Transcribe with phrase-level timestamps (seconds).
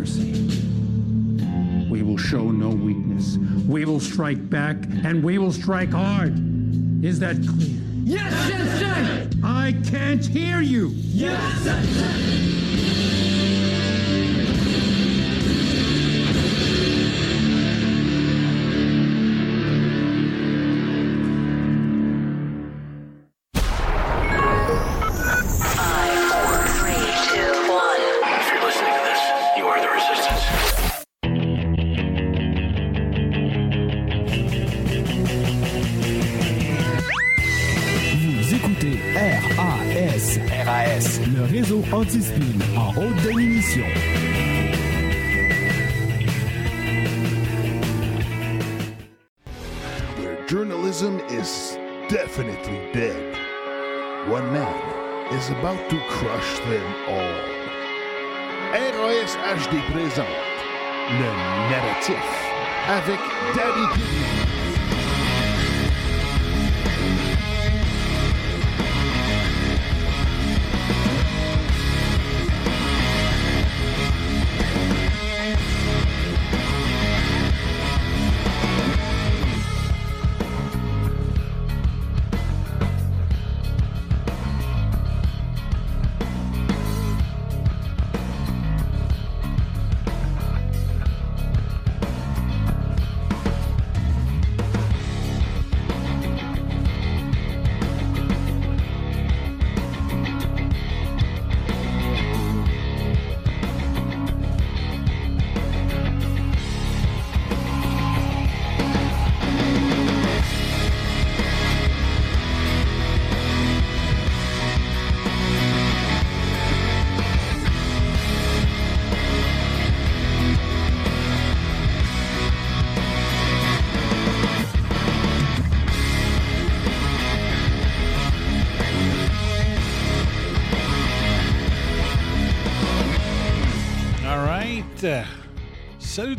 [0.00, 0.32] mercy.
[1.90, 3.36] We will show no weakness.
[3.68, 6.34] We will strike back, and we will strike hard.
[7.04, 7.78] Is that clear?
[8.04, 9.38] Yes, Sensei!
[9.44, 10.88] I can't hear you!
[10.94, 12.99] Yes, Sensei!
[55.50, 57.60] About to crush them all.
[58.72, 60.26] RAS HD présente
[61.10, 61.26] le
[61.70, 62.16] narratif
[62.88, 63.18] avec
[63.54, 64.39] Daddy Goodman.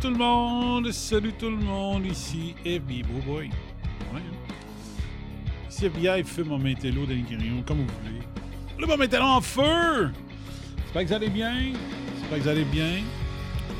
[0.02, 3.52] Tout le monde, salut tout le monde, ici FBI Boy.
[4.12, 4.22] Ouais.
[5.70, 8.22] Ici FBI fait mon métello crayons, comme vous voulez.
[8.80, 10.12] Le bon métello en feu!
[10.78, 11.54] J'espère que vous allez bien.
[12.16, 13.04] J'espère que vous allez bien.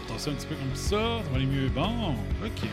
[0.06, 0.90] Attention un petit peu comme ça,
[1.24, 1.70] ça va aller mieux.
[1.70, 2.12] Bon,
[2.46, 2.70] ok.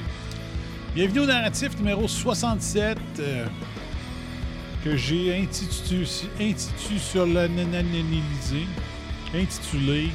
[0.94, 3.46] Bienvenue au narratif numéro 67 euh,
[4.84, 6.04] que j'ai intitulé,
[6.38, 8.66] intitulé sur la nananalisé,
[9.34, 10.10] intitulé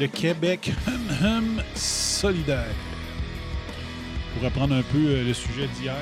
[0.00, 2.74] le Québec hum hum solidaire.
[4.34, 5.94] Pour reprendre un peu euh, le sujet d'hier.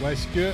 [0.00, 0.52] Où est-ce que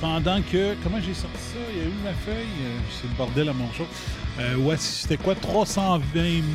[0.00, 1.58] pendant que comment j'ai sorti ça?
[1.72, 2.46] Il y a eu ma feuille?
[2.62, 3.86] Euh, c'est le bordel à mon show.
[4.38, 5.34] Euh, ouais, c'était quoi?
[5.34, 6.02] 320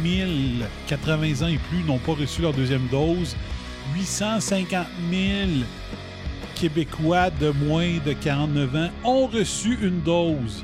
[0.03, 0.29] 000
[0.87, 3.35] 80 ans et plus n'ont pas reçu leur deuxième dose.
[3.95, 5.49] 850 000
[6.55, 10.63] Québécois de moins de 49 ans ont reçu une dose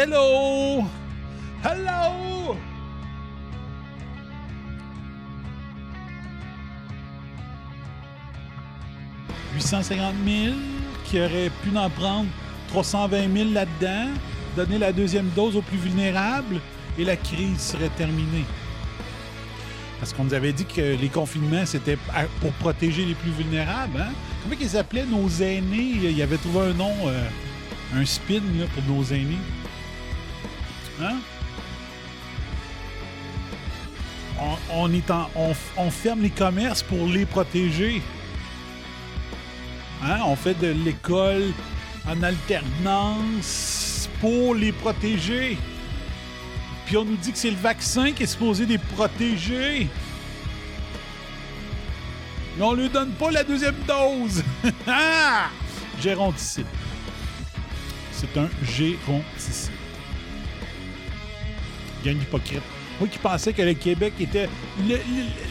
[0.00, 0.86] Hello!
[1.64, 2.54] Hello!
[9.56, 10.54] «850 000
[11.04, 12.28] qui auraient pu en prendre
[12.68, 14.10] 320 000 là-dedans,
[14.54, 16.60] donner la deuxième dose aux plus vulnérables
[16.96, 18.44] et la crise serait terminée.
[19.98, 21.98] Parce qu'on nous avait dit que les confinements, c'était
[22.40, 24.00] pour protéger les plus vulnérables.
[24.00, 24.12] Hein?
[24.44, 25.94] Comment ils appelaient nos aînés?
[26.04, 27.28] Il y avait trouvé un nom, euh,
[27.96, 28.42] un spin
[28.76, 29.38] pour nos aînés.
[31.00, 31.16] Hein?
[34.70, 38.02] On, ferme les commerces pour les protéger.
[40.02, 40.18] Hein?
[40.24, 41.52] On fait de l'école
[42.06, 45.58] en alternance pour les protéger.
[46.86, 49.88] Puis on nous dit que c'est le vaccin qui est supposé les protéger.
[52.56, 54.42] Mais on lui donne pas la deuxième dose.
[54.86, 55.48] Ah!
[56.00, 56.66] Géronticide.
[58.12, 59.77] C'est un géronticide.
[62.04, 62.62] Gang hypocrite.
[63.00, 64.48] Moi qui pensais que le Québec était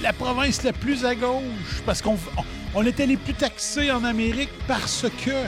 [0.02, 2.44] la province la plus à gauche parce qu'on on,
[2.76, 5.48] on était les plus taxés en Amérique parce que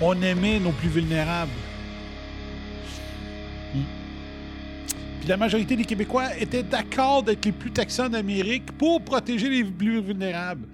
[0.00, 1.52] on aimait nos plus vulnérables.
[3.74, 3.82] Hmm.
[5.20, 9.48] Puis la majorité des Québécois étaient d'accord d'être les plus taxés en Amérique pour protéger
[9.48, 10.66] les plus vulnérables.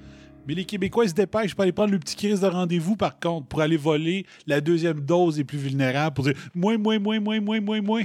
[0.46, 3.46] Mais les Québécois se dépêchent pour aller prendre le petit crise de rendez-vous, par contre,
[3.49, 7.38] pour aller voler la deuxième dose des plus vulnérables, pour dire moins, moins, moins, moins,
[7.38, 8.04] moins, moins, moins.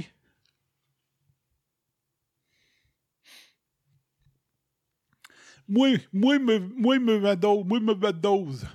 [5.68, 8.66] Moi, moi, me, moi, me, ma dose, moi, me, ma dose.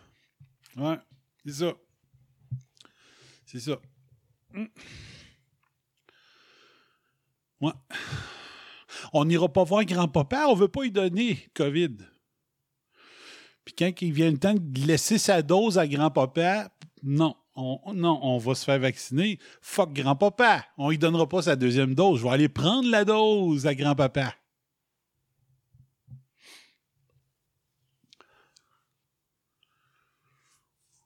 [0.76, 0.98] Ouais,
[1.46, 1.74] c'est ça.
[3.46, 3.80] C'est ça.
[4.54, 4.66] Mm.
[7.62, 7.72] Ouais.
[9.14, 11.98] On n'ira pas voir grand-papa, on veut pas lui donner COVID.
[13.66, 16.72] Puis quand il vient le temps de laisser sa dose à grand-papa,
[17.04, 19.38] non, on, non, on va se faire vacciner.
[19.62, 22.20] Fuck grand-papa, on lui donnera pas sa deuxième dose.
[22.20, 24.34] Je vais aller prendre la dose à grand-papa.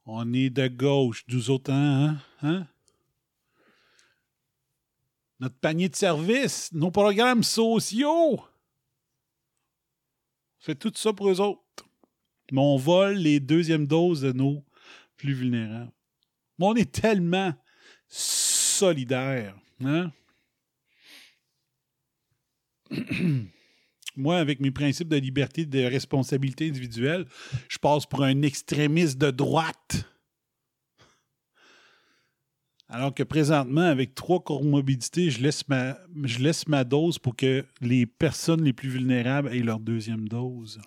[0.06, 2.18] On est de gauche, nous autres, hein?
[2.42, 2.68] hein?
[5.40, 8.36] Notre panier de services, nos programmes sociaux.
[8.36, 8.44] On
[10.60, 11.64] fait tout ça pour eux autres.
[12.52, 14.64] Mais on vole les deuxièmes doses de nos
[15.18, 15.92] plus vulnérables.
[16.60, 17.54] Mais on est tellement
[18.08, 19.56] solidaires.
[19.84, 20.12] Hein?
[24.16, 27.26] Moi, avec mes principes de liberté de responsabilité individuelle,
[27.68, 30.06] je passe pour un extrémiste de droite.
[32.90, 37.66] Alors que présentement, avec trois comorbidités, je laisse ma, je laisse ma dose pour que
[37.82, 40.80] les personnes les plus vulnérables aient leur deuxième dose.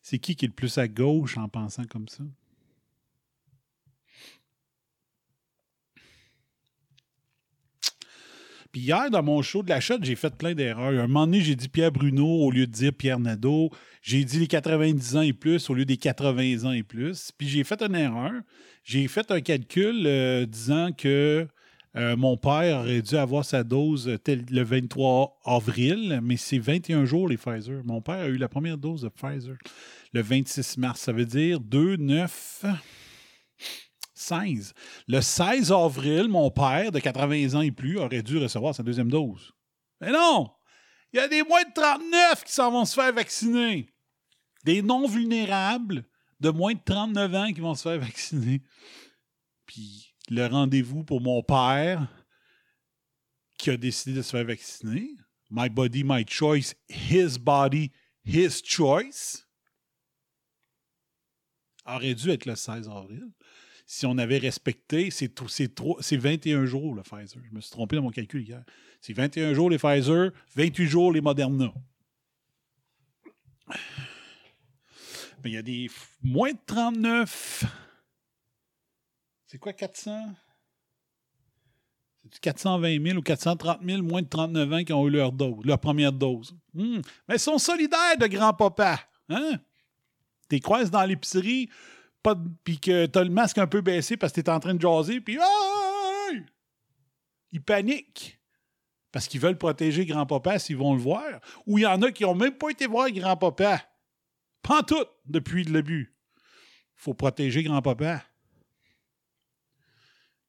[0.00, 2.22] C'est qui qui est le plus à gauche en pensant comme ça?
[8.74, 10.88] Puis hier, dans mon show de la shot, j'ai fait plein d'erreurs.
[11.00, 13.70] Un moment donné, j'ai dit Pierre Bruno au lieu de dire Pierre Nadeau.
[14.02, 17.30] J'ai dit les 90 ans et plus au lieu des 80 ans et plus.
[17.38, 18.32] Puis j'ai fait une erreur.
[18.82, 21.46] J'ai fait un calcul euh, disant que
[21.94, 27.04] euh, mon père aurait dû avoir sa dose tel- le 23 avril, mais c'est 21
[27.04, 27.80] jours les Pfizer.
[27.84, 29.54] Mon père a eu la première dose de Pfizer
[30.12, 30.98] le 26 mars.
[31.00, 32.64] Ça veut dire 2, 9,
[34.14, 34.72] 16.
[35.08, 39.10] Le 16 avril, mon père, de 80 ans et plus, aurait dû recevoir sa deuxième
[39.10, 39.52] dose.
[40.00, 40.50] Mais non!
[41.12, 43.88] Il y a des moins de 39 qui s'en vont se faire vacciner.
[44.64, 46.04] Des non-vulnérables
[46.40, 48.62] de moins de 39 ans qui vont se faire vacciner.
[49.66, 52.08] Puis le rendez-vous pour mon père
[53.58, 55.10] qui a décidé de se faire vacciner.
[55.50, 56.74] My body, my choice.
[56.88, 57.92] His body,
[58.24, 59.46] his choice.
[61.86, 63.30] Aurait dû être le 16 avril
[63.86, 67.40] si on avait respecté, c'est tout- c'est trois- c'est 21 jours le Pfizer.
[67.44, 68.64] Je me suis trompé dans mon calcul hier.
[69.00, 71.72] C'est 21 jours les Pfizer, 28 jours les Moderna.
[75.42, 75.90] Mais il y a des
[76.22, 77.64] moins de 39.
[79.46, 80.32] C'est quoi 400?
[82.32, 85.64] C'est 420 000 ou 430 000 moins de 39 ans qui ont eu leur dose,
[85.64, 86.56] leur première dose?
[86.72, 87.00] Hmm.
[87.28, 88.98] Mais ils sont solidaires de grand-papa.
[89.28, 89.58] Hein?
[90.48, 91.68] T'es croises dans l'épicerie,
[92.24, 92.34] pas
[92.64, 95.20] puis que t'as le masque un peu baissé parce que t'es en train de jaser,
[95.20, 95.38] puis
[97.52, 98.40] ils paniquent
[99.12, 101.40] parce qu'ils veulent protéger grand-papa s'ils vont le voir.
[101.66, 103.84] Ou il y en a qui n'ont même pas été voir grand-papa.
[104.62, 106.16] Pas tout depuis le début.
[106.96, 108.24] faut protéger grand-papa.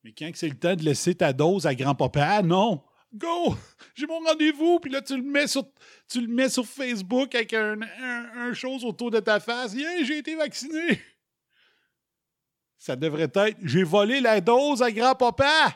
[0.03, 2.81] Mais quand c'est le temps de laisser ta dose à grand-papa, non.
[3.13, 3.55] Go!
[3.95, 5.63] J'ai mon rendez-vous, puis là, tu le mets sur,
[6.09, 9.73] tu le mets sur Facebook avec un, un, un chose autour de ta face.
[9.73, 11.01] Yeah, j'ai été vacciné!
[12.85, 15.75] Ça devrait être J'ai volé la dose à grand-papa!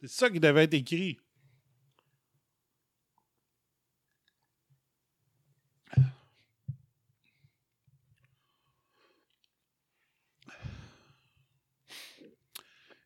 [0.00, 1.18] C'est ça qui devait être écrit.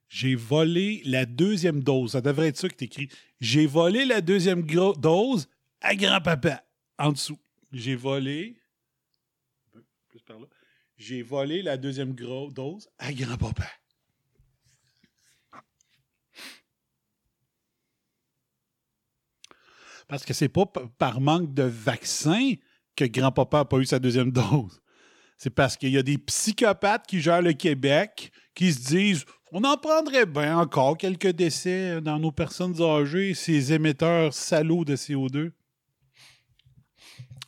[0.08, 2.12] J'ai volé la deuxième dose.
[2.12, 3.08] Ça devrait être ça qui est écrit.
[3.40, 5.48] J'ai volé la deuxième dose
[5.80, 6.64] à grand-papa.
[6.98, 7.40] En dessous.
[7.72, 8.56] J'ai volé.
[10.08, 10.46] Plus par là.
[10.98, 13.70] J'ai volé la deuxième gro- dose à grand-papa.
[20.08, 20.64] Parce que c'est pas
[20.98, 22.52] par manque de vaccin
[22.96, 24.80] que grand-papa n'a pas eu sa deuxième dose.
[25.36, 29.64] C'est parce qu'il y a des psychopathes qui gèrent le Québec qui se disent on
[29.64, 35.52] en prendrait bien encore quelques décès dans nos personnes âgées, ces émetteurs salauds de CO2.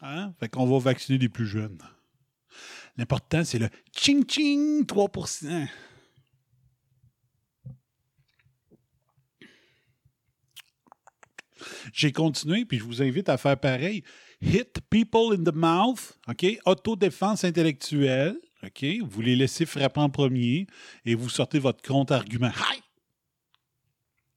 [0.02, 0.32] Hein?
[0.38, 1.78] Fait qu'on va vacciner les plus jeunes.
[2.96, 5.68] L'important, c'est le ching-ching 3%
[11.92, 14.02] J'ai continué, puis je vous invite à faire pareil.
[14.40, 16.46] Hit people in the mouth, OK?
[16.64, 18.84] Autodéfense intellectuelle, OK?
[19.02, 20.66] Vous les laissez frapper en premier
[21.04, 22.52] et vous sortez votre contre-argument.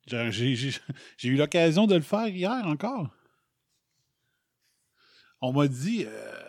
[0.08, 3.10] J'ai eu l'occasion de le faire hier encore.
[5.40, 6.44] On m'a dit, euh,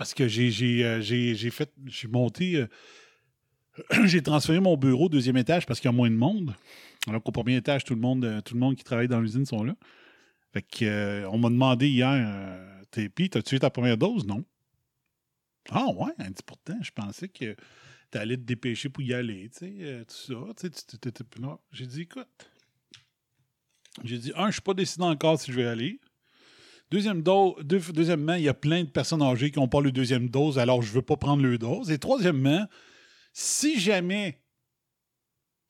[0.00, 2.66] parce que j'ai j'ai, euh, j'ai- j'ai fait, j'ai monté, euh,
[4.06, 6.54] j'ai transféré mon bureau au deuxième étage parce qu'il y a moins de monde.
[7.06, 8.40] Alors qu'au premier étage, tout le monde, euh,
[8.74, 9.76] qui travaille dans l'usine sont là.
[10.54, 14.26] Fait que, on m'a demandé hier, euh, t'es- t'as-tu eu ta première dose?
[14.26, 14.42] Non.
[15.68, 17.54] Ah ouais, elle dit pourtant, je pensais que
[18.10, 20.54] t'allais te dépêcher pour y aller, tu sais, tout ça.
[20.56, 21.12] Tu sais.
[21.72, 22.26] J'ai dit, écoute,
[24.02, 26.00] J'ai dit, un, je suis pas décidé encore si je vais aller.
[26.90, 29.92] Deuxième do- deux- deuxièmement, il y a plein de personnes âgées qui n'ont pas le
[29.92, 31.90] deuxième dose, alors je veux pas prendre le dose.
[31.90, 32.66] Et troisièmement,
[33.32, 34.40] si jamais,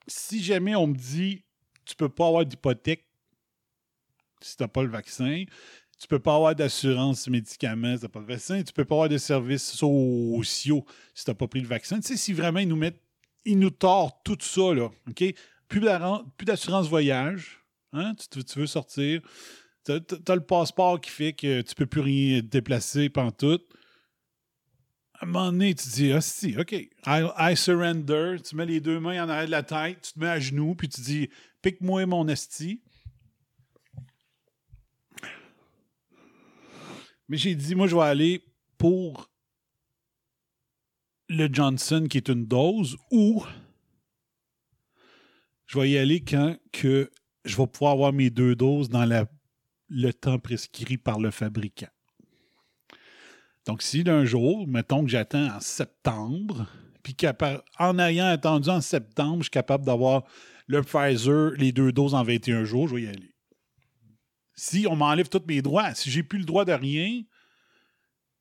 [0.07, 1.45] si jamais on me dit,
[1.85, 3.07] tu peux pas avoir d'hypothèque
[4.41, 5.45] si t'as pas le vaccin,
[5.99, 9.09] tu peux pas avoir d'assurance médicaments si t'as pas le vaccin, tu peux pas avoir
[9.11, 12.00] de services sociaux si t'as pas pris le vaccin.
[12.00, 13.03] Tu sais, si vraiment ils nous mettent,
[13.45, 15.25] ils nous tordent tout ça, là, OK?
[15.69, 15.81] Plus
[16.47, 17.61] d'assurance voyage,
[17.93, 18.15] hein?
[18.31, 19.21] Tu, tu veux sortir,
[19.85, 23.61] T'as as le passeport qui fait que tu peux plus rien déplacer pendant tout.
[25.15, 28.37] À un moment donné, tu dis, ah, si, OK, I, I surrender.
[28.43, 30.75] Tu mets les deux mains en arrière de la tête, tu te mets à genoux,
[30.75, 31.29] puis tu dis,
[31.63, 32.83] pique-moi mon esti.
[37.29, 38.45] Mais j'ai dit, moi, je vais aller
[38.77, 39.31] pour
[41.29, 43.45] le Johnson, qui est une dose, ou
[45.67, 47.11] je vais y aller quand que
[47.45, 49.27] je vais pouvoir avoir mes deux doses dans la
[49.90, 51.90] le temps prescrit par le fabricant.
[53.66, 56.66] Donc, si d'un jour, mettons que j'attends en septembre,
[57.02, 60.25] puis qu'en ayant attendu en septembre, je suis capable d'avoir
[60.66, 63.35] le Pfizer, les deux doses en 21 jours, je vais y aller.
[64.54, 67.26] Si on m'enlève tous mes droits, si j'ai plus le droit de rien, tu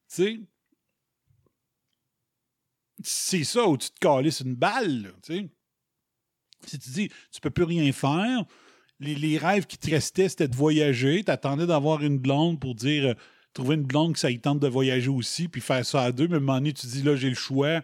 [0.07, 0.39] sais,
[3.01, 5.49] c'est ça où tu te calisses une balle, tu sais.
[6.65, 8.45] Si tu dis, tu peux plus rien faire,
[8.99, 11.23] les, rêves qui te restaient, c'était de voyager.
[11.23, 13.13] Tu attendais d'avoir une blonde pour dire euh,
[13.53, 16.27] trouver une blonde que ça y tente de voyager aussi, puis faire ça à deux.
[16.27, 17.81] Mais à un moment donné, tu dis là, j'ai le choix.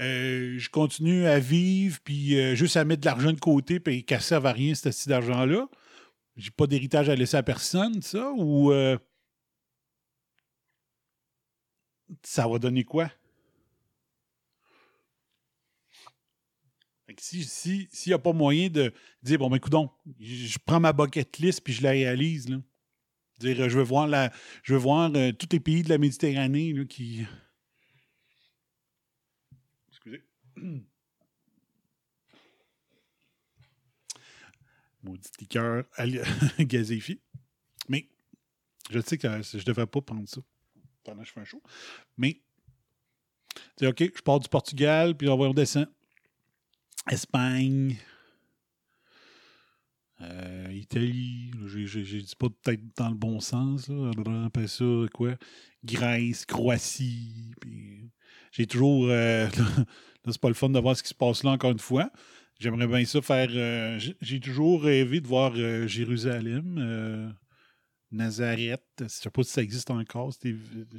[0.00, 4.04] Euh, je continue à vivre, puis euh, juste à mettre de l'argent de côté, puis
[4.04, 5.68] qu'elle serve à rien, cet petit d'argent-là.
[6.36, 8.72] J'ai pas d'héritage à laisser à personne, ça, ou
[12.22, 13.08] ça va donner quoi?
[17.18, 18.92] Si s'il si, n'y a pas moyen de
[19.22, 22.56] dire bon ben coudon, je prends ma bucket list puis je la réalise là.
[23.38, 25.98] Dire euh, je veux voir la je veux voir euh, tous les pays de la
[25.98, 27.26] Méditerranée là, qui
[29.88, 30.22] Excusez.
[35.02, 35.84] Maudit liqueur
[36.58, 37.20] gazéifié.
[37.88, 38.08] Mais
[38.90, 40.40] je sais que euh, je devrais pas prendre ça
[41.04, 41.62] pendant que je fais un show.
[42.16, 42.40] Mais
[43.76, 45.88] c'est OK, je pars du Portugal puis on va redescendre.
[47.10, 47.96] Espagne,
[50.20, 53.90] euh, Italie, j'ai- dit pas peut-être dans le bon sens,
[54.46, 55.34] après ça, quoi,
[55.84, 57.52] Grèce, Croatie,
[58.52, 59.48] j'ai toujours, euh,
[60.24, 62.10] là c'est pas le fun de voir ce qui se passe là encore une fois,
[62.60, 67.34] j'aimerais bien ça faire, euh, j'ai- toujours rêvé de voir euh, Jérusalem,
[68.12, 70.32] Nazareth, je sais pas si ça existe encore,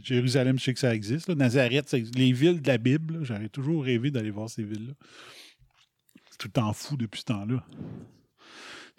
[0.03, 1.29] Jérusalem, je sais que ça existe.
[1.29, 4.93] Nazareth, les villes de la Bible, j'aurais toujours rêvé d'aller voir ces villes-là.
[6.37, 7.65] Tout le temps fou depuis ce temps-là.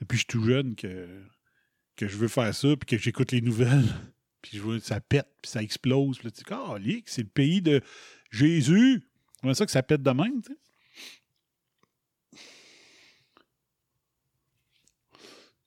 [0.00, 1.22] Depuis que je suis tout jeune que,
[1.96, 3.88] que je veux faire ça, puis que j'écoute les nouvelles,
[4.42, 6.18] puis je vois ça pète, puis ça explose.
[6.18, 6.76] Puis tu dis, ah,
[7.06, 7.80] c'est le pays de
[8.30, 9.02] Jésus.
[9.40, 10.58] Comment ça que ça pète de même, tu sais?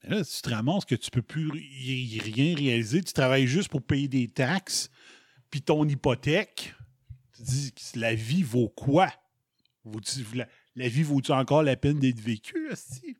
[0.03, 3.47] Mais là, tu te ramasses que tu peux plus ri- ri- rien réaliser, tu travailles
[3.47, 4.89] juste pour payer des taxes,
[5.51, 6.73] puis ton hypothèque,
[7.35, 9.11] tu dis, la vie vaut quoi?
[10.33, 13.17] La, la vie vaut-tu encore la peine d'être vécue, esti?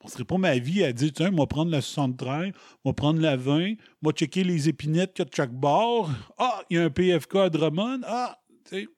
[0.00, 2.52] On serait pas ma vie à dire, tiens, moi prendre la 73,
[2.84, 6.10] moi prendre la 20, moi checker les épinettes qu'il y a de chaque bord.
[6.38, 8.02] Ah, il y a un PFK à Drummond.
[8.04, 8.88] Ah, tu sais.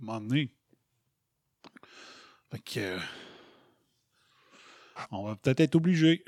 [0.00, 0.50] Donné.
[2.50, 2.80] Fait que.
[2.80, 2.98] euh,
[5.10, 6.24] on va peut-être être obligé.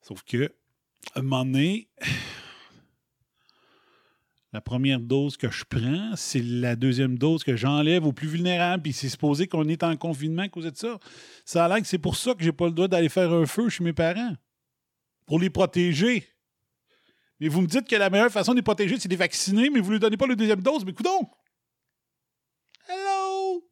[0.00, 0.54] Sauf que,
[1.14, 1.88] à un moment donné,
[4.52, 8.82] la première dose que je prends, c'est la deuxième dose que j'enlève aux plus vulnérables.
[8.82, 10.98] Puis c'est supposé qu'on est en confinement à cause de ça.
[11.44, 13.44] Ça a l'air que c'est pour ça que j'ai pas le droit d'aller faire un
[13.44, 14.34] feu chez mes parents.
[15.26, 16.26] Pour les protéger.
[17.40, 19.68] Mais vous me dites que la meilleure façon de les protéger, c'est de les vacciner,
[19.68, 20.84] mais vous ne lui donnez pas la deuxième dose.
[20.84, 21.28] Mais coudon!
[22.88, 23.62] Hello!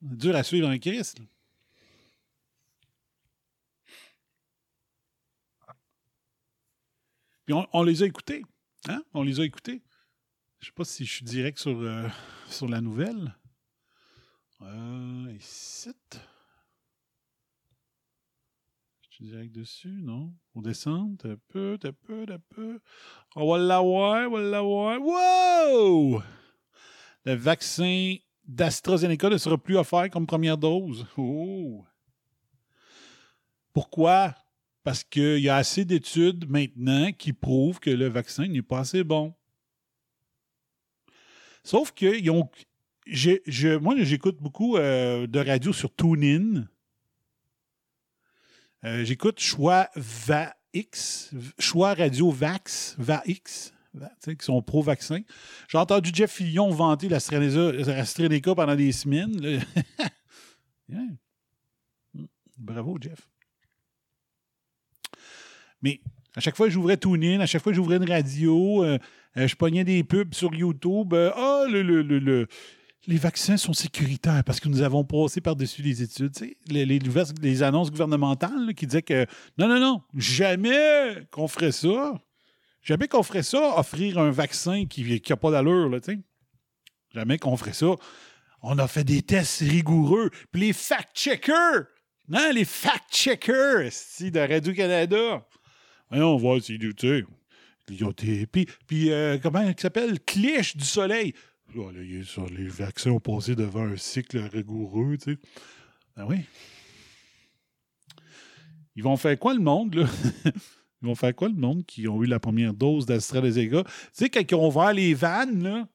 [0.00, 1.18] Dur à suivre en Christ.
[7.44, 8.42] Puis on les a écoutés.
[8.88, 9.02] Hein?
[9.14, 9.82] On les a écoutés.
[10.60, 12.08] Je sais pas si je suis direct sur, euh,
[12.68, 13.36] la nouvelle.
[14.60, 15.90] Euh, ici.
[19.10, 20.32] Je suis direct dessus, non?
[20.54, 22.80] On descend, un peu, un peu, un peu.
[23.36, 25.00] On va l'avoir, on va l'avoir.
[25.00, 26.22] Wow!
[27.24, 31.06] Le vaccin d'AstraZeneca ne sera plus offert comme première dose.
[31.16, 31.84] Oh!
[33.72, 34.34] Pourquoi?
[34.84, 39.04] Parce qu'il y a assez d'études maintenant qui prouvent que le vaccin n'est pas assez
[39.04, 39.34] bon.
[41.64, 42.50] Sauf qu'ils ont.
[43.06, 46.66] j'ai- je- moi, j'écoute beaucoup euh, de radio sur TuneIn.
[48.84, 53.72] Euh, j'écoute Choix VAX, Choix Radio Vax, VAX,
[54.24, 55.20] qui sont pro-vaccin.
[55.68, 59.62] J'ai entendu Jeff Fillion vanter l'AstraZeneca AstraZeneca pendant des semaines.
[60.88, 61.16] Mm.
[62.58, 63.30] Bravo, Jeff.
[65.82, 66.00] Mais
[66.36, 68.98] à chaque fois que j'ouvrais TuneIn, à chaque fois j'ouvrais une radio, euh,
[69.36, 71.12] euh, je pognais des pubs sur YouTube.
[71.14, 72.46] euh, Ah, le, le- le- le-
[73.08, 76.32] les vaccins sont sécuritaires parce que nous avons passé par-dessus les études.
[76.70, 79.26] les, annonces gouvernementales qui disaient que
[79.58, 82.14] non, non, non, jamais qu'on ferait ça.
[82.82, 85.90] Jamais qu'on ferait ça, offrir un vaccin qui n'a pas d'allure.
[87.14, 87.94] Jamais qu'on ferait ça.
[88.62, 90.30] On a fait des tests rigoureux.
[90.52, 91.86] Puis les fact-checkers,
[92.32, 95.44] hein, les fact-checkers de Radio-Canada.
[96.20, 97.24] On voit si, tu sais,
[98.86, 100.20] Puis, euh, comment il s'appelle?
[100.20, 101.34] Cliche du soleil.
[101.74, 105.38] Là, les vaccins ont passé devant un cycle rigoureux, tu sais.
[106.16, 106.40] Ah oui.
[108.94, 110.06] Ils vont faire quoi, le monde, là?
[111.02, 113.82] Ils vont faire quoi, le monde qui ont eu la première dose d'AstraZeneca?
[113.84, 115.88] Tu sais, quand ils ont ouvert les vannes, là.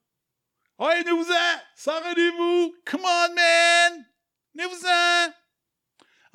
[0.80, 1.62] Ouais, venez-vous-en!
[1.76, 2.76] Sans rendez-vous!
[2.86, 4.06] Come on, man!
[4.54, 5.47] Venez-vous-en!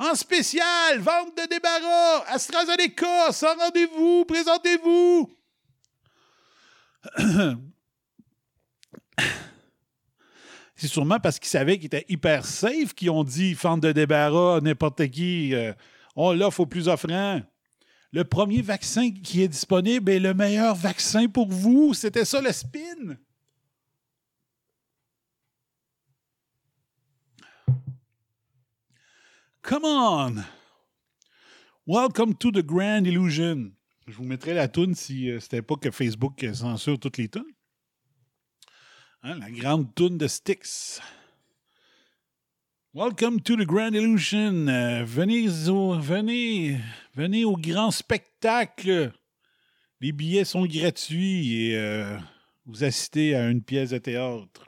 [0.03, 2.25] En spécial, vente de débarras!
[2.27, 3.31] AstraZeneca!
[3.31, 4.25] Sans rendez-vous!
[4.25, 5.31] Présentez-vous!
[10.75, 14.61] C'est sûrement parce qu'ils savaient qu'ils étaient hyper safe qu'ils ont dit vente de débarras,
[14.61, 15.55] n'importe qui.
[15.55, 15.73] euh,
[16.17, 17.41] on l'offre au plus offrant.
[18.11, 21.95] Le premier vaccin qui est disponible est le meilleur vaccin pour vous.
[21.95, 23.15] C'était ça le spin.
[29.63, 30.45] Come on!
[31.87, 33.71] Welcome to the Grand Illusion.
[34.09, 37.45] Je vous mettrai la toune si euh, c'était pas que Facebook censure toutes les tunes.
[39.23, 41.01] Hein, la grande toune de Styx.
[42.93, 44.67] Welcome to the Grand Illusion.
[44.67, 46.81] Euh, venez, au, venez,
[47.15, 49.13] venez au grand spectacle.
[50.01, 52.19] Les billets sont gratuits et euh,
[52.67, 54.67] vous assistez à une pièce de théâtre.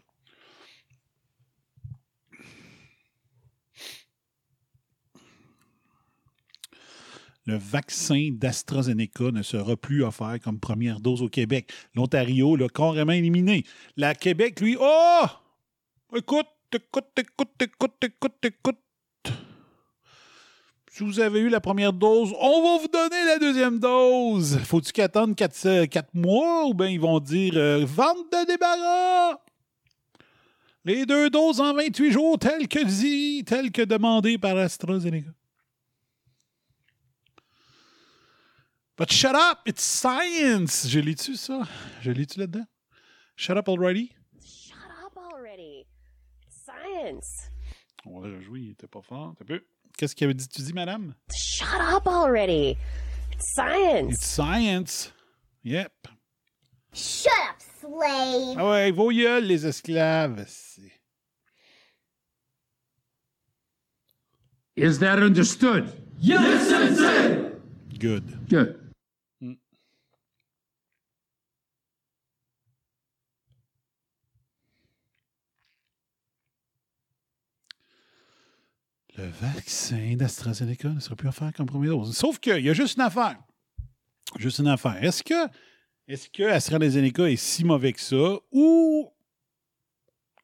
[7.46, 11.70] Le vaccin d'AstraZeneca ne sera plus offert comme première dose au Québec.
[11.94, 13.64] L'Ontario l'a carrément éliminé.
[13.96, 15.26] La Québec, lui, oh!
[16.14, 18.78] Écoute, écoute, écoute, écoute, écoute, écoute.
[20.90, 24.58] Si vous avez eu la première dose, on va vous donner la deuxième dose.
[24.58, 29.40] Faut-tu qu'attendre 4, mois ou bien ils vont dire euh, vente de débarras?
[30.84, 35.30] Les deux doses en 28 jours, tel que dit, tel que demandé par AstraZeneca.
[38.96, 40.86] But shut up, it's science!
[40.88, 41.66] Je l'ai-tu, ça?
[42.02, 42.64] Je l'ai-tu là-dedans?
[43.36, 44.12] Shut up already?
[44.40, 45.84] Shut up already.
[46.46, 47.50] It's science.
[48.06, 49.34] On va rejouer, il était pas fort.
[49.40, 49.60] Un peu.
[49.98, 51.14] Qu'est-ce qu'il avait dit, tu dis, madame?
[51.34, 52.76] Shut up already.
[53.32, 54.14] It's science.
[54.14, 55.12] It's science.
[55.64, 55.92] Yep.
[56.92, 58.56] Shut up, slave!
[58.58, 60.44] Ah ouais, vos gueules, les esclaves.
[60.46, 60.92] C'est-
[64.76, 65.92] Is that understood?
[66.20, 67.50] Yes, Sensei!
[67.98, 68.48] Good.
[68.48, 68.80] Good.
[79.16, 82.16] Le vaccin d'AstraZeneca ne sera plus offert comme première dose.
[82.16, 83.38] Sauf qu'il y a juste une affaire.
[84.38, 85.02] Juste une affaire.
[85.02, 85.48] Est-ce que,
[86.08, 89.08] est-ce que AstraZeneca est si mauvais que ça ou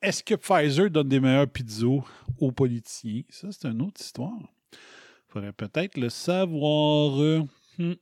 [0.00, 2.04] est-ce que Pfizer donne des meilleurs pizzos
[2.38, 3.22] aux politiciens?
[3.28, 4.38] Ça, c'est une autre histoire.
[4.72, 7.44] Il faudrait peut-être le savoir.
[7.78, 7.94] Hmm.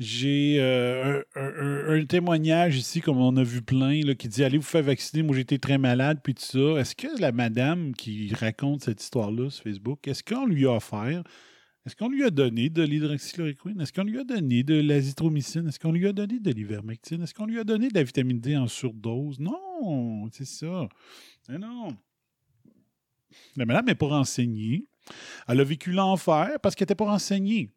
[0.00, 4.82] J'ai euh, un, témoignage ici, comme on a vu plein, qui dit Allez vous faire
[4.82, 6.80] vacciner, moi j'étais très malade, puis tout ça.
[6.80, 11.22] Est-ce que la madame qui raconte cette histoire-là sur Facebook, est-ce qu'on lui a offert
[11.84, 13.78] Est-ce qu'on lui a donné de l'hydroxychloroquine?
[13.82, 15.68] Est-ce qu'on lui a donné de l'azithromycine?
[15.68, 17.20] Est-ce qu'on lui a donné de l'ivermectine?
[17.20, 19.38] Est-ce qu'on lui a donné de la vitamine D en surdose?
[19.38, 20.88] Non, c'est ça.
[21.50, 21.94] Mais non.
[23.54, 24.86] La madame n'est pas renseignée.
[25.46, 27.70] Elle a vécu l'enfer parce qu'elle n'était pas renseignée.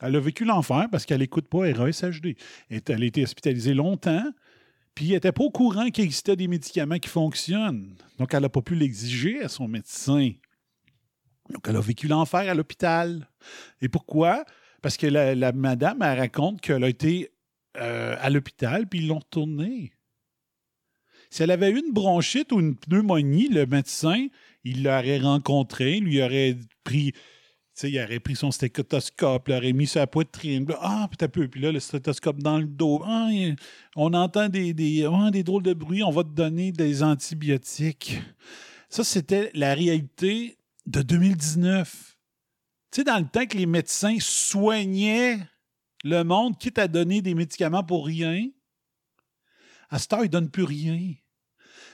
[0.00, 2.36] Elle a vécu l'enfer parce qu'elle n'écoute pas RASHD.
[2.70, 4.24] Elle elle a été hospitalisée longtemps,
[4.94, 7.94] puis elle n'était pas au courant qu'il existait des médicaments qui fonctionnent.
[8.18, 10.32] Donc, elle n'a pas pu l'exiger à son médecin.
[11.50, 13.28] Donc, elle a vécu l'enfer à l'hôpital.
[13.80, 14.44] Et pourquoi?
[14.82, 17.30] Parce que la, la madame, elle raconte qu'elle a été
[17.76, 19.92] euh, à l'hôpital, puis ils l'ont retournée.
[21.30, 24.28] Si elle avait eu une bronchite ou une pneumonie, le médecin,
[24.64, 27.12] il l'aurait rencontré, lui aurait pris
[27.82, 30.66] il aurait pris son stéthoscope, il aurait mis sa poitrine.
[30.80, 31.48] Ah, puis un peu.
[31.48, 33.02] Puis là, le stéthoscope dans le dos.
[33.04, 33.28] Ah,
[33.96, 36.02] on entend des, des, ah, des drôles de bruit.
[36.02, 38.20] On va te donner des antibiotiques.
[38.88, 42.16] Ça, c'était la réalité de 2019.
[42.90, 45.38] Tu sais, dans le temps que les médecins soignaient
[46.04, 48.48] le monde, quitte à donner des médicaments pour rien,
[49.90, 51.14] à cette heure, ils ne donnent plus rien.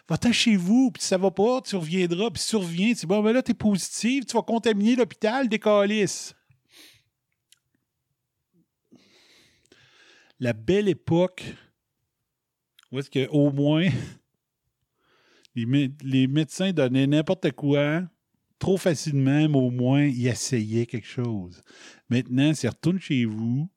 [0.08, 3.06] Va-t'en chez vous, puis si ça va pas, tu reviendras, puis tu reviens, tu dis,
[3.06, 6.34] bon, ben là, t'es positif, tu vas contaminer l'hôpital, des calices.
[10.38, 11.44] La belle époque
[12.94, 13.88] où est-ce qu'au moins
[15.54, 18.02] les médecins donnaient n'importe quoi
[18.58, 21.62] trop facilement, mais au moins ils essayaient quelque chose.
[22.08, 23.68] Maintenant, c'est retourne chez vous,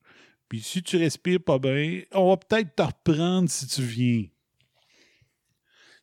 [0.47, 4.25] puis si tu respires pas bien, on va peut-être te reprendre si tu viens.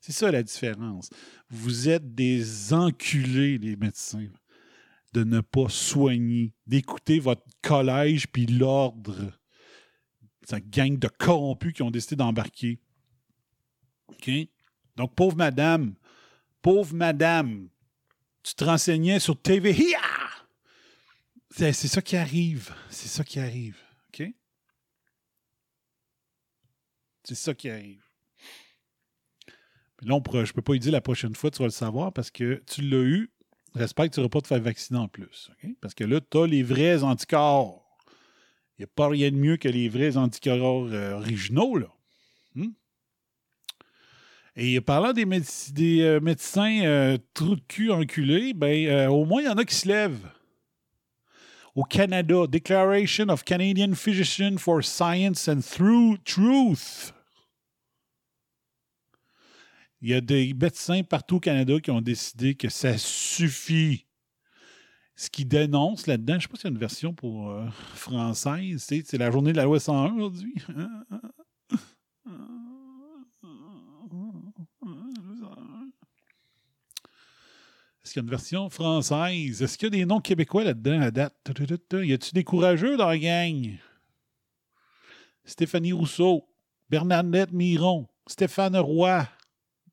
[0.07, 1.09] C'est ça la différence.
[1.49, 4.29] Vous êtes des enculés, les médecins,
[5.15, 9.33] de ne pas soigner, d'écouter votre collège puis l'ordre.
[10.43, 12.79] Cette gang de corrompus qui ont décidé d'embarquer.
[14.09, 14.31] OK?
[14.97, 15.95] Donc, pauvre madame,
[16.61, 17.71] pauvre madame,
[18.43, 19.75] tu te renseignais sur TV.
[21.49, 22.75] C'est ça qui arrive.
[22.91, 23.79] C'est ça qui arrive.
[24.09, 24.23] OK?
[27.23, 28.04] C'est ça qui arrive.
[30.03, 32.31] Là, je ne peux pas lui dire la prochaine fois, tu vas le savoir parce
[32.31, 33.31] que tu l'as eu.
[33.75, 35.51] Respecte, tu n'auras pas te faire vacciner en plus.
[35.81, 37.85] Parce que là, tu as les vrais anticorps.
[38.79, 41.77] Il n'y a pas rien de mieux que les vrais anticorps euh, originaux.
[41.77, 41.89] Là.
[42.55, 42.71] Hmm?
[44.57, 45.25] Et parlant des,
[45.73, 49.65] des, euh, médecins euh, trous de cul enculés, ben, au moins, il y en a
[49.65, 50.29] qui se lèvent.
[51.75, 57.14] Au Canada, Declaration of Canadian Physician for Science and Through Truth.
[60.05, 64.05] Il y a des médecins partout au Canada qui ont décidé que ça suffit.
[65.17, 67.67] Ce qu'ils dénoncent là-dedans, je ne sais pas s'il y a une version pour euh,
[67.95, 70.57] française, c'est la journée de la loi 101 aujourd'hui.
[78.05, 79.63] Est-ce qu'il y a une version française?
[79.63, 81.35] Est-ce qu'il y a des noms québécois là-dedans à date?
[81.91, 83.79] Y a-tu des courageux dans la gang?
[85.47, 86.47] Stéphanie Rousseau,
[86.91, 89.27] Bernadette Miron, Stéphane Roy.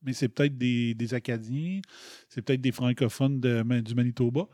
[0.04, 1.82] Mais c'est peut-être des, des Acadiens,
[2.28, 4.48] c'est peut-être des francophones du Manitoba.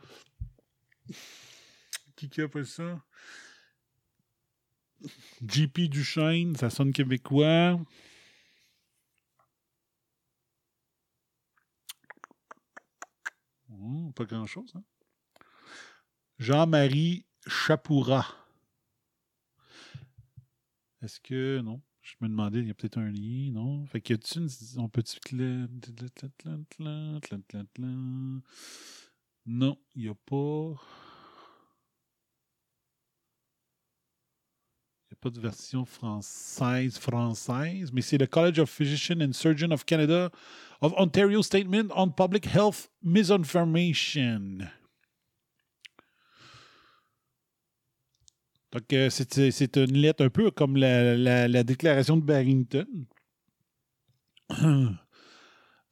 [2.16, 3.02] Qui qui a fait ça?
[5.46, 7.80] JP Duchesne, ça sonne québécois.
[13.68, 14.72] Hmm, pas grand-chose.
[14.74, 14.82] Hein?
[16.38, 18.26] Jean-Marie Chapoura.
[21.02, 21.60] Est-ce que.
[21.60, 21.80] Non?
[22.08, 23.84] Je me demandais, il y a peut-être un lien, non?
[23.84, 24.48] Fait qu'il y a-tu une.
[24.78, 25.18] On peut-tu.
[29.44, 30.74] Non, il n'y a pas.
[35.04, 39.34] Il n'y a pas de version française, française, mais c'est le College of Physicians and
[39.34, 40.30] Surgeons of Canada
[40.80, 44.66] of Ontario Statement on Public Health Misinformation.
[48.72, 52.86] Donc, c'est une lettre un peu comme la, la, la déclaration de Barrington.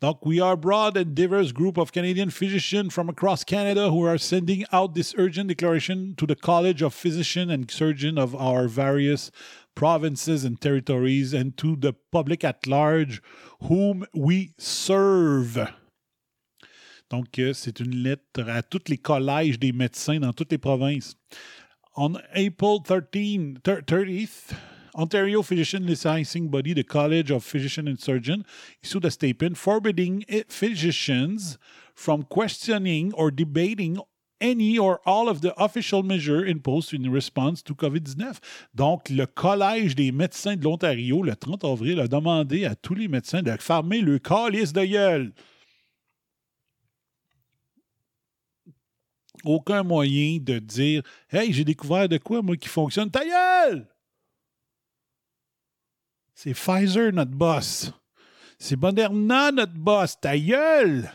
[0.02, 4.18] Donc, we are broad and diverse group of Canadian physicians from across Canada who are
[4.18, 9.30] sending out this urgent declaration to the College of Physicians and Surgeons of our various
[9.74, 13.22] provinces and territories and to the public at large
[13.62, 15.66] whom we serve.
[17.08, 21.16] Donc, euh, c'est une lettre à tous les collèges des médecins dans toutes les provinces.
[21.98, 24.54] On April 13, 30th,
[24.94, 28.44] Ontario Physician Licensing Body, the College of Physician and Surgeon,
[28.82, 31.56] issued a statement forbidding physicians
[31.94, 33.98] from questioning or debating
[34.42, 38.40] any or all of the official measures imposed in response to COVID-19.
[38.74, 43.08] Donc, le Collège des médecins de l'Ontario, le 30 avril, a demandé à tous les
[43.08, 45.32] médecins de fermer le calice de gueule.
[49.46, 53.10] Aucun moyen de dire Hey, j'ai découvert de quoi, moi, qui fonctionne.
[53.10, 53.86] Ta gueule!
[56.34, 57.92] C'est Pfizer, notre boss.
[58.58, 60.18] C'est Moderna, notre boss.
[60.20, 61.10] Ta gueule!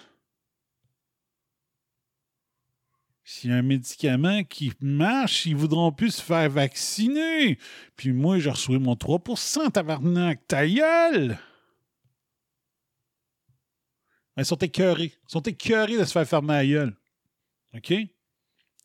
[3.26, 7.58] S'il y a un médicament qui marche, ils voudront plus se faire vacciner.
[7.98, 10.48] Puis moi, je reçois mon 3% tabarnak.
[10.48, 11.38] Ta gueule!
[14.38, 15.14] Ils sont écœurés.
[15.28, 16.98] Ils sont écœurés de se faire fermer la gueule.
[17.76, 17.94] OK?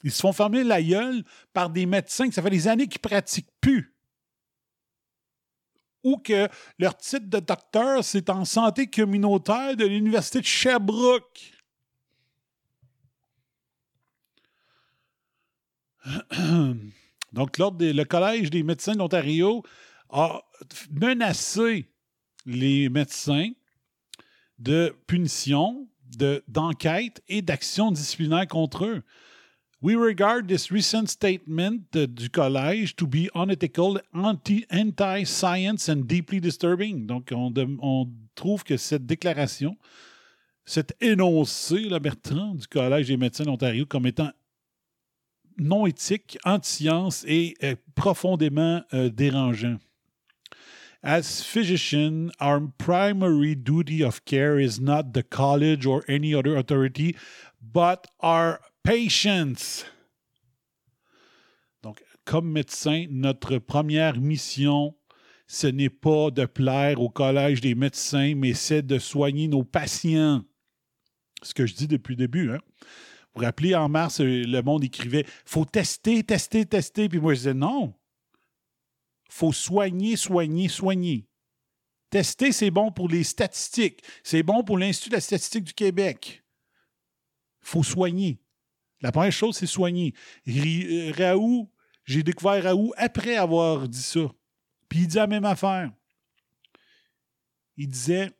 [0.06, 3.00] Ils se font fermer la gueule par des médecins que ça fait des années qu'ils
[3.02, 3.92] ne pratiquent plus.
[6.04, 11.52] Ou que leur titre de docteur, c'est en santé communautaire de l'Université de Sherbrooke.
[17.32, 19.64] Donc, le Collège des médecins d'Ontario
[20.10, 20.40] a
[20.88, 21.90] menacé
[22.44, 23.50] les médecins
[24.60, 25.88] de punition,
[26.46, 29.02] d'enquête et d'action disciplinaire contre eux.
[29.86, 37.06] We regard this recent statement du collège to be unethical, anti-science and deeply disturbing.
[37.06, 39.76] Donc, on, on, trouve que cette déclaration,
[40.64, 44.32] cet énoncé, la Bertrand, du Collège des médecins d'Ontario comme étant
[45.56, 49.76] non éthique, anti-science et euh, profondément euh, dérangeant.
[51.04, 57.14] As physician, our primary duty of care is not the college or any other authority,
[57.62, 59.84] but our patients.
[61.82, 64.96] Donc, comme médecin, notre première mission,
[65.48, 70.44] ce n'est pas de plaire au collège des médecins, mais c'est de soigner nos patients.
[71.42, 72.50] Ce que je dis depuis le début.
[72.52, 72.60] Hein?
[73.34, 77.08] Vous vous rappelez, en mars, le monde écrivait faut tester, tester, tester.
[77.08, 77.92] Puis moi, je disais non
[79.28, 81.28] faut soigner, soigner, soigner.
[82.10, 84.02] Tester, c'est bon pour les statistiques.
[84.22, 86.44] C'est bon pour l'Institut de la statistique du Québec.
[87.60, 88.40] Faut soigner.
[89.00, 90.14] La première chose, c'est soigner.
[90.46, 91.70] Raoult,
[92.04, 94.30] j'ai découvert Raoult après avoir dit ça.
[94.88, 95.90] Puis il dit la même affaire.
[97.76, 98.32] Il disait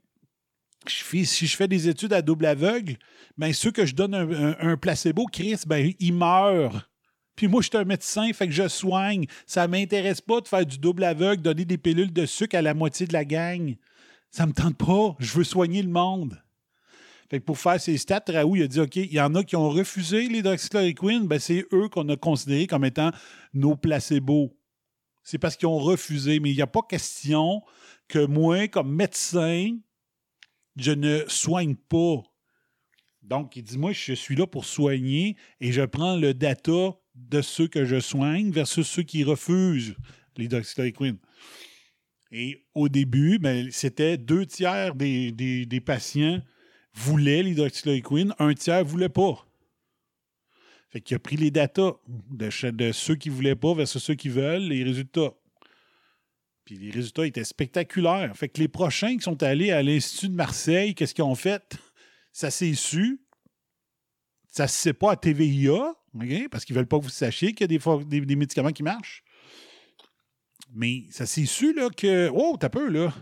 [0.88, 2.97] si je fais des études à double aveugle,
[3.37, 6.88] ben ceux que je donne un, placebo, Chris, ben, ils meurent.
[7.35, 9.27] Puis moi, je suis un médecin, fait que je soigne.
[9.47, 12.73] Ça m'intéresse pas de faire du double aveugle, donner des pilules de sucre à la
[12.73, 13.77] moitié de la gang.
[14.31, 15.16] Ça me tente pas.
[15.19, 16.40] Je veux soigner le monde.
[17.29, 19.43] Fait que pour faire ces stats, Raoult, il a dit OK, il y en a
[19.43, 23.11] qui ont refusé l'hydroxychloroquine, ben c'est eux qu'on a considérés comme étant
[23.53, 24.57] nos placebos.
[25.23, 26.39] C'est parce qu'ils ont refusé.
[26.39, 27.62] Mais il n'y a pas question
[28.07, 29.77] que moi, comme médecin,
[30.77, 32.23] je ne soigne pas.
[33.23, 37.43] Donc, il dit Moi, je suis là pour soigner et je prends le data de
[37.43, 39.97] ceux que je soigne versus ceux qui refusent
[40.37, 41.19] l'hydroxychloroquine.
[42.31, 46.41] Et au début, ben, c'était deux tiers des, des, patients
[46.97, 49.47] voulaient l'hydroxychloroquine, un tiers ne voulait pas.
[50.89, 52.51] Fait qu'il a pris les datas de,
[52.93, 55.33] ceux qui ne voulaient pas versus ceux qui veulent, les résultats.
[56.65, 58.37] Puis les résultats étaient spectaculaires.
[58.37, 61.79] Fait que les prochains qui sont allés à l'Institut de Marseille, qu'est-ce qu'ils ont fait?
[62.33, 63.21] Ça s'est su.
[64.51, 65.95] Ça ne se sait pas à TVIA.
[66.51, 68.83] Parce qu'ils ne veulent pas que vous sachiez qu'il y a des, des, médicaments qui
[68.83, 69.23] marchent.
[70.73, 72.31] Mais ça s'est su là, que.
[72.33, 73.15] Oh, t'as peu, là.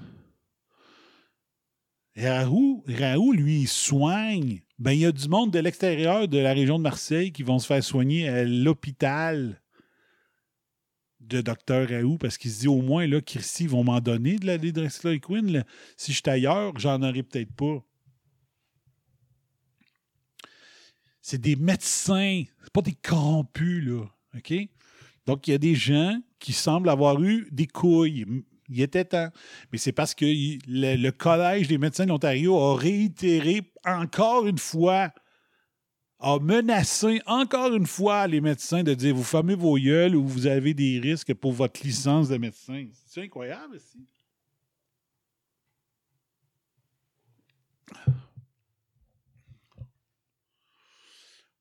[2.16, 4.60] Raoult, Raoult, lui, il soigne.
[4.78, 7.58] Ben, il y a du monde de l'extérieur de la région de Marseille qui vont
[7.58, 9.60] se faire soigner à l'hôpital
[11.20, 14.38] de Dr Raoult parce qu'il se dit au moins, là, Christy, ils vont m'en donner
[14.38, 15.64] de la l'hydroxychloroquine.
[15.96, 17.84] Si je suis ailleurs, j'en aurais peut-être pas.
[21.24, 24.04] c'est des médecins, c'est pas des corrompus, là.
[24.36, 24.52] OK?
[25.24, 28.26] Donc, il y a des gens qui semblent avoir eu des couilles.
[28.68, 29.28] Il était temps.
[29.72, 35.10] Mais c'est parce que le, Collège des médecins de l'Ontario a réitéré encore une fois,
[36.18, 40.46] a menacé encore une fois les médecins de dire vous fermez vos gueules ou vous
[40.46, 42.86] avez des risques pour votre licence de médecin.
[43.06, 43.98] C'est incroyable, ici.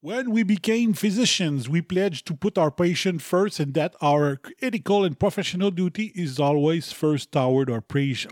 [0.03, 5.05] When we became physicians, we pledged to put our patient first and that our ethical
[5.05, 7.81] and professional duty is always first toward our,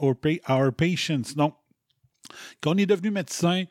[0.02, 0.18] or
[0.50, 1.34] our patients.
[1.34, 1.54] Donc,
[2.60, 3.68] quand on est devenu médecin,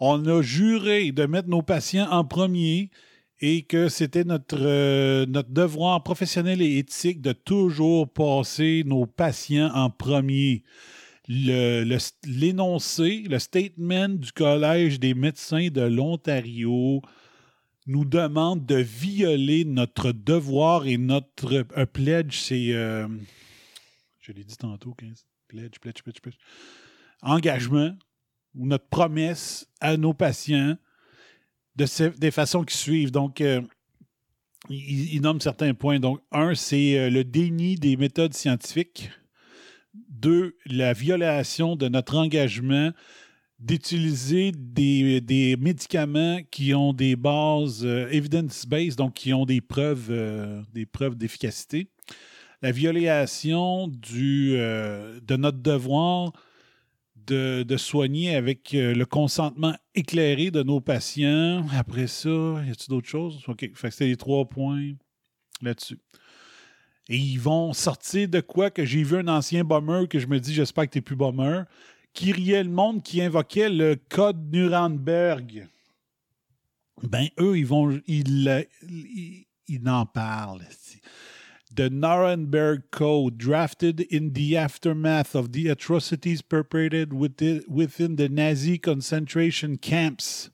[0.00, 2.88] on a juré de mettre nos patients en premier
[3.42, 9.70] et que c'était notre, euh, notre devoir professionnel et éthique de toujours passer nos patients
[9.74, 10.62] en premier.
[11.28, 17.02] L'énoncé, le, le statement du Collège des médecins de l'Ontario
[17.86, 22.72] nous demande de violer notre devoir et notre un pledge, c'est.
[22.72, 23.08] Euh,
[24.20, 25.26] je l'ai dit tantôt, 15.
[25.48, 26.38] Pledge, pledge, pledge, pledge.
[27.22, 27.96] Engagement
[28.54, 30.76] ou notre promesse à nos patients
[31.76, 33.10] de des façons qui suivent.
[33.10, 33.62] Donc, euh,
[34.68, 35.98] il, nomme certains points.
[35.98, 39.10] Donc, un, c'est euh, le déni des méthodes scientifiques.
[40.08, 42.92] Deux, la violation de notre engagement
[43.62, 50.60] d'utiliser des, médicaments qui ont des bases euh, evidence-based, donc qui ont des preuves, euh,
[50.74, 51.88] des preuves d'efficacité.
[52.60, 56.32] La violation du, euh, de notre devoir
[57.26, 61.64] de, soigner avec le consentement éclairé de nos patients.
[61.72, 63.42] Après ça, y a-t-il d'autres choses?
[63.46, 64.90] OK, fait les trois points
[65.62, 65.98] là-dessus.
[67.08, 68.70] Et ils vont sortir de quoi?
[68.70, 71.16] Que j'ai vu un ancien bomber que je me dis, j'espère que tu n'es plus
[71.16, 71.62] bomber
[72.12, 75.68] qui riait le monde, qui invoquait le code Nuremberg.
[77.02, 78.00] Ben, eux, ils vont.
[78.06, 78.66] Ils,
[79.68, 80.62] il en parle.
[81.74, 89.78] The Nuremberg Code, drafted in the aftermath of the atrocities perpetrated within the Nazi concentration
[89.78, 90.50] camps,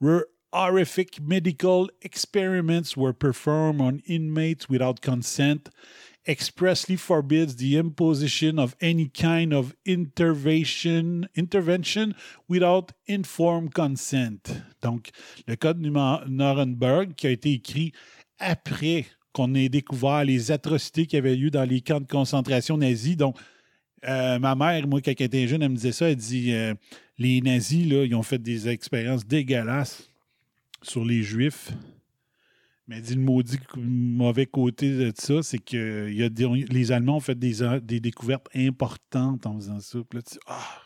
[0.00, 5.68] where horrific medical experiments were performed on inmates without consent,
[6.26, 12.14] expressly forbids the imposition of any kind of intervention, intervention
[12.48, 14.52] without informed consent.
[14.82, 15.10] Donc,
[15.46, 17.92] le code Nuremberg qui a été écrit
[18.38, 22.76] après qu'on ait découvert les atrocités qu'il y avait eu dans les camps de concentration
[22.76, 23.16] nazis.
[23.16, 23.36] Donc,
[24.06, 26.10] euh, ma mère, moi, quand elle était jeune, elle me disait ça.
[26.10, 26.74] Elle dit euh,
[27.18, 30.10] les nazis, là, ils ont fait des expériences dégueulasses
[30.82, 31.72] sur les juifs.
[32.88, 38.00] Mais dit le maudit mauvais côté de ça, c'est que les Allemands ont fait des,
[38.00, 39.98] découvertes importantes en faisant ça.
[40.12, 40.82] Là, tu ah!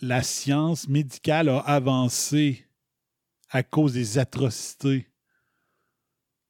[0.00, 2.66] La science médicale a avancé
[3.50, 5.06] à cause des atrocités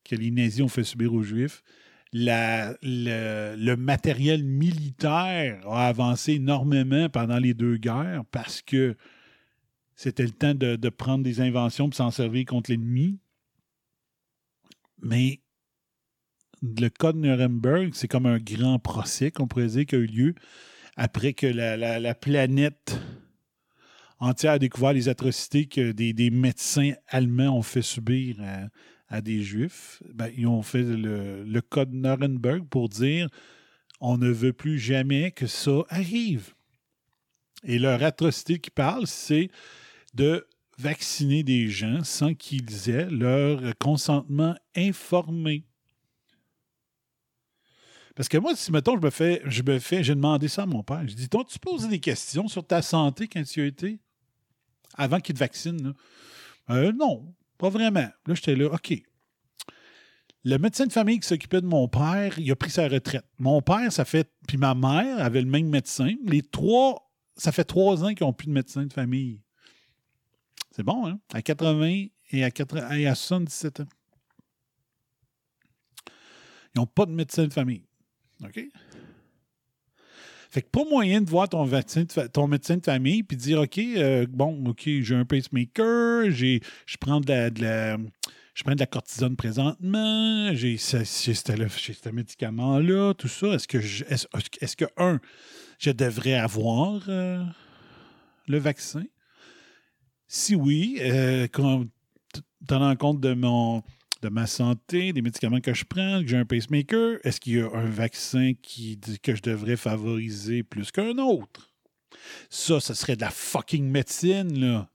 [0.04, 1.62] que les nazis ont fait subir aux Juifs.
[2.12, 8.96] La, le, matériel militaire a avancé énormément pendant les deux guerres parce que
[10.02, 13.18] c'était le temps de, prendre des inventions pour s'en servir contre l'ennemi.
[15.02, 15.40] Mais
[16.62, 20.06] le cas de Nuremberg, c'est comme un grand procès qu'on pourrait dire qui a eu
[20.06, 20.34] lieu
[20.96, 22.98] après que la, planète
[24.20, 28.38] entière a découvert les atrocités que des, médecins allemands ont fait subir
[29.10, 30.02] à, des juifs.
[30.14, 33.28] Ben, ils ont fait le, le code Nuremberg pour dire
[34.00, 36.54] on ne veut plus jamais que ça arrive.
[37.64, 39.50] Et leur atrocité qui parle, c'est
[40.14, 40.46] de
[40.78, 45.66] vacciner des gens sans qu'ils aient leur consentement informé.
[48.16, 50.66] Parce que moi, si, mettons, je me fais, je me fais, j'ai demandé ça à
[50.66, 51.06] mon père.
[51.06, 54.00] Je dis, toi, tu poses des questions sur ta santé quand tu as été,
[54.96, 55.94] avant qu'il te vaccine?
[56.70, 58.08] Euh, non, pas vraiment.
[58.26, 58.94] Là, j'étais là, OK.
[60.42, 63.26] Le médecin de famille qui s'occupait de mon père, il a pris sa retraite.
[63.38, 66.14] Mon père, ça fait, puis ma mère avait le même médecin.
[66.24, 69.40] Les trois, ça fait trois ans qu'ils n'ont plus de médecin de famille.
[70.70, 71.18] C'est bon, hein?
[71.32, 73.88] À 80 et à, 80, et à 77 ans.
[76.74, 77.84] Ils n'ont pas de médecin de famille.
[78.44, 78.60] OK?
[80.50, 81.68] Fait que pas moyen de voir ton,
[82.32, 86.58] ton médecin de famille puis dire OK, euh, bon, OK, j'ai un pacemaker, je
[86.98, 87.96] prends de la,
[88.54, 93.48] je prends de la cortisone présentement, j'ai ce médicament-là, tout ça.
[93.48, 95.20] Est-ce que, est-ce, que, un,
[95.78, 97.44] je devrais avoir euh,
[98.48, 99.04] le vaccin?
[100.32, 101.48] Si oui, euh,
[102.64, 107.40] tenant compte de ma santé, des médicaments que je prends, que j'ai un pacemaker, est-ce
[107.40, 111.72] qu'il y a un vaccin qui, que je devrais favoriser plus qu'un autre?
[112.48, 114.88] Ça, ce serait de la fucking médecine, là.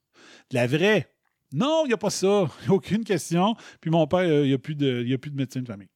[0.52, 1.12] De la vraie.
[1.52, 2.50] Non, il n'y a pas ça.
[2.69, 3.58] Aucune question.
[3.82, 5.89] Puis mon père, il n'y a, plus de, a plus de médecine de famille.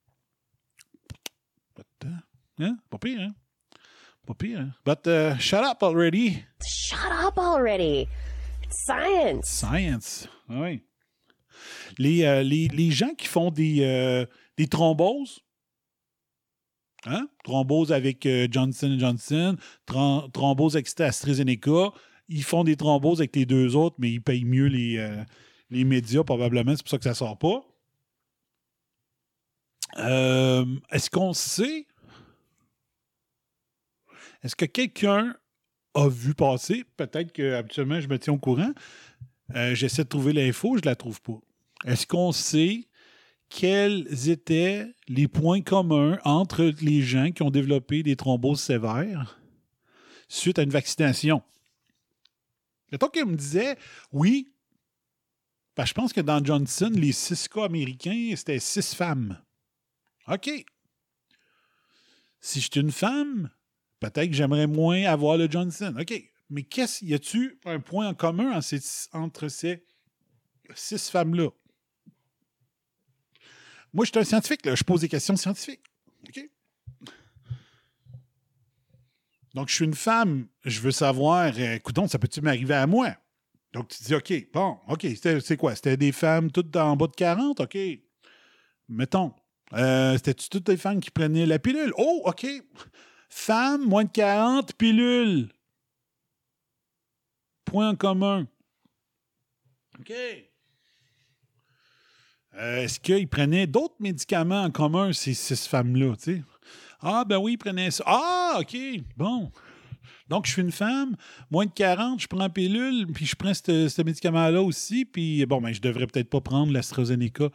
[2.60, 2.78] Hein?
[2.90, 3.34] Pas pire, hein?
[4.28, 4.72] Pas pire, hein?
[4.86, 6.44] But uh, shut up already.
[6.62, 8.10] Shut up already.
[8.70, 9.46] Science.
[9.46, 10.28] Science.
[10.50, 10.84] Oui.
[11.98, 14.26] Les, euh, les, gens qui font des, euh,
[14.58, 15.42] des thromboses,
[17.06, 17.28] hein?
[17.44, 21.92] thrombose avec euh, Johnson Johnson, thrombose avec AstraZeneca,
[22.28, 25.04] ils font des thromboses avec les deux autres, mais ils payent mieux les,
[25.72, 26.76] les médias, probablement.
[26.76, 27.64] C'est pour ça que ça sort pas.
[29.98, 31.88] Est-ce qu'on sait?
[34.44, 35.36] Est-ce que quelqu'un
[36.00, 36.86] a vu passer.
[36.98, 38.74] Peut-être que habituellement je me tiens au courant.
[39.56, 41.40] Euh, j'essaie de trouver l'info, je ne la trouve pas.
[41.86, 42.88] Est-ce qu'on sait
[43.50, 49.40] quels étaient les points communs entre les gens qui ont développé des thromboses sévères
[50.28, 51.42] suite à une vaccination?
[52.92, 53.78] Mettons qu'il me disait
[54.12, 54.52] oui.
[55.76, 59.40] Ben, je pense que dans Johnson, les six cas américains, c'était six femmes.
[60.28, 60.50] OK.
[62.42, 63.50] Si je suis une femme,
[64.00, 65.94] Peut-être que j'aimerais moins avoir le Johnson.
[66.00, 66.24] OK.
[66.50, 68.60] Mais qu'est-ce y a-tu un point en commun
[69.14, 69.86] entre ces
[70.74, 71.50] six femmes-là?
[73.94, 74.76] Moi, je suis un scientifique, là.
[74.76, 75.84] je pose des questions scientifiques.
[76.28, 76.50] OK?
[79.56, 83.16] Donc, je suis une femme, je veux savoir, euh, écoutons, ça peut-tu m'arriver à moi?
[83.74, 85.76] Donc, tu dis, OK, bon, OK, c'est quoi?
[85.76, 87.60] C'était des femmes toutes en bas de 40?
[87.60, 87.78] OK.
[88.88, 89.34] Mettons.
[89.74, 91.94] Euh, C'était-tu toutes des femmes qui prenaient la pilule?
[91.98, 92.48] Oh, OK.
[93.30, 95.50] Femme, moins de 40, pilules.
[97.66, 98.48] Point en commun.
[100.00, 100.12] OK.
[102.56, 106.16] Euh, est-ce qu'ils prenaient d'autres médicaments en commun, ces six femmes-là?
[107.02, 108.04] Ah, ben oui, ils prenaient ça.
[108.08, 108.76] Ah, OK.
[109.16, 109.52] Bon.
[110.28, 111.16] Donc, je suis une femme,
[111.50, 115.60] moins de 40, je prends pilule, puis je prends ce, ce médicament-là aussi, puis bon,
[115.60, 117.50] ben, je devrais peut-être pas prendre l'AstraZeneca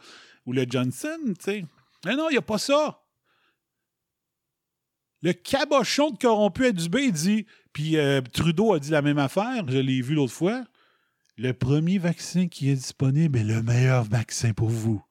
[0.45, 1.65] ou le Johnson, tu sais.
[2.05, 3.01] Mais non, il n'y a pas ça.
[5.25, 9.67] Le cabochon de corrompu à Dubé dit, puis euh, Trudeau a dit la même affaire,
[9.67, 10.63] je l'ai vu l'autre fois.
[11.35, 15.03] Le premier vaccin qui est disponible est le meilleur vaccin pour vous.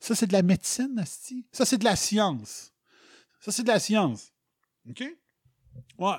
[0.00, 1.44] Ça, c'est de la médecine, Asti.
[1.52, 2.72] Ça, c'est de la science.
[3.42, 4.32] Ça, c'est de la science.
[4.88, 5.04] OK?
[5.98, 6.16] Ouais.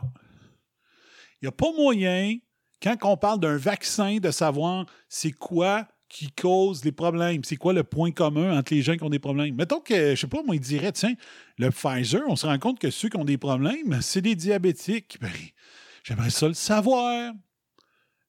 [1.41, 2.37] Il n'y a pas moyen,
[2.79, 7.43] quand on parle d'un vaccin, de savoir c'est quoi qui cause les problèmes?
[7.45, 9.55] C'est quoi le point commun entre les gens qui ont des problèmes?
[9.55, 11.13] Mettons que, je sais pas, moi, il dirait, tiens,
[11.57, 15.17] le Pfizer, on se rend compte que ceux qui ont des problèmes, c'est des diabétiques.
[15.21, 15.31] Ben,
[16.03, 17.33] j'aimerais ça le savoir.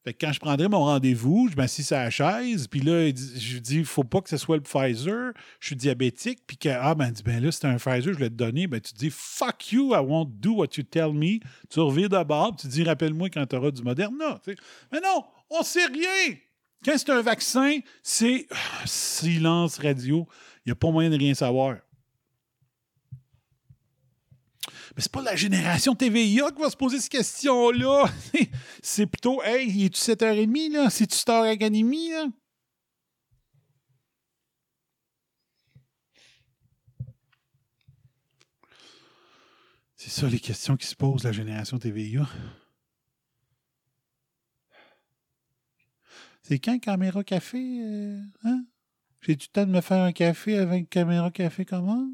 [0.05, 3.59] Fait que quand je prendrai mon rendez-vous, je m'assis à la chaise, puis là, je
[3.59, 6.95] dis, il faut pas que ce soit le Pfizer, je suis diabétique, puis que, ah,
[6.95, 9.93] ben, ben là, c'est un Pfizer, je vais te donner, ben, tu dis, fuck you,
[9.93, 11.41] I won't do what you tell me.
[11.69, 14.41] Tu reviens d'abord, tu dis, rappelle-moi quand tu auras du Moderna.
[14.93, 16.37] Mais non, on sait rien.
[16.85, 20.27] Quand c'est un vaccin, c'est ah, silence radio.
[20.65, 21.77] Il n'y a pas moyen de rien savoir.
[24.95, 28.11] Mais c'est pas la génération TVIA qui va se poser cette question-là.
[28.83, 30.91] c'est plutôt, hey, il est-tu 7h30, là?
[30.91, 32.27] C'est-tu Star Academy, là?
[39.97, 42.29] C'est ça les questions qui se posent, la génération TVIA.
[46.43, 47.81] C'est quand Caméra Café?
[47.83, 48.65] Euh, hein?
[49.21, 52.11] J'ai du temps de me faire un café avec Caméra Café commence?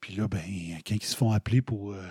[0.00, 0.40] Puis là, ben,
[0.86, 2.08] quand ils se font appeler pour, euh,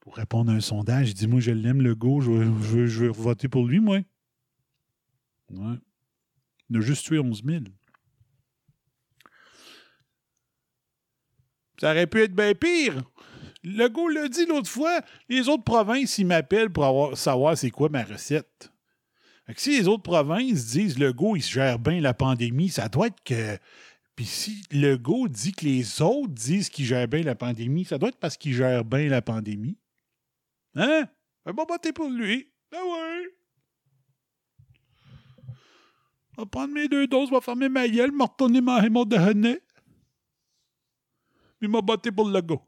[0.00, 3.48] pour répondre à un sondage, il dit Moi, je l'aime, le go, je, veux, voter
[3.48, 3.98] pour lui, moi.
[5.50, 5.76] Ouais.
[6.70, 7.64] Il a juste tué 11 000.
[11.80, 13.02] Ça aurait pu être bien pire.
[13.64, 17.70] Le go l'a dit l'autre fois, les autres provinces, ils m'appellent pour avoir, savoir c'est
[17.70, 18.70] quoi ma recette.
[19.56, 23.22] Si les autres provinces disent le go, il gère bien la pandémie, ça doit être
[23.24, 23.58] que
[24.16, 28.10] puis si Legault dit que les autres disent qu'il gère bien la pandémie, ça doit
[28.10, 29.76] être parce qu'il gère bien la pandémie.
[30.76, 31.08] Hein?
[31.44, 32.48] Un bon voter pour lui.
[32.72, 33.24] Ah ouais.
[36.36, 39.04] Je vais prendre mes deux doses, je vais fermer ma gueule, me retourner ma mon
[39.04, 39.60] déjeuner.
[41.58, 42.62] Puis m'a botté pour le Legault.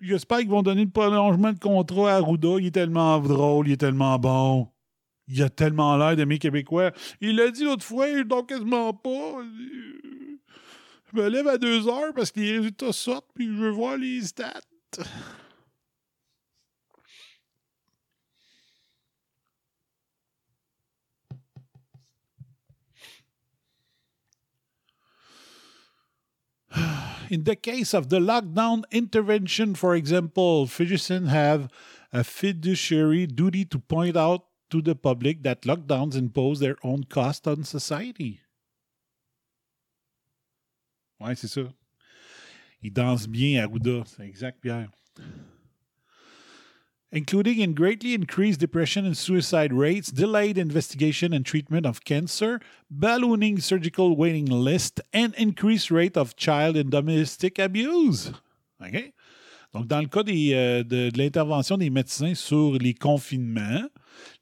[0.00, 2.56] J'espère qu'ils vont donner le prolongement de contrat à Arruda.
[2.58, 4.68] Il est tellement drôle, il est tellement bon.
[5.26, 6.92] Il a tellement l'air de mes Québécois.
[7.20, 9.42] Il l'a dit l'autre fois, je dors quasiment pas.
[11.12, 13.96] Je me lève à deux heures parce que les résultats sortent, puis je veux voir
[13.96, 14.60] les stats.
[27.30, 31.68] In the case of the lockdown intervention, for example, physicians have
[32.12, 37.46] a fiduciary duty to point out to the public that lockdowns impose their own cost
[37.46, 38.40] on society.
[41.20, 41.72] Ouais, c'est ça.
[42.82, 44.04] Il danse bien, Arruda.
[44.06, 44.88] C'est exact, Pierre.
[47.10, 53.60] Including in greatly increased depression and suicide rates, delayed investigation and treatment of cancer, ballooning
[53.60, 58.30] surgical waiting list, and increased rate of child and domestic abuse.
[58.84, 59.12] OK?
[59.74, 63.88] Donc, dans le cas des, euh, de, de l'intervention des médecins sur les confinements,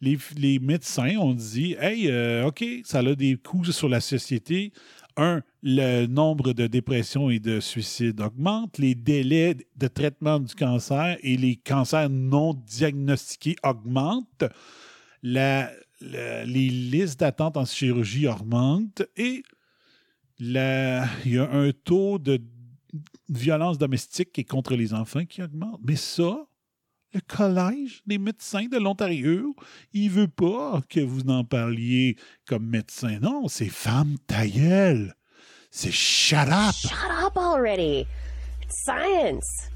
[0.01, 4.73] les, médecins ont dit Hey, euh, OK, ça a des coûts sur la société.
[5.17, 11.17] Un, le nombre de dépressions et de suicides augmente, les délais de traitement du cancer
[11.23, 14.45] et les cancers non diagnostiqués augmentent,
[15.23, 19.43] la, les listes d'attente en chirurgie augmentent et
[20.39, 22.41] la, il y a un taux de
[23.29, 25.81] violence domestique et contre les enfants qui augmente.
[25.83, 26.47] Mais ça,
[27.17, 29.57] le Collège des médecins de l'Ontario,
[29.93, 33.19] il veut pas que vous en parliez comme médecin.
[33.21, 35.14] Non, c'est femme tailleule.
[35.71, 36.75] C'est shut up.
[36.75, 36.93] Shut
[37.25, 38.07] up already.
[38.62, 39.71] It's science.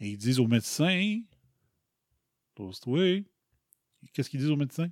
[0.00, 1.20] Et ils disent aux médecins,
[2.54, 3.24] pose-toi.
[4.14, 4.88] Qu'est-ce qu'ils disent aux médecins?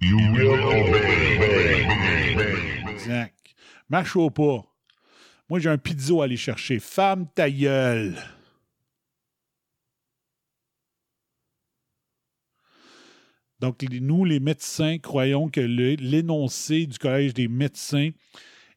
[0.00, 1.86] You will obey.
[2.90, 3.54] Exact.
[3.88, 4.64] Marche au pas.
[5.48, 6.80] Moi, j'ai un pizzo à aller chercher.
[6.80, 8.16] Femme tailleule.
[13.60, 18.10] Donc, nous, les médecins, croyons que l'énoncé du Collège des médecins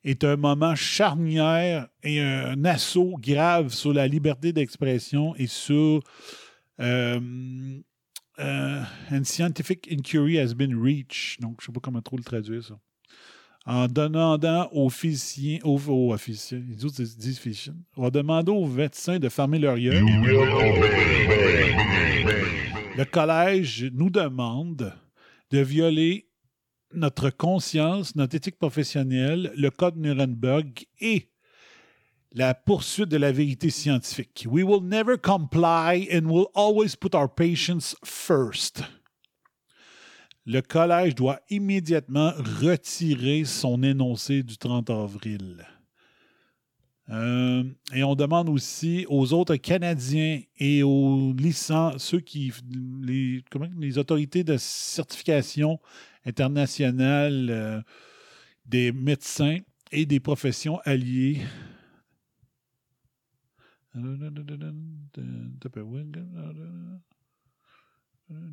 [0.04, 6.02] est un moment charnière et un assaut grave sur la liberté d'expression et sur
[6.82, 7.20] euh,
[8.40, 8.82] euh,
[9.24, 11.40] scientific inquiry has been reached.
[11.40, 12.78] Donc, je ne sais pas comment trop le traduire, ça.
[13.66, 19.18] en demandant aux physiciens, aux, aux officiers, les autres disent physiciens, en demandant aux médecins
[19.20, 19.94] de fermer leur yeux.
[22.96, 24.94] Le collège nous demande
[25.50, 26.30] de violer
[26.94, 31.32] notre conscience, notre éthique professionnelle, le code Nuremberg et
[32.34, 34.46] la poursuite de la vérité scientifique.
[34.48, 38.84] We will never comply and will always put our patients first.
[40.46, 42.32] Le collège doit immédiatement
[42.62, 45.66] retirer son énoncé du 30 avril.
[47.10, 52.54] Euh, et on demande aussi aux autres Canadiens et aux licences, ceux qui,
[53.02, 55.80] les, comment, les autorités de certification
[56.26, 57.82] internationale euh,
[58.66, 59.58] des médecins
[59.92, 61.42] et des professions alliées.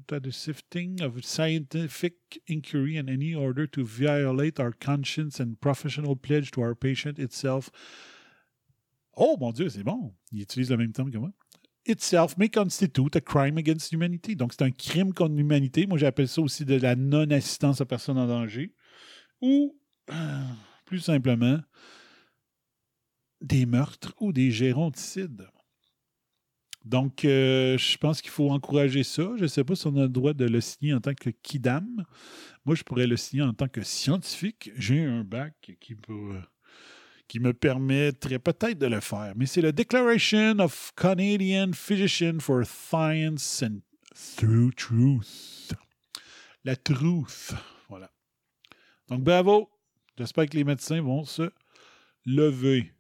[0.09, 6.51] The sifting of scientific inquiry in any order to violate our conscience and professional pledge
[6.51, 7.71] to our patient itself.
[9.23, 10.15] Oh mon Dieu, c'est bon.
[10.33, 11.31] Il utilise le même terme que moi.
[11.87, 14.35] Itself may constitute a crime against humanity.
[14.35, 15.87] Donc, c'est un crime contre l'humanité.
[15.87, 18.73] Moi, j'appelle ça aussi de la non-assistance à personne en danger.
[19.43, 19.79] Ou,
[20.87, 21.61] plus simplement,
[23.43, 25.47] des meurtres ou des géronticides.
[26.87, 29.33] Donc, euh, je pense qu'il faut encourager ça.
[29.37, 31.29] Je ne sais pas si on a le droit de le signer en tant que
[31.29, 32.07] kidam.
[32.65, 34.71] Moi, je pourrais le signer en tant que scientifique.
[34.77, 36.41] J'ai un bac qui peut
[37.31, 39.35] qui me permettrait peut-être de le faire.
[39.37, 43.83] Mais c'est la Declaration of Canadian Physician for Science and
[44.37, 45.73] Through Truth.
[46.65, 47.53] La truth.
[47.89, 48.11] Voilà.
[49.07, 49.71] Donc, bravo.
[50.19, 51.53] J'espère que les médecins vont se
[52.27, 52.93] lever.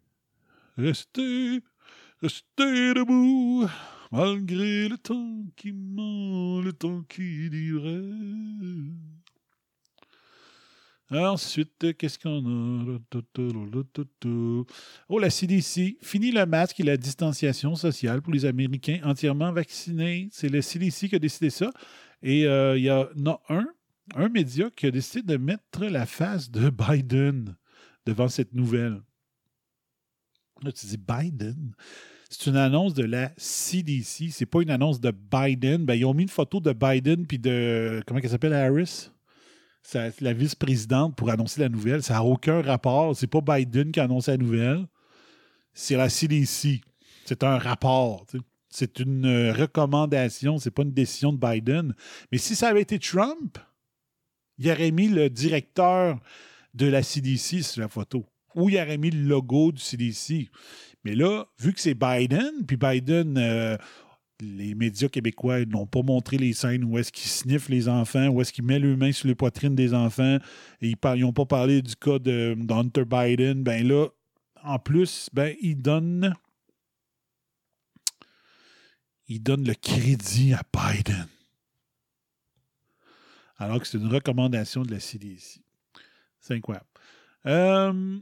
[0.79, 1.61] Restez,
[2.23, 3.69] restez debout,
[4.13, 8.15] malgré le temps qui ment, le temps qui dirait.
[11.11, 12.99] Ensuite, qu'est-ce qu'on a?
[15.09, 15.97] Oh, la CDC.
[16.01, 20.29] Fini le masque et la distanciation sociale pour les Américains entièrement vaccinés.
[20.31, 21.71] C'est le CDC qui a décidé ça.
[22.23, 23.67] Et euh, il y en a un,
[24.15, 27.57] un média qui a décidé de mettre la face de Biden
[28.07, 29.03] devant cette nouvelle.
[30.63, 31.75] Là, tu dis Biden?
[32.29, 34.31] C'est une annonce de la CDC.
[34.31, 35.85] C'est pas une annonce de Biden.
[35.85, 38.01] Ben, ils ont mis une photo de Biden puis de.
[38.07, 39.11] Comment elle s'appelle Harris?
[40.21, 42.03] La vice-présidente pour annoncer la nouvelle.
[42.03, 43.17] Ça n'a aucun rapport.
[43.17, 44.87] C'est pas Biden qui a annoncé la nouvelle.
[45.73, 46.81] C'est la CDC.
[47.25, 48.27] C'est un rapport.
[48.69, 50.59] C'est une euh, recommandation.
[50.59, 51.95] C'est pas une décision de Biden.
[52.31, 53.59] Mais si ça avait été Trump,
[54.59, 56.21] il aurait mis le directeur
[56.75, 58.27] de la CDC sur la photo.
[58.55, 60.51] Ou il aurait mis le logo du CDC.
[61.05, 63.77] Mais là, vu que c'est Biden, puis Biden, euh,
[64.41, 68.41] les médias québécois n'ont pas montré les scènes où est-ce qu'ils sniffent les enfants, où
[68.41, 70.39] est-ce qu'ils mettent leurs mains sur les poitrines des enfants,
[70.81, 74.09] et ils n'ont pas parlé du cas de, d'Hunter Biden, ben là,
[74.63, 76.35] en plus, ben, ils donnent
[79.31, 81.29] ils donnent le crédit à Biden.
[83.59, 85.61] Alors que c'est une recommandation de la CDC.
[86.41, 86.87] C'est incroyable.
[87.47, 88.19] Euh,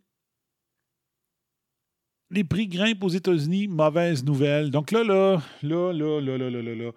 [2.30, 4.70] les prix grimpent aux États-Unis, mauvaise nouvelle.
[4.70, 6.90] Donc là, là, là, là, là, là, là, là, là.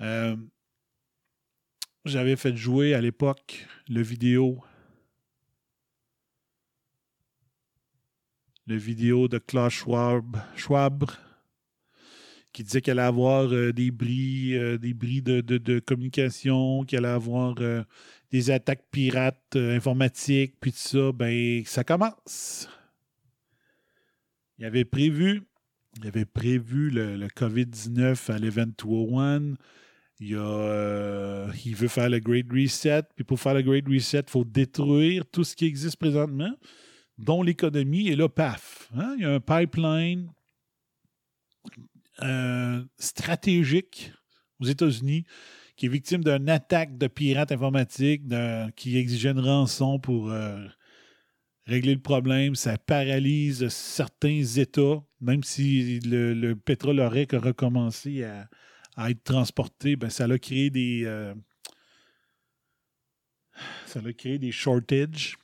[0.00, 0.36] Euh,
[2.04, 4.62] j'avais fait jouer à l'époque le vidéo.
[8.66, 11.06] Le vidéo de Klaus Schwab,
[12.52, 16.84] qui disait qu'elle allait avoir euh, des bris, euh, des bris de, de, de communication,
[16.84, 17.54] qu'elle allait avoir
[18.30, 21.12] des attaques pirates informatiques, puis tout ça.
[21.12, 22.68] Ben, ça commence.
[24.62, 25.42] Il avait prévu,
[25.96, 29.54] il avait prévu le, COVID-19 à l'Event 201.
[30.20, 33.02] Il, a, euh, il veut faire le Great Reset.
[33.16, 36.54] Puis pour faire le Great Reset, il faut détruire tout ce qui existe présentement,
[37.18, 38.06] dont l'économie.
[38.06, 40.30] Et là, paf, hein, il y a un pipeline
[42.22, 44.12] euh, stratégique
[44.60, 45.24] aux États-Unis
[45.74, 48.22] qui est victime d'une attaque de pirates informatiques
[48.76, 50.64] qui exigeait une rançon pour euh,
[51.66, 59.24] régler le problème, ça paralyse certains États, même si le, pétrole aurait recommencé à, être
[59.24, 61.02] transporté, ben ça a créé des.
[61.06, 61.34] Euh,
[63.86, 65.36] ça a créé des shortages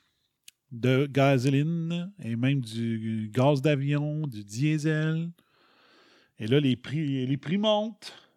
[0.71, 5.31] de gasoline et même du gaz d'avion, du diesel.
[6.39, 8.28] Et là, les prix, les prix montent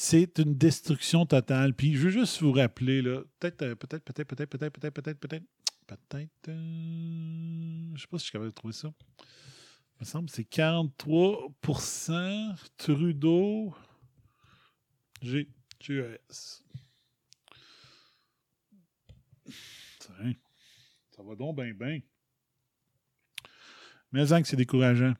[0.00, 1.74] c'est une destruction totale.
[1.74, 5.20] Puis je veux juste vous rappeler, là, peut-être, euh, peut-être, peut-être, peut-être, peut-être, peut-être, peut-être,
[5.20, 5.44] peut-être,
[5.86, 8.90] peut-être, euh, je sais pas si je suis capable de trouver ça.
[9.18, 11.52] Il me semble que c'est 43
[12.78, 13.74] Trudeau
[15.20, 16.64] G, GES.
[21.10, 22.00] Ça va donc bien, bien.
[24.12, 25.12] Mais c'est décourageant.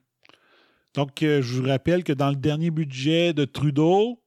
[0.95, 4.20] Donc, euh, je vous rappelle que dans le dernier budget de Trudeau,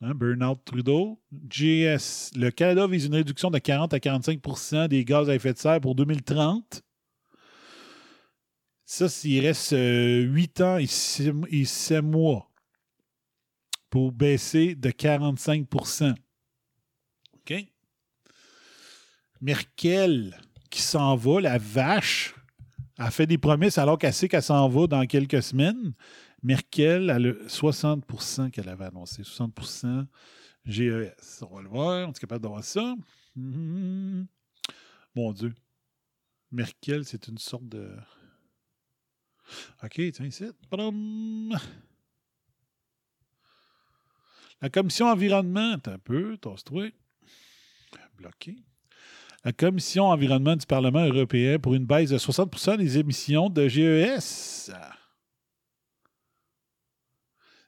[0.00, 5.28] hein, Burnout Trudeau, GS, le Canada vise une réduction de 40 à 45% des gaz
[5.28, 6.82] à effet de serre pour 2030.
[8.84, 12.50] Ça, s'il reste 8 ans et 7 mois
[13.90, 15.66] pour baisser de 45
[17.34, 17.54] OK?
[19.40, 20.38] Merkel
[20.70, 22.34] qui s'en va, la vache,
[22.98, 25.92] a fait des promesses alors qu'elle sait qu'elle s'en va dans quelques semaines.
[26.42, 29.22] Merkel a le 60% qu'elle avait annoncé.
[29.22, 30.06] 60%
[30.64, 31.42] GES.
[31.42, 32.08] On va le voir.
[32.08, 32.94] On est capable d'avoir ça.
[33.36, 34.26] Mon
[35.32, 35.54] Dieu.
[36.52, 37.96] Merkel, c'est une sorte de.
[39.82, 40.44] OK, tiens, ici.
[44.60, 46.90] La commission environnement, un peu, tasse-toi.
[48.16, 48.56] Bloqué
[49.46, 54.72] la Commission environnement du Parlement européen pour une baisse de 60% des émissions de GES.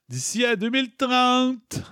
[0.09, 1.83] D'ici à 2030.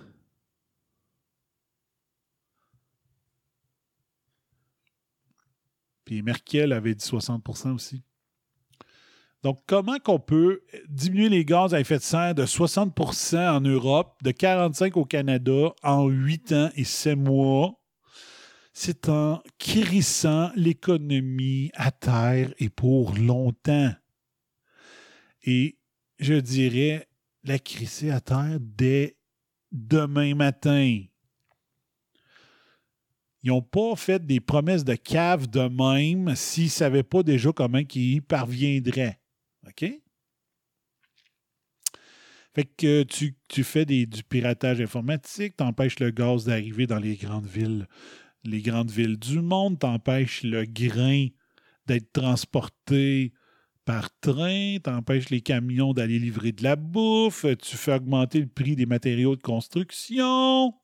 [6.04, 8.02] Puis Merkel avait dit 60% aussi.
[9.42, 14.16] Donc, comment qu'on peut diminuer les gaz à effet de serre de 60% en Europe,
[14.22, 17.78] de 45% au Canada en 8 ans et 7 mois?
[18.78, 23.90] c'est en crissant l'économie à terre et pour longtemps.
[25.44, 25.78] Et
[26.18, 27.08] je dirais
[27.48, 29.16] la crisser à terre dès
[29.72, 31.02] demain matin.
[33.42, 37.52] Ils n'ont pas fait des promesses de cave de même s'ils ne savaient pas déjà
[37.52, 39.20] comment ils y parviendraient.
[39.66, 39.84] OK?
[42.54, 47.46] Fait que tu, fais du piratage informatique, tu empêches le gaz d'arriver dans les grandes
[47.46, 47.86] villes
[48.46, 51.26] les grandes villes du monde, t'empêches le grain
[51.86, 53.32] d'être transporté
[53.86, 58.76] par train, t'empêches les camions d'aller livrer de la bouffe, tu fais augmenter le prix
[58.76, 60.74] des matériaux de construction,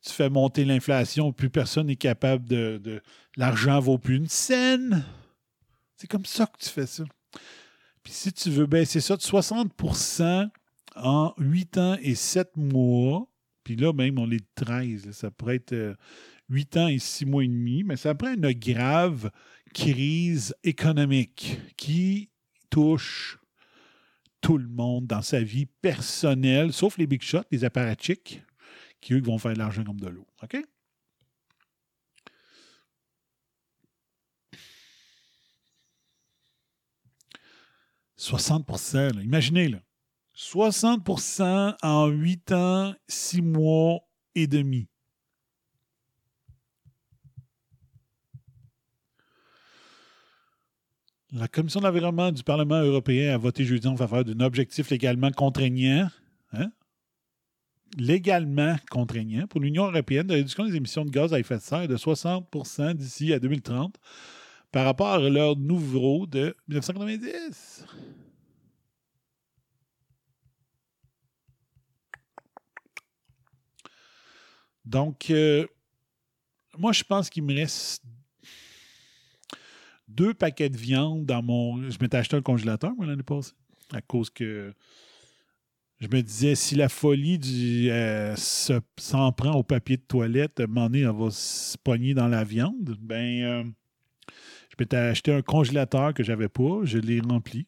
[0.00, 3.02] tu fais monter l'inflation, plus personne n'est capable de, de
[3.38, 5.04] L'argent vaut plus une scène.
[5.96, 7.04] C'est comme ça que tu fais ça.
[8.02, 10.48] Puis si tu veux baisser ça de 60%
[10.96, 13.28] en 8 ans et 7 mois,
[13.62, 15.94] puis là même on est 13, ça pourrait être euh,
[16.48, 19.30] 8 ans et 6 mois et demi, mais c'est après une grave
[19.72, 22.30] crise économique qui
[22.70, 23.38] touche
[24.40, 28.42] tout le monde dans sa vie personnelle, sauf les big shots, les apparatchiks,
[29.00, 30.26] qui eux vont faire de l'argent comme de l'eau.
[30.42, 30.56] OK?
[38.18, 39.80] «60% imaginez, là.
[40.34, 44.00] 60% en 8 ans, 6 mois
[44.34, 44.88] et demi.
[51.32, 55.30] La Commission de l'environnement du Parlement européen a voté jeudi en faveur d'un objectif légalement
[55.30, 56.08] contraignant,
[56.54, 56.72] hein?
[57.98, 61.86] légalement contraignant pour l'Union européenne de réduction des émissions de gaz à effet de serre
[61.86, 63.96] de 60% d'ici à 2030
[64.72, 67.84] par rapport à leur nouveau de 1990.
[74.86, 75.66] Donc, euh,
[76.78, 78.02] moi, je pense qu'il me reste
[80.08, 81.90] deux paquets de viande dans mon.
[81.90, 83.52] Je m'étais acheté un congélateur, moi, l'année passée.
[83.92, 84.72] À cause que.
[86.00, 90.64] Je me disais, si la folie du, euh, s'en prend au papier de toilette, à
[90.64, 92.96] un moment elle va se pogner dans la viande.
[93.00, 93.64] Ben, euh,
[94.70, 96.82] je m'étais acheté un congélateur que j'avais pas.
[96.84, 97.66] Je l'ai rempli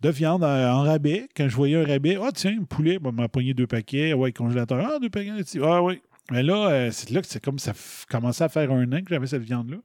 [0.00, 1.28] de viande en rabais.
[1.36, 4.14] Quand je voyais un rabais, ah tiens, un poulet, ben, m'a pogné deux paquets.
[4.14, 4.78] Ouais, congélateur.
[4.82, 5.32] Ah, deux paquets.
[5.62, 6.00] Ah oui.
[6.30, 7.72] Mais là, euh, c'est là que c'est comme ça
[8.08, 9.78] commençait à faire un an que j'avais cette viande-là.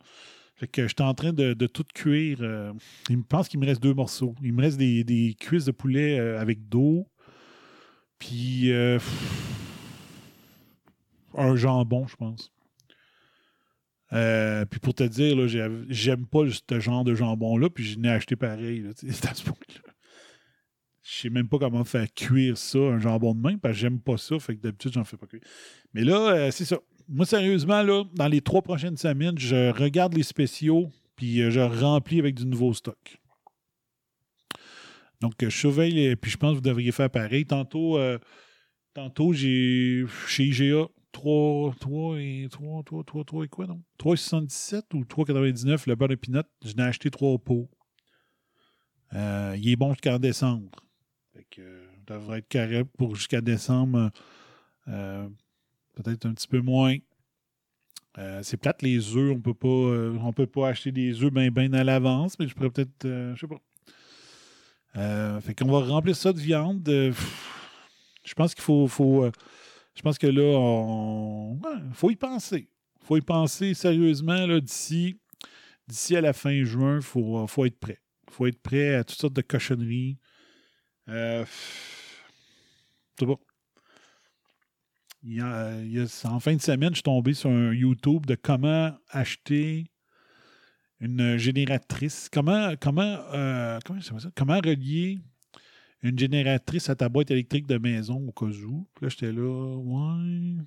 [0.56, 2.38] Fait que j'étais en train de, tout cuire.
[2.41, 2.72] Euh,
[3.10, 4.36] il me pense qu'il me reste deux morceaux.
[4.41, 7.08] Il me reste des, cuisses de poulet euh, avec d'eau.
[8.20, 8.97] Puis euh,
[11.34, 12.53] un jambon, je pense.
[14.70, 15.36] puis pour te dire,
[15.89, 18.86] j'aime pas ce genre de jambon-là, puis je n'ai acheté pareil.
[19.01, 19.22] Je ne Je
[21.03, 24.16] sais même pas comment faire cuire ça, un jambon de main, parce que j'aime pas
[24.16, 25.43] ça, fait que d'habitude, j'en fais pas cuire.
[25.93, 30.24] Mais là, c'est ça moi, sérieusement, là, dans les trois prochaines semaines, je regarde les
[30.24, 33.20] spéciaux, puis euh, je remplis avec du nouveau stock.
[35.22, 37.45] Donc, je surveille, puis je pense que vous devriez faire pareil.
[37.45, 38.18] Tantôt, euh,
[38.93, 43.82] tantôt j'ai chez IGA 3, 3 et 3, 3, 3, 3 et quoi, non?
[43.99, 46.41] 3,77 ou 3,99 le beurre de pinot.
[46.64, 47.70] Je n'ai acheté trois pots.
[49.14, 50.70] Euh, il est bon jusqu'en décembre.
[51.34, 54.12] Fait que, devrait être carré pour jusqu'à décembre
[55.96, 56.98] peut-être un petit peu moins.
[58.18, 61.34] Euh, c'est plate, les œufs, on peut pas euh, on peut pas acheter des œufs
[61.34, 63.06] bien ben à l'avance, mais je pourrais peut-être.
[63.06, 63.62] euh, je sais pas.
[64.96, 66.88] Euh, fait qu'on va remplir ça de viande.
[66.88, 68.88] Je pense qu'il faut.
[68.88, 69.30] faut
[69.96, 71.60] je pense que là, on.
[71.93, 72.70] faut y penser.
[73.02, 75.20] faut y penser sérieusement là, d'ici.
[75.88, 78.00] D'ici à la fin juin, faut, faut être prêt.
[78.32, 80.18] faut être prêt à toutes sortes de cochonneries.
[81.08, 81.46] C'est
[83.22, 83.38] bon.
[85.28, 88.95] Il y a- en fin de semaine, je suis tombé sur un YouTube de comment
[89.09, 89.86] acheter
[90.99, 92.30] une génératrice.
[92.32, 95.19] Comment, comment, euh, comment, ça comment relier
[96.03, 98.88] une génératrice à ta boîte électrique de maison au cas où?
[99.01, 100.57] Là, j'étais là, ouais.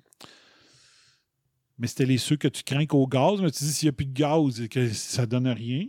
[1.77, 3.93] Mais c'était les ceux que tu crains au gaz, mais tu dis s'il n'y a
[3.93, 5.85] plus de gaz, que ça donne rien.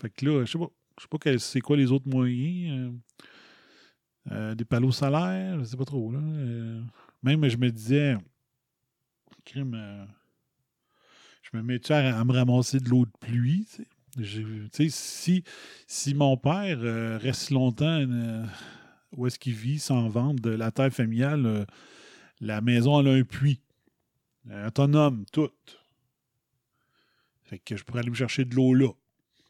[0.00, 0.70] Fait que là, je sais pas.
[0.98, 2.92] Je sais pas c'est quoi les autres moyens.
[4.30, 6.12] euh, euh, des panneaux solaires, je sais pas trop.
[6.12, 6.20] Là.
[7.26, 8.16] Même, je me disais,
[9.44, 10.06] crime, euh,
[11.42, 13.66] je me mets-tu à, me ramasser de l'eau de pluie?
[14.70, 15.42] sais, si,
[15.88, 18.46] si mon père euh, reste longtemps euh,
[19.16, 21.66] où est-ce qu'il vit sans vendre de la terre familiale,
[22.40, 23.60] la maison elle a un puits.
[24.64, 25.50] Autonome, tout.
[27.42, 28.92] Fait que je pourrais aller me chercher de l'eau là.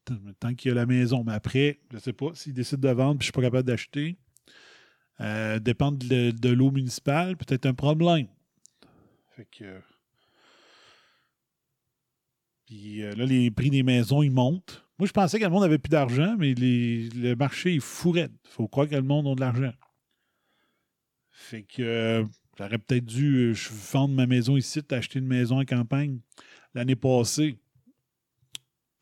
[0.06, 1.24] Tant- Tant qu'il y a la maison.
[1.24, 4.16] Mais après, je sais pas, s'il décide de vendre et je suis pas capable d'acheter,
[5.20, 8.26] euh, dépendre de, l'eau municipale, peut-être un problème.
[9.36, 9.80] Fait que.
[12.66, 14.84] Puis euh, là, les prix des maisons, ils montent.
[14.98, 18.32] Moi, je pensais que le monde avait plus d'argent, mais le marché est fou raide.
[18.44, 19.72] faut croire que le monde a de l'argent.
[21.30, 22.24] Fait que euh,
[22.56, 23.54] j'aurais peut-être dû euh,
[23.92, 26.18] vendre ma maison ici, acheter une maison en campagne
[26.74, 27.58] l'année passée.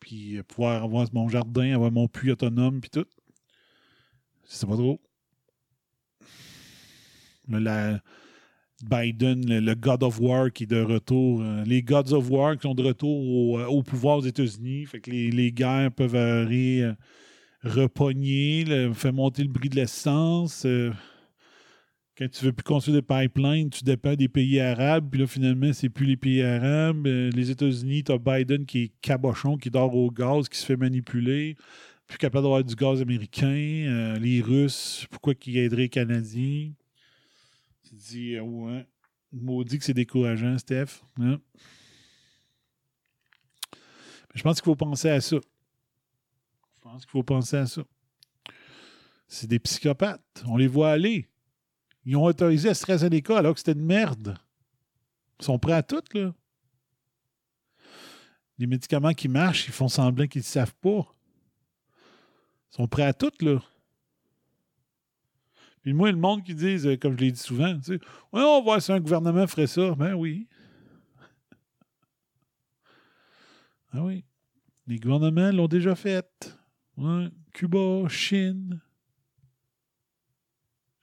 [0.01, 3.07] Puis pouvoir avoir mon jardin, avoir mon puits autonome, puis tout.
[4.43, 4.99] Sais pas trop.
[7.49, 7.99] La-
[8.83, 11.41] Biden, le, God of War qui est de retour.
[11.41, 14.85] euh, les Gods of War qui sont de retour au, euh, pouvoir aux États-Unis.
[14.85, 16.93] Fait que les, guerres peuvent ré- euh,
[17.63, 18.65] repogner,
[19.13, 20.67] monter le prix de l'essence.
[22.17, 25.09] quand tu veux plus construire des pipelines, tu dépends des pays arabes.
[25.09, 27.05] Puis là, finalement, c'est plus les pays arabes.
[27.07, 30.77] Les États-Unis, tu as Biden qui est cabochon, qui dort au gaz, qui se fait
[30.77, 31.55] manipuler.
[32.07, 34.15] Plus capable d'avoir du gaz américain.
[34.19, 36.71] Les Russes, pourquoi qu'ils aideraient les Canadiens?
[38.07, 38.87] Dis, euh, ouais.
[39.31, 41.01] Maudit que c'est décourageant, Steph.
[41.19, 41.39] hein?
[43.73, 45.37] Mais je pense qu'il faut penser à ça.
[45.37, 47.81] Je pense qu'il faut penser à ça.
[49.27, 50.43] C'est des psychopathes.
[50.45, 51.27] On les voit aller.
[52.05, 54.37] Ils ont autorisé AstraZeneca alors que c'était une merde.
[55.39, 56.33] Ils sont prêts à tout, là.
[58.59, 61.11] Les médicaments qui marchent, ils font semblant qu'ils ne savent pas.
[62.71, 63.61] Ils sont prêts à tout, là.
[65.85, 68.41] Puis moi, le monde qui dit, euh, comme je l'ai dit souvent, tu sais, ouais,
[68.41, 69.93] on va voir si un gouvernement ferait ça.
[69.93, 70.47] Ben oui.
[73.93, 74.25] Ah oui.
[74.87, 76.57] Les gouvernements l'ont déjà fait.
[77.53, 78.81] Cuba, Chine,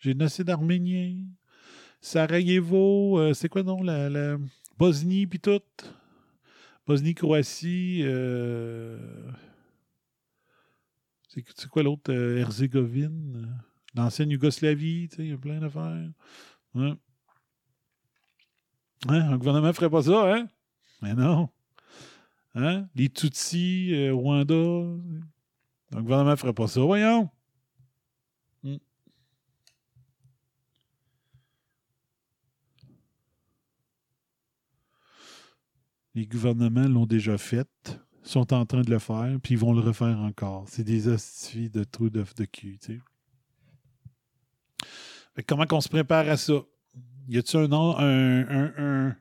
[0.00, 1.26] génocide arménien,
[2.00, 4.36] Sarajevo, euh, c'est quoi non, la, la
[4.78, 5.62] Bosnie puis tout?
[6.88, 8.98] Bosnie, Croatie, euh,
[11.28, 13.62] c'est quoi l'autre, Herzégovine,
[13.94, 16.10] l'ancienne Yougoslavie, il y a plein d'affaires.
[16.74, 16.94] Ouais.
[19.08, 20.48] Hein, un gouvernement ferait pas ça, hein?
[21.00, 21.48] Mais non.
[22.54, 22.88] Hein?
[22.94, 24.54] Les Tutsis, euh, Rwanda.
[25.94, 27.28] Un gouvernement ferait pas ça, voyons.
[28.62, 28.76] Hmm.
[36.14, 39.80] Les gouvernements l'ont déjà fait, sont en train de le faire, puis ils vont le
[39.80, 40.68] refaire encore.
[40.68, 43.00] C'est des hosties de trous de, de cul, tu sais.
[45.46, 46.54] Comment qu'on se prépare à ça?
[47.28, 49.16] Y a-tu un, un, un, un-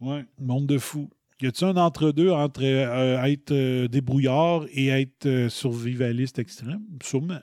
[0.00, 1.08] Ouais, monde de fou.
[1.40, 6.82] Y a-tu un entre-deux entre euh, être euh, débrouillard et être euh, survivaliste extrême?
[7.02, 7.40] Sûrement.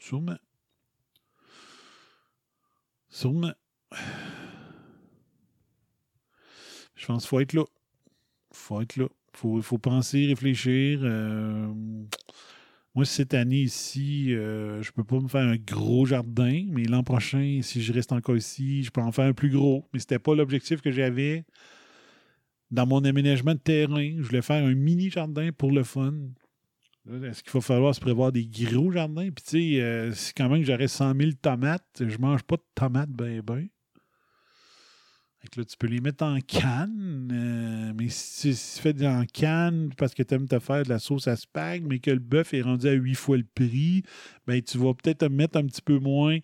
[0.00, 0.36] Sûrement.
[3.08, 3.54] Sûrement.
[6.96, 7.64] Je pense qu'il faut être là.
[8.52, 9.06] faut être là.
[9.34, 11.00] Faut, faut penser, réfléchir.
[12.94, 17.02] Moi, cette année ici, euh, je peux pas me faire un gros jardin, mais l'an
[17.02, 19.88] prochain, si je reste encore ici, je peux en faire un plus gros.
[19.92, 21.44] Mais c'était pas l'objectif que j'avais
[22.70, 24.16] dans mon aménagement de terrain.
[24.18, 26.12] Je voulais faire un mini jardin pour le fun.
[27.10, 29.30] Est-ce qu'il va falloir se prévoir des gros jardins?
[29.30, 32.64] Puis, tu sais, euh, si quand même j'aurais 100 000 tomates, je mange pas de
[32.74, 33.68] tomates ben ben.
[35.56, 40.14] Là, tu peux les mettre en canne, euh, mais si tu fais en canne parce
[40.14, 42.62] que tu aimes te faire de la sauce à spag, mais que le bœuf est
[42.62, 44.02] rendu à 8 fois le prix,
[44.46, 46.38] ben tu vas peut-être mettre un petit peu moins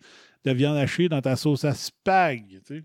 [0.45, 2.45] de viande hachée dans ta sauce à spag.
[2.49, 2.85] Tu sais.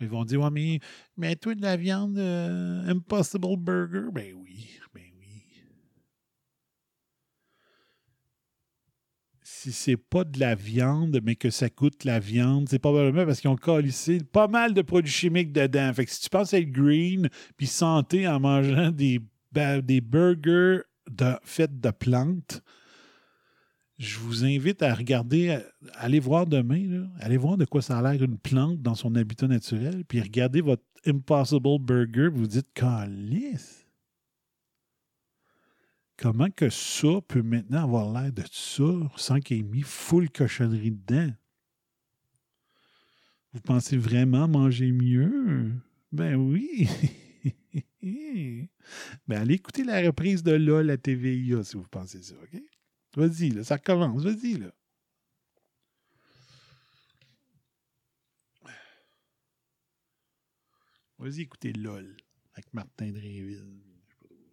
[0.00, 0.80] Ils vont dire, ouais, mais
[1.16, 4.10] mets-toi de la viande euh, Impossible Burger.
[4.12, 4.68] Ben oui.
[9.66, 13.40] Si c'est pas de la viande, mais que ça coûte la viande, c'est probablement parce
[13.40, 15.92] qu'ils ont collissé pas mal de produits chimiques dedans.
[15.92, 19.20] Fait que si tu penses être green puis santé en mangeant des,
[20.00, 20.82] burgers
[21.42, 22.62] faits de plantes,
[23.98, 25.58] je vous invite à regarder,
[25.94, 29.48] allez voir demain, allez voir de quoi ça a l'air une plante dans son habitat
[29.48, 33.85] naturel, puis regardez votre Impossible Burger, vous vous dites, calice!
[36.18, 38.84] Comment que ça peut maintenant avoir l'air de ça
[39.16, 41.32] sans qu'il ait mis full cochonnerie dedans?
[43.52, 45.72] Vous pensez vraiment manger mieux?
[46.12, 46.88] Ben oui!
[49.28, 52.62] ben allez écouter la reprise de LOL à TVIA si vous pensez ça, OK?
[53.16, 54.22] Vas-y, là, ça recommence.
[54.22, 54.72] Vas-y, là.
[61.18, 62.14] Vas-y, écoutez LOL
[62.52, 63.80] avec Martin Dréville.
[63.98, 64.46] Je sais pas trop.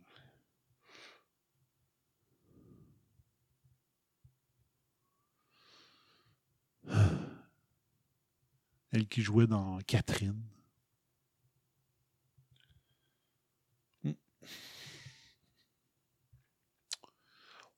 [8.91, 10.41] Elle qui jouait dans Catherine.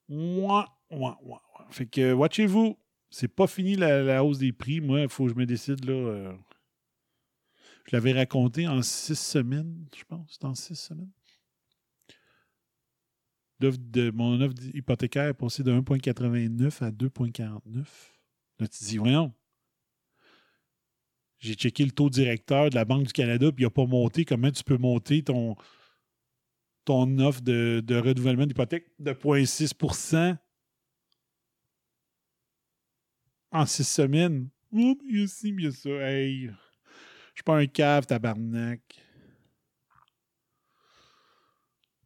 [0.08, 1.38] Ouais, ouais, ouais.
[1.72, 2.78] Fait que, watchez-vous.
[3.10, 4.82] C'est pas fini la, hausse des prix.
[4.82, 5.94] Moi, il faut que je me décide, là.
[5.94, 6.34] euh,
[7.86, 10.38] je l'avais raconté en six semaines, je pense.
[10.44, 11.12] En six semaines.
[13.60, 17.86] De, mon offre hypothécaire est passée de 1,89 à 2,49.
[18.60, 19.34] Là, tu te dis, voyons.
[21.40, 24.26] J'ai checké le taux directeur de la Banque du Canada, puis il n'a pas monté.
[24.26, 25.56] Comment tu peux monter ton,
[26.86, 30.38] ton offre de, de renouvellement d'hypothèque de 0,6%
[33.52, 34.50] en six semaines?
[34.72, 35.90] Oh, il y a ça.
[35.90, 36.52] Hey, je
[37.36, 38.82] suis pas un cave, tabarnak.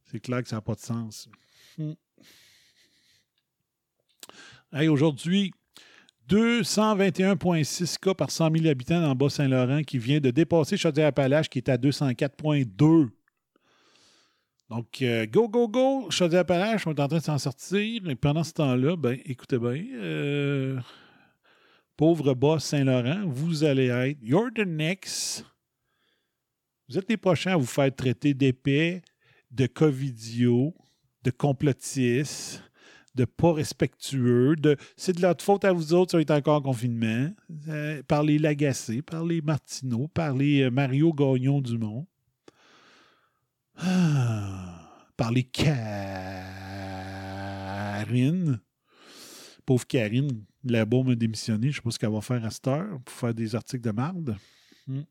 [0.05, 1.29] C'est clair que ça n'a pas de sens.
[1.77, 1.93] Hmm.
[4.71, 5.51] Hey, aujourd'hui,
[6.29, 11.69] 221,6 cas par 100 000 habitants dans Bas-Saint-Laurent qui vient de dépasser Chaudière-Appalaches qui est
[11.69, 13.09] à 204,2.
[14.69, 18.07] Donc, euh, go, go, go, Chaudière-Appalaches, on est en train de s'en sortir.
[18.07, 20.79] Et pendant ce temps-là, ben, écoutez bien, euh,
[21.97, 25.43] pauvre Bas-Saint-Laurent, vous allez être, you're the next.
[26.87, 29.01] Vous êtes les prochains à vous faire traiter d'épais,
[29.49, 30.75] de covidio,
[31.23, 32.68] de complotistes,
[33.19, 36.55] de pas respectueux, de c'est de votre faute à vous autres si on est encore
[36.55, 37.29] en confinement,
[37.67, 42.07] euh, par Lagacé, par les Martineau, par les euh, Mario Gagnon Dumont,
[43.75, 45.81] ah, par les Karine.
[49.65, 52.67] Pauvre Karine, la bombe a démissionné, je sais pas ce qu'elle va faire à cette
[52.67, 54.37] heure pour faire des articles de marde.
[54.87, 55.01] Hmm.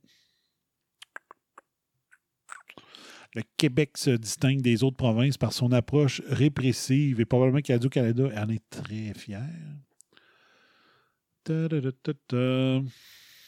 [3.34, 8.30] Le Québec se distingue des autres provinces par son approche répressive et probablement que Radio-Canada
[8.36, 9.48] en est très fier.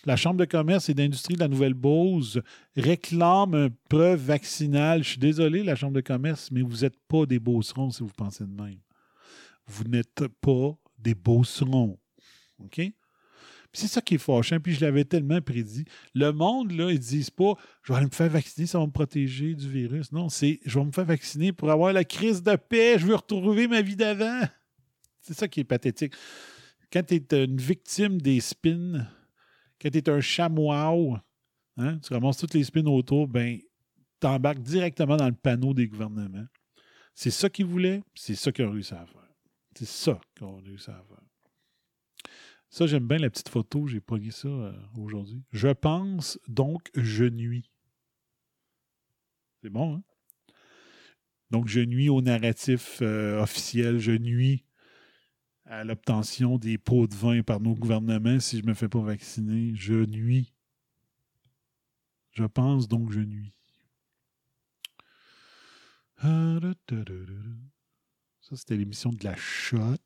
[0.07, 2.39] La Chambre de commerce et d'industrie de la Nouvelle-Beauce
[2.77, 5.03] réclame une preuve vaccinale.
[5.03, 8.13] Je suis désolé, la Chambre de commerce, mais vous n'êtes pas des beaucerons si vous
[8.17, 8.81] pensez de même.
[9.67, 11.99] Vous n'êtes pas des beaucerons.
[12.59, 12.81] OK?
[13.73, 15.85] C'est ça qui est fâchant, puis je l'avais tellement prédit.
[16.15, 19.55] Le monde, là, ils disent pas je vais me faire vacciner, ça va me protéger
[19.55, 20.11] du virus.
[20.13, 23.15] Non, c'est je vais me faire vacciner pour avoir la crise de paix, je veux
[23.15, 24.43] retrouver ma vie d'avant.
[25.21, 26.15] C'est ça qui est pathétique.
[26.93, 29.07] Quand tu es une victime des spins,
[29.81, 31.23] quand tu es un chamois,
[31.77, 33.59] hein, tu ramasses toutes les spins autour, ben,
[34.21, 36.47] tu embarques directement dans le panneau des gouvernements.
[37.15, 39.29] C'est ça qu'ils voulaient, c'est ça qu'ils ont réussi à faire.
[39.77, 41.30] C'est ça qu'ils ont réussi à faire.
[42.71, 43.89] Ça, j'aime bien la petite photo.
[43.89, 45.43] J'ai pogné ça euh, aujourd'hui.
[45.53, 47.69] Je pense, donc je nuis.
[49.61, 50.03] C'est bon, hein?
[51.51, 53.99] Donc, je nuis au narratif euh, officiel.
[53.99, 54.65] Je nuis
[55.65, 59.01] à l'obtention des pots de vin par nos gouvernements si je ne me fais pas
[59.01, 59.75] vacciner.
[59.75, 60.55] Je nuis.
[62.31, 63.53] Je pense, donc je nuis.
[66.23, 69.97] Ça, c'était l'émission de la shot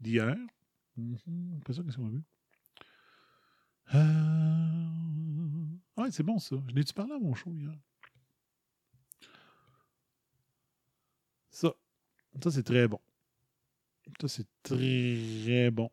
[0.00, 0.36] d'hier.
[0.96, 2.22] Mhm, Pas ça, qu'est-ce qu'on a vu?
[3.94, 5.76] Euh...
[5.96, 6.56] Ouais, c'est bon ça.
[6.68, 7.72] Je n'ai-tu parlé à mon show hier?
[11.50, 11.72] Ça.
[12.42, 13.00] Ça, c'est très bon.
[14.20, 15.90] Ça, c'est très bon.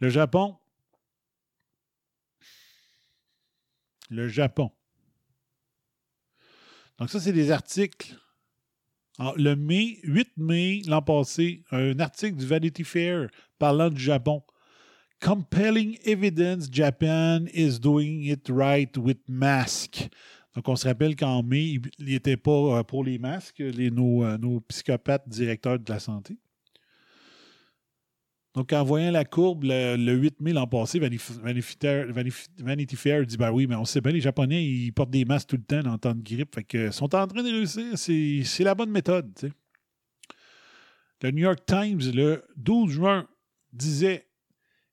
[0.00, 0.58] Le Japon.
[4.10, 4.72] Le Japon.
[6.98, 8.16] Donc, ça, c'est des articles
[9.36, 14.42] le mai, 8 mai l'an passé, un article du Vanity Fair parlant du Japon.
[15.20, 20.08] compelling evidence Japan is doing it right with mask.
[20.54, 24.24] Donc, on se rappelle qu'en mai, il n'était pas euh, pour les masques, les, nos,
[24.24, 26.38] euh, nos psychopathes directeurs de la santé.
[28.54, 33.52] Donc, en voyant la courbe, le, le 8 mai l'an passé, Vanity Fair, dit Ben
[33.52, 35.92] oui, mais on sait bien, les Japonais, ils portent des masques tout le temps dans
[35.92, 36.54] le temps de grippe.
[36.56, 37.96] Fait que sont en train de réussir.
[37.96, 39.32] C'est la bonne méthode.
[41.22, 43.28] Le New York Times, le 12 juin,
[43.72, 44.26] disait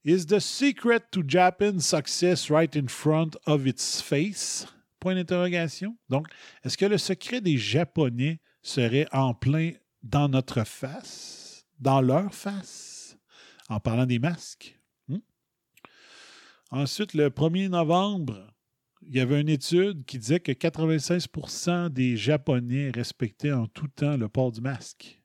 [0.04, 4.68] Is the secret to Japan's success right in front of its face?
[5.00, 5.98] Point d'interrogation.
[6.10, 6.28] Donc,
[6.64, 9.72] est-ce que le secret des Japonais serait en plein
[10.04, 12.97] dans notre face, dans leur face,
[13.68, 14.80] en parlant des masques?
[15.08, 15.20] Hmm?
[16.72, 18.54] Ensuite, le 1er novembre,
[19.02, 24.18] il y avait une étude qui disait que 96% des Japonais respectaient en tout temps
[24.18, 25.22] le port du masque.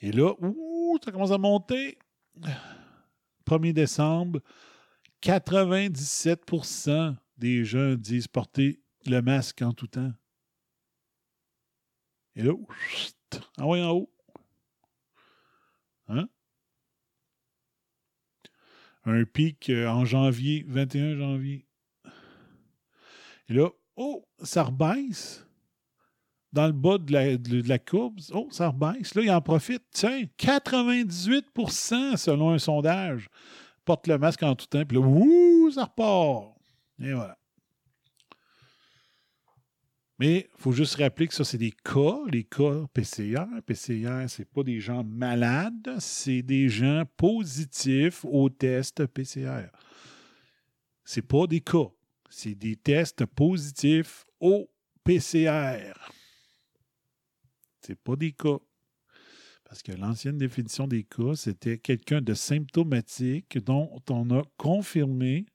[0.00, 0.32] Et là,
[1.04, 1.98] ça commence à monter.
[3.46, 4.40] 1er décembre,
[5.22, 10.12] 97% des gens disent porter le masque en tout temps.
[12.34, 12.52] Et là,
[13.58, 14.12] envoyez en haut.
[16.08, 16.28] Hein?
[19.04, 21.66] Un pic euh, en janvier, 21 janvier.
[23.48, 25.46] Et là, oh, ça rebaisse
[26.52, 28.20] dans le bas de la, de, la, courbe.
[28.32, 29.14] Oh, ça rebaisse.
[29.14, 29.84] Là, il en profite.
[29.90, 33.28] Tiens, 98% selon un sondage
[33.84, 34.84] porte le masque en tout temps.
[34.84, 36.54] Puis là, ouh, ça repart.
[37.00, 37.38] Et voilà.
[40.18, 43.44] Mais il faut juste rappeler que ça, c'est des cas, les cas PCR.
[43.64, 49.68] PCR, ce n'est pas des gens malades, c'est des gens positifs au test PCR.
[51.04, 51.88] Ce pas des cas,
[52.28, 54.68] c'est des tests positifs au
[55.04, 55.94] PCR.
[57.86, 58.58] Ce pas des cas.
[59.64, 65.46] Parce que l'ancienne définition des cas, c'était quelqu'un de symptomatique dont on a confirmé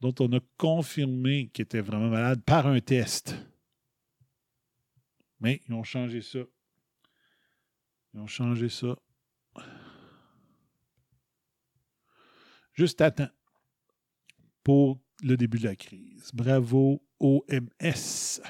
[0.00, 3.34] dont on a confirmé qu'il était vraiment malade par un test.
[5.40, 6.40] Mais ils ont changé ça.
[8.14, 8.96] Ils ont changé ça.
[12.72, 13.30] Juste à temps
[14.62, 16.30] pour le début de la crise.
[16.34, 18.40] Bravo OMS.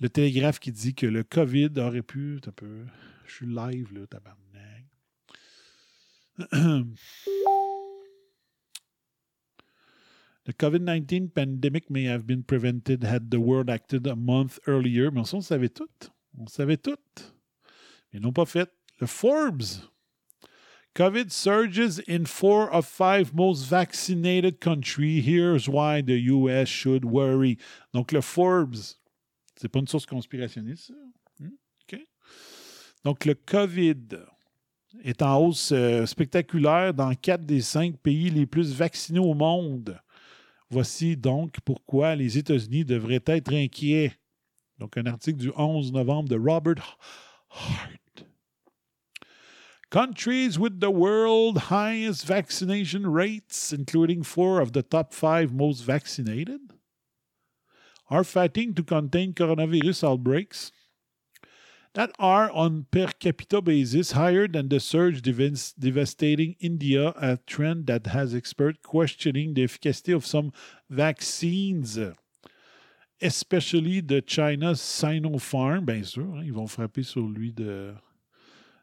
[0.00, 2.40] Le télégraphe qui dit que le COVID aurait pu.
[2.56, 2.86] Peu,
[3.26, 4.86] je suis live, là, tabarnak.
[10.44, 15.10] The COVID-19 pandemic may have been prevented had the world acted a month earlier.
[15.10, 16.10] Mais on, savait tout.
[16.36, 16.98] On savait tout.
[18.12, 18.68] Mais ils pas fait.
[19.00, 19.88] Le Forbes
[20.94, 25.22] COVID surges in four of five most vaccinated countries.
[25.22, 27.56] Here's why the US should worry.
[27.94, 28.96] Donc, le Forbes,
[29.56, 30.94] c'est pas une source conspirationniste, ça?
[31.40, 31.48] Hmm?
[33.04, 34.18] Donc, le COVID
[35.02, 39.98] est en hausse euh, spectaculaire dans quatre des cinq pays les plus vaccinés au monde.
[40.72, 44.14] Voici donc pourquoi les États-Unis devraient être inquiets.
[44.78, 46.98] Donc, un article du 11 novembre de Robert
[47.50, 48.24] Hart.
[49.90, 56.72] Countries with the world highest vaccination rates, including four of the top five most vaccinated,
[58.08, 60.72] are fighting to contain coronavirus outbreaks
[61.94, 68.06] that are on per capita basis higher than the surge devastating India, a trend that
[68.06, 70.52] has experts questioning the efficacy of some
[70.88, 71.98] vaccines,
[73.20, 77.94] especially the China Sinopharm, bien sûr, hein, ils vont frapper sur lui de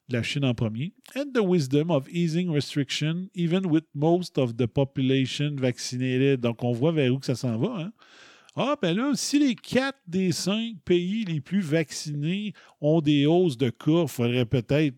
[0.09, 4.67] la Chine en premier, and the wisdom of easing restriction, even with most of the
[4.67, 6.41] population vaccinated.
[6.41, 7.79] Donc, on voit vers où que ça s'en va.
[7.79, 7.91] Hein?
[8.61, 12.51] Ah, ben là, si les quatre des cinq pays les plus vaccinés
[12.81, 14.97] ont des hausses de cas, faudrait peut-être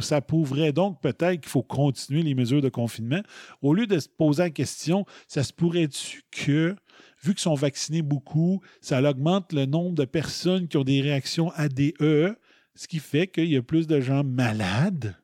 [0.00, 3.20] ça prouverait donc peut-être qu'il faut continuer les mesures de confinement.
[3.62, 6.74] Au lieu de se poser la question, ça se pourrait-tu que,
[7.22, 11.52] vu qu'ils sont vaccinés beaucoup, ça augmente le nombre de personnes qui ont des réactions
[11.52, 12.34] ADE,
[12.74, 15.16] ce qui fait qu'il y a plus de gens malades?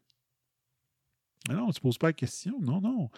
[1.51, 2.61] non, on ne se pose pas la question.
[2.61, 3.11] Non, non.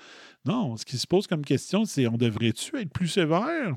[0.46, 3.74] Non, ce qui se pose comme question, c'est on devrait-tu être plus sévère?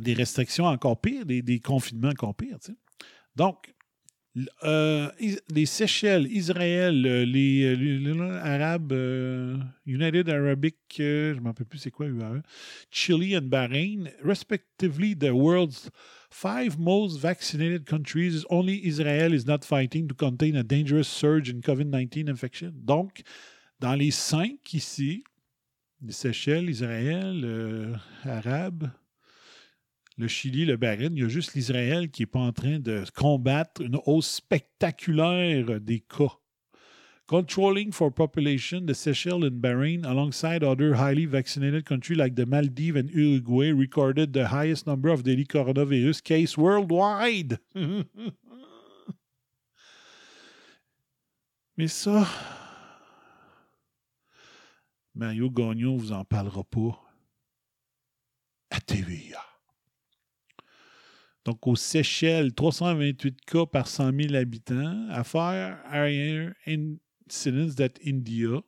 [0.00, 2.58] Des restrictions encore pires, des, confinements encore pires.
[3.36, 3.72] Donc,
[4.64, 5.10] euh,
[5.50, 8.94] les Seychelles, Israël, euh, les, euh, les, Arabes,
[9.84, 12.40] United Arabic, je ne m'en rappelle plus c'est quoi UAE,
[12.90, 15.90] Chile and Bahrain, respectively the world's
[16.30, 18.44] five most vaccinated countries.
[18.48, 22.72] Only Israel is not fighting to contain a dangerous surge in COVID-19 infection.
[22.74, 23.22] Donc,
[23.80, 25.24] dans les cinq ici,
[26.00, 28.90] les Seychelles, Israël, Arabes,
[30.22, 31.12] le Chili, le Bahreïn.
[31.14, 35.80] Il y a juste l'Israël qui n'est pas en train de combattre une hausse spectaculaire
[35.80, 36.38] des cas.
[37.26, 42.98] Controlling for population, the Seychelles and Bahrain, alongside other highly vaccinated countries like the Maldives
[42.98, 47.58] and Uruguay, recorded the highest number of daily coronavirus cases worldwide.
[51.76, 52.28] Mais ça,
[55.14, 57.00] Mario Gagnon vous en parlera pas
[58.70, 59.51] à TVA.
[61.44, 65.08] Donc, aux Seychelles, 328 cas par 100 000 habitants.
[65.10, 68.60] Affaire higher incidence that India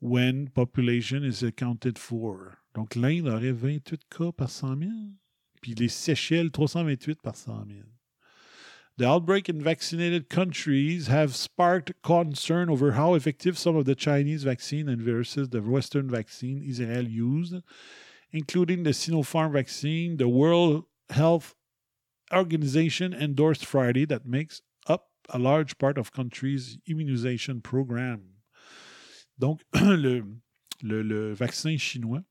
[0.00, 2.58] when population is accounted for.
[2.74, 4.90] Donc, l'Inde aurait 28 cas par 100 000.
[5.62, 7.80] Puis les Seychelles, 328 par 100 000.
[8.98, 14.44] The outbreak in vaccinated countries have sparked concern over how effective some of the Chinese
[14.44, 17.56] vaccine and versus the Western vaccine Israel used,
[18.32, 20.16] including the Sinopharm vaccine.
[20.16, 21.54] The World Health
[22.32, 28.20] Organization endorsed Friday that makes up a large part of countries' immunization program.
[29.38, 30.24] Donc, le,
[30.82, 32.22] le, le vaccin chinois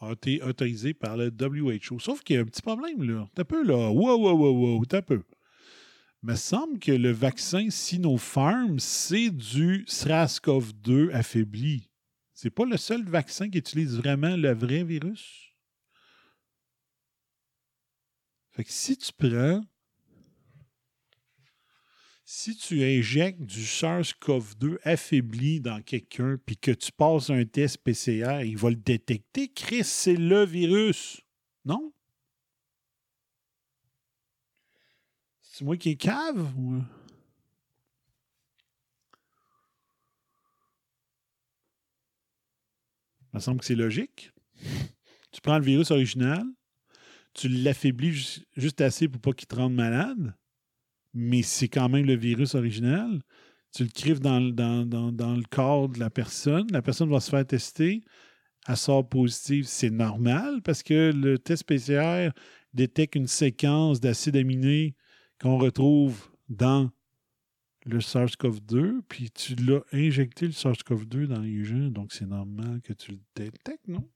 [0.00, 1.98] a été autorisé par le WHO.
[1.98, 3.28] Sauf qu'il y a un petit problème, là.
[3.34, 3.90] T'as peu, là.
[3.90, 5.22] Wow, wow, wow, wow, t'as peu.
[6.22, 11.89] Il me semble que le vaccin Sinopharm, c'est du SRAS-CoV-2 affaibli.
[12.42, 15.52] C'est pas le seul vaccin qui utilise vraiment le vrai virus?
[18.48, 19.62] Fait que si tu prends
[22.24, 28.42] si tu injectes du SARS-CoV-2 affaibli dans quelqu'un puis que tu passes un test PCR,
[28.46, 29.52] il va le détecter.
[29.52, 31.20] Chris, c'est le virus.
[31.66, 31.92] Non?
[35.42, 36.56] C'est moi qui est cave?
[36.56, 36.80] Ou...
[43.32, 44.32] Il me semble que c'est logique.
[45.32, 46.44] Tu prends le virus original,
[47.34, 50.34] tu l'affaiblis juste assez pour pas qu'il te rende malade
[51.14, 53.20] mais c'est quand même le virus original.
[53.74, 56.66] Tu le crives dans, dans, dans, le corps de la personne.
[56.72, 58.02] La personne va se faire tester.
[58.66, 59.64] Elle sort positive.
[59.66, 62.30] C'est normal parce que le test PCR
[62.74, 64.94] détecte une séquence d'acides aminés
[65.40, 66.90] qu'on retrouve dans
[67.86, 72.92] le SARS-CoV-2, puis tu l'as injecté le SARS-CoV-2 dans les gens, donc c'est normal que
[72.92, 74.08] tu le détectes, non?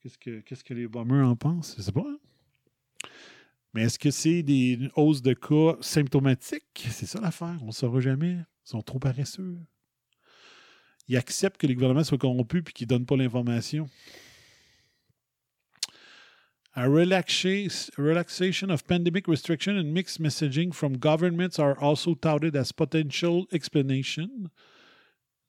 [0.00, 1.74] Qu'est-ce que, les bombers en pensent?
[1.76, 2.04] Je sais pas.
[2.06, 2.18] Hein?
[3.74, 6.86] Mais est-ce que c'est des hausses de cas symptomatiques?
[6.90, 7.58] C'est ça l'affaire.
[7.62, 8.34] On ne saura jamais.
[8.34, 9.58] Ils sont trop paresseux.
[11.08, 13.88] Ils acceptent que les gouvernements soient corrompus et qu'ils ne donnent pas l'information.
[16.78, 23.46] A relaxation of pandemic restriction and mixed messaging from governments are also touted as potential
[23.50, 24.50] explanation.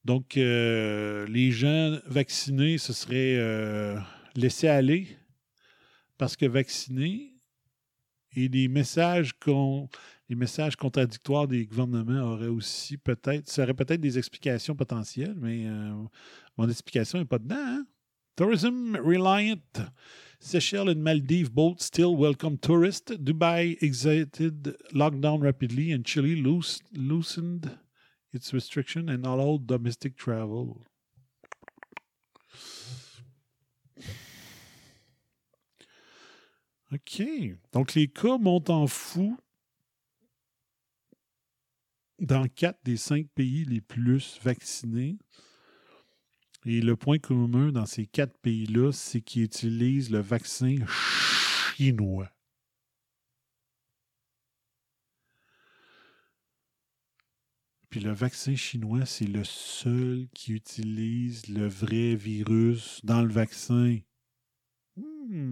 [0.05, 3.99] Donc, euh, les gens vaccinés, ce serait euh,
[4.38, 5.17] laisser aller
[6.17, 7.34] parce que vaccinés,
[8.34, 9.34] et les messages,
[10.30, 15.91] les messages contradictoires des gouvernements auraient aussi peut-être, seraient peut-être des explications potentielles, mais euh,
[16.57, 17.57] mon explication n'est pas dedans.
[17.57, 17.86] Hein?
[18.38, 19.59] Tourism reliant.
[20.40, 23.12] Seychelles and Maldives both still welcome tourists.
[23.12, 26.36] Dubai exited lockdown rapidly and Chile
[26.94, 27.78] loosened
[28.32, 30.86] its restriction and allowed domestic travel.
[36.93, 37.58] OK.
[37.74, 39.38] Donc, les cas montent en fou
[42.20, 45.18] dans quatre des cinq pays les plus vaccinés.
[46.70, 50.76] Et le point commun dans ces quatre pays-là, c'est qu'ils utilisent le vaccin
[51.78, 52.30] chinois.
[57.89, 64.00] Puis le vaccin chinois, c'est le seul qui utilise le vrai virus dans le vaccin.
[64.98, 65.48] Hmm.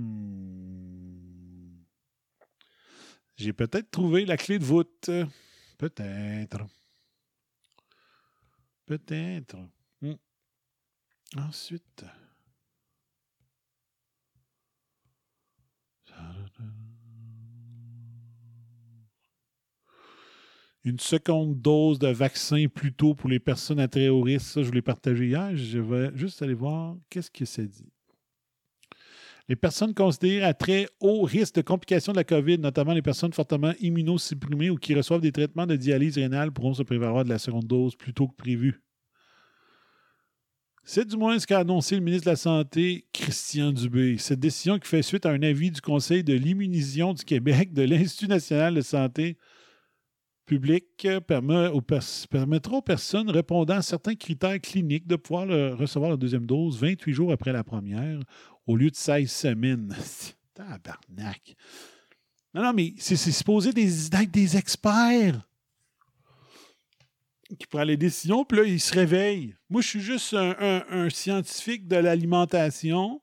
[3.38, 5.10] J'ai peut-être trouvé la clé de voûte.
[5.78, 6.66] Peut-être.
[8.86, 9.56] Peut-être.
[10.02, 10.16] Hmm.
[11.34, 12.06] Ensuite.
[20.84, 24.45] Une seconde dose de vaccin plutôt pour les personnes à très haut risque.
[24.45, 25.56] Ça, je l'ai partagé hier.
[25.57, 27.91] Je vais juste aller voir qu'est-ce que ça dit.
[29.47, 33.34] Les personnes considérées à très haut risque de complications de la COVID, notamment les personnes
[33.34, 37.39] fortement immunosupprimées ou qui reçoivent des traitements de dialyse rénale, pourront se prévaloir de la
[37.39, 38.85] seconde dose plus tôt que prévu.
[40.88, 44.20] C'est du moins ce qu'a annoncé le ministre de la Santé, Christian Dubé.
[44.20, 47.82] Cette décision qui fait suite à un avis du Conseil de l'immunisation du Québec, de
[47.82, 49.36] l'Institut national de santé,
[50.45, 51.82] public permet aux
[52.30, 57.14] permettra aux personnes répondant à certains critères cliniques de pouvoir recevoir la deuxième dose 28
[57.14, 58.20] jours après la première
[58.68, 59.95] au lieu de 16 semaines.
[60.53, 61.56] Tabarnak.
[62.53, 65.41] Non, non, mais c'est supposé d'être des experts
[67.59, 69.55] qui prennent les décisions, puis là, ils se réveillent.
[69.69, 73.22] Moi, je suis juste un scientifique de l'alimentation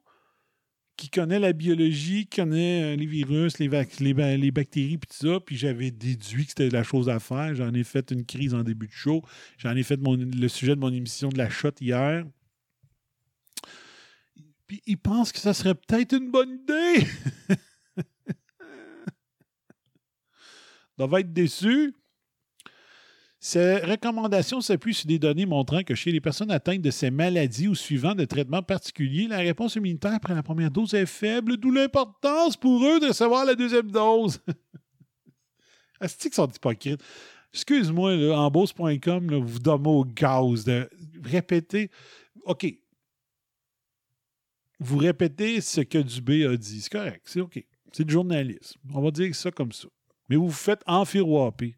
[0.97, 5.57] qui connaît la biologie, qui connaît euh, les virus, les, bactéries, puis tout ça, puis
[5.57, 7.57] j'avais déduit que c'était la chose à faire.
[7.57, 9.23] J'en ai fait une crise en début de show.
[9.59, 12.25] J'en ai fait le sujet de mon émission de la shot hier.
[14.69, 17.07] Puis il pense que ça serait peut-être une bonne idée.
[20.99, 21.97] Il va être déçu.
[23.45, 27.67] Ces recommandations s'appuient sur des données montrant que chez les personnes atteintes de ces maladies
[27.67, 31.73] ou suivant de traitements particuliers, la réponse immunitaire après la première dose est faible, d'où
[31.73, 34.39] l'importance pour eux de recevoir la deuxième dose.
[36.01, 37.03] Est-ce qu'ils sont hypocrites?
[37.53, 40.89] Excuse-moi, en bourse.com, vous donnez au gaz de
[41.25, 41.91] répéter.
[42.45, 42.73] OK.
[44.79, 46.83] Vous répétez ce que Dubé a dit.
[46.83, 47.61] C'est correct, c'est OK.
[47.93, 48.79] C'est du journalisme.
[48.95, 49.89] On va dire ça comme ça.
[50.29, 51.75] Mais vous vous faites enfiroiper.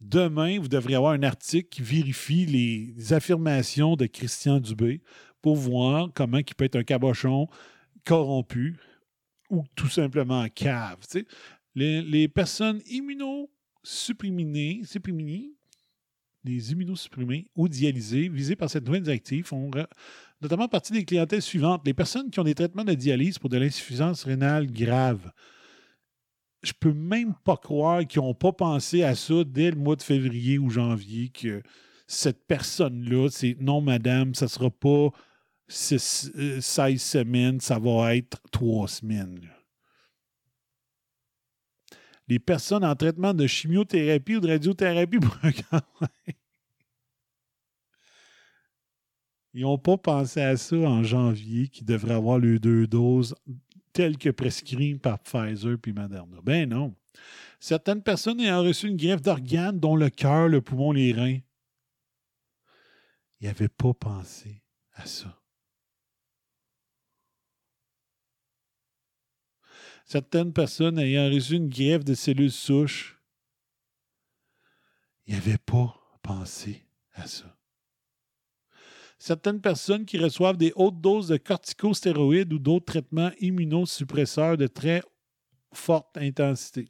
[0.00, 5.00] Demain, vous devriez avoir un article qui vérifie les affirmations de Christian Dubé
[5.40, 7.48] pour voir comment il peut être un cabochon
[8.04, 8.76] corrompu
[9.50, 10.98] ou tout simplement cave.
[11.74, 14.82] Les, personnes immunosupprimées,
[16.44, 19.70] immunosupprimés ou dialysés visés par cette nouvelle directive font
[20.40, 21.82] notamment partie des clientèles suivantes.
[21.86, 25.32] Les personnes qui ont des traitements de dialyse pour de l'insuffisance rénale grave,
[26.62, 30.02] je peux même pas croire qu'ils n'ont pas pensé à ça dès le mois de
[30.02, 31.62] février ou janvier, que
[32.06, 35.10] cette personne-là, c'est non, madame, ça ne sera pas
[35.68, 39.40] 16 euh, semaines, ça va être 3 semaines.
[42.28, 45.80] Les personnes en traitement de chimiothérapie ou de radiothérapie pour un.
[49.54, 53.34] Ils n'ont pas pensé à ça en janvier, qu'ils devraient avoir les deux doses
[53.96, 56.36] tel que prescrit par Pfizer puis Moderna.
[56.42, 56.94] Ben non.
[57.58, 61.38] Certaines personnes ayant reçu une greffe d'organes, dont le cœur, le poumon, les reins,
[63.40, 64.62] ils n'avaient pas pensé
[64.92, 65.40] à ça.
[70.04, 73.18] Certaines personnes ayant reçu une greffe de cellules souches,
[75.26, 77.55] ils n'avaient pas pensé à ça
[79.26, 85.02] certaines personnes qui reçoivent des hautes doses de corticostéroïdes ou d'autres traitements immunosuppresseurs de très
[85.72, 86.88] forte intensité.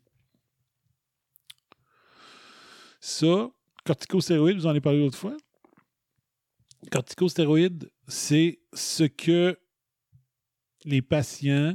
[3.01, 3.49] Ça,
[3.87, 5.35] corticostéroïdes, vous en avez parlé l'autre fois?
[6.91, 9.59] Corticostéroïdes, c'est ce que
[10.85, 11.75] les patients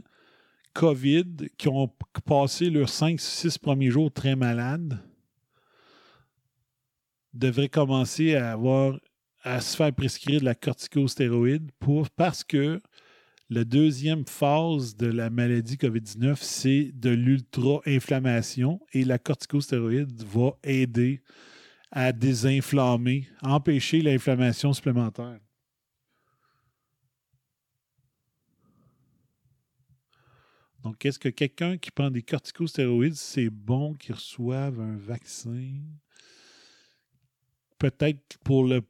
[0.73, 1.91] COVID qui ont
[2.23, 4.99] passé leurs 5-6 premiers jours très malades
[7.33, 8.99] devraient commencer à avoir
[9.43, 12.81] à se faire prescrire de la corticostéroïde pour, parce que
[13.49, 21.21] la deuxième phase de la maladie COVID-19, c'est de l'ultra-inflammation et la corticostéroïde va aider
[21.91, 25.39] à désinflammer, empêcher l'inflammation supplémentaire.
[30.83, 35.73] Donc, est-ce que quelqu'un qui prend des corticostéroïdes, c'est bon qu'il reçoive un vaccin?
[37.77, 38.81] Peut-être pour le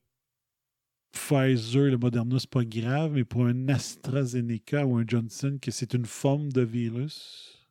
[1.12, 5.94] Pfizer, le Moderna, c'est pas grave, mais pour un AstraZeneca ou un Johnson, que c'est
[5.94, 7.68] une forme de virus,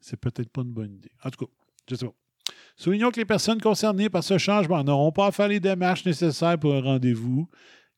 [0.00, 1.10] c'est peut-être pas une bonne idée.
[1.24, 1.52] En tout cas,
[1.88, 2.14] je sais pas.
[2.76, 6.58] Soulignons que les personnes concernées par ce changement n'auront pas à faire les démarches nécessaires
[6.58, 7.48] pour un rendez-vous.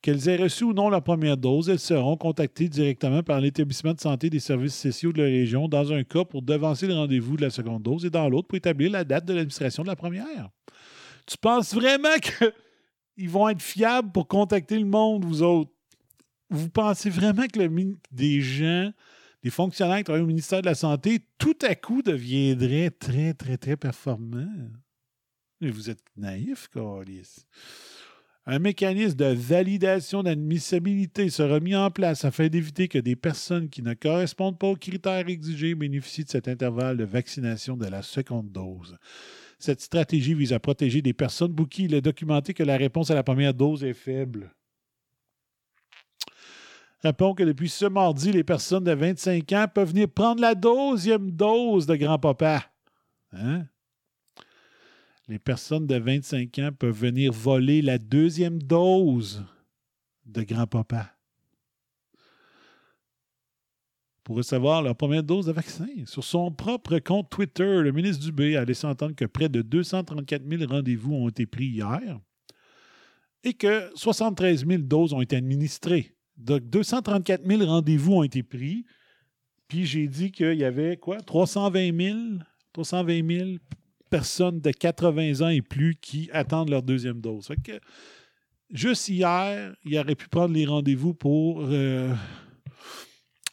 [0.01, 4.01] Qu'elles aient reçu ou non la première dose, elles seront contactées directement par l'établissement de
[4.01, 7.43] santé des services sociaux de la région, dans un cas pour devancer le rendez-vous de
[7.43, 10.51] la seconde dose et dans l'autre pour établir la date de l'administration de la première.
[11.25, 12.53] Tu penses vraiment que
[13.17, 15.71] ils vont être fiables pour contacter le monde, vous autres.
[16.51, 18.93] Vous pensez vraiment que des gens,
[19.43, 23.57] des fonctionnaires qui travaillent au ministère de la Santé, tout à coup deviendraient très, très,
[23.57, 24.71] très performants?
[25.61, 27.47] Mais vous êtes naïf, Carlis.
[28.45, 33.83] Un mécanisme de validation d'admissibilité sera mis en place afin d'éviter que des personnes qui
[33.83, 38.51] ne correspondent pas aux critères exigés bénéficient de cet intervalle de vaccination de la seconde
[38.51, 38.99] dose.
[39.63, 43.13] Cette stratégie vise à protéger des personnes pour qui il est documenté que la réponse
[43.13, 44.53] à la première dose est faible.
[47.05, 51.31] Rappelons que depuis ce mardi, les personnes de 25 ans peuvent venir prendre la deuxième
[51.31, 52.73] dose de grand-papa.
[53.31, 53.67] Hein?
[55.29, 59.45] Les personnes de 25 ans peuvent venir voler la deuxième dose
[60.27, 61.15] de grand-papa.
[64.25, 65.87] Pour recevoir leur première dose de vaccin.
[66.07, 70.43] Sur son propre compte Twitter, le ministre Dubé a laissé entendre que près de 234
[70.49, 72.21] 000 rendez-vous ont été pris hier
[73.45, 76.15] et que 73 000 doses ont été administrées.
[76.37, 78.85] Donc, 234 000 rendez-vous ont été pris.
[79.69, 81.21] Puis j'ai dit qu'il y avait quoi?
[81.21, 82.19] 320 000,
[82.73, 83.51] 320 000
[84.11, 87.47] personnes de 80 ans et plus qui attendent leur deuxième dose.
[87.47, 87.81] Fait que,
[88.71, 92.15] juste hier, il aurait pu prendre les rendez-vous pour euh,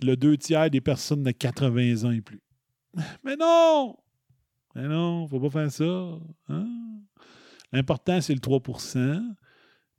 [0.02, 2.42] le deux tiers des personnes de 80 ans et plus.
[3.24, 3.98] Mais non!
[4.76, 6.20] Mais non, faut pas faire ça.
[6.48, 6.68] Hein?
[7.72, 9.22] L'important, c'est le 3%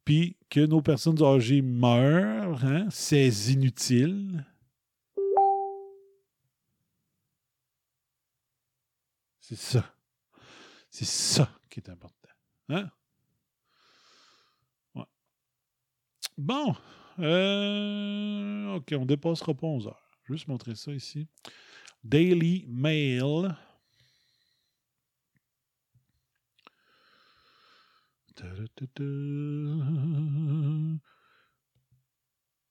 [0.05, 2.87] Puis que nos personnes âgées meurent, hein?
[2.91, 4.45] c'est inutile.
[9.41, 9.85] C'est ça.
[10.91, 12.31] C'est ça qui est important.
[12.69, 12.91] Hein?
[16.39, 16.75] Bon.
[17.21, 20.09] Euh, OK, on dépassera pas 11 heures.
[20.25, 21.29] Je vais juste montrer ça ici.
[22.03, 23.55] Daily Mail.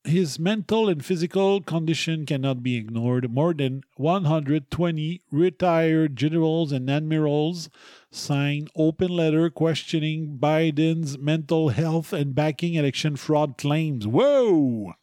[0.10, 3.31] His mental and physical condition cannot be ignored.
[3.31, 7.69] More than 120 retired generals and admirals
[8.10, 14.07] signed open letter questioning Biden's mental health and backing election fraud claims.
[14.07, 14.95] Whoa!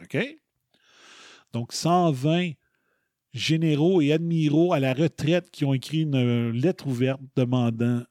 [0.00, 0.36] OK?
[1.52, 2.52] Donc, 120
[3.34, 8.04] généraux et admiraux à la retraite qui ont écrit une lettre ouverte demandant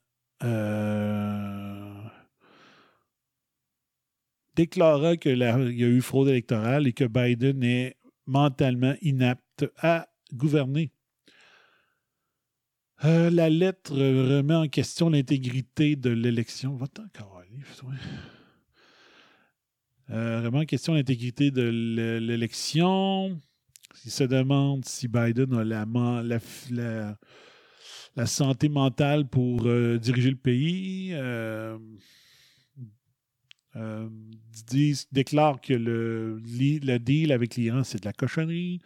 [0.43, 1.64] euh,
[4.55, 10.91] déclarant qu'il y a eu fraude électorale et que Biden est mentalement inapte à gouverner.
[13.03, 16.75] Euh, la lettre remet en question l'intégrité de l'élection.
[16.75, 17.03] Va-t'en,
[20.11, 21.63] euh, remet en question l'intégrité de
[22.19, 23.39] l'élection.
[24.05, 25.63] Il se demande si Biden a
[28.15, 31.13] la, santé mentale pour euh, diriger le pays.
[33.75, 34.07] Euh,
[34.73, 38.79] euh, déclare que le, le deal avec l'Iran, c'est de la cochonnerie.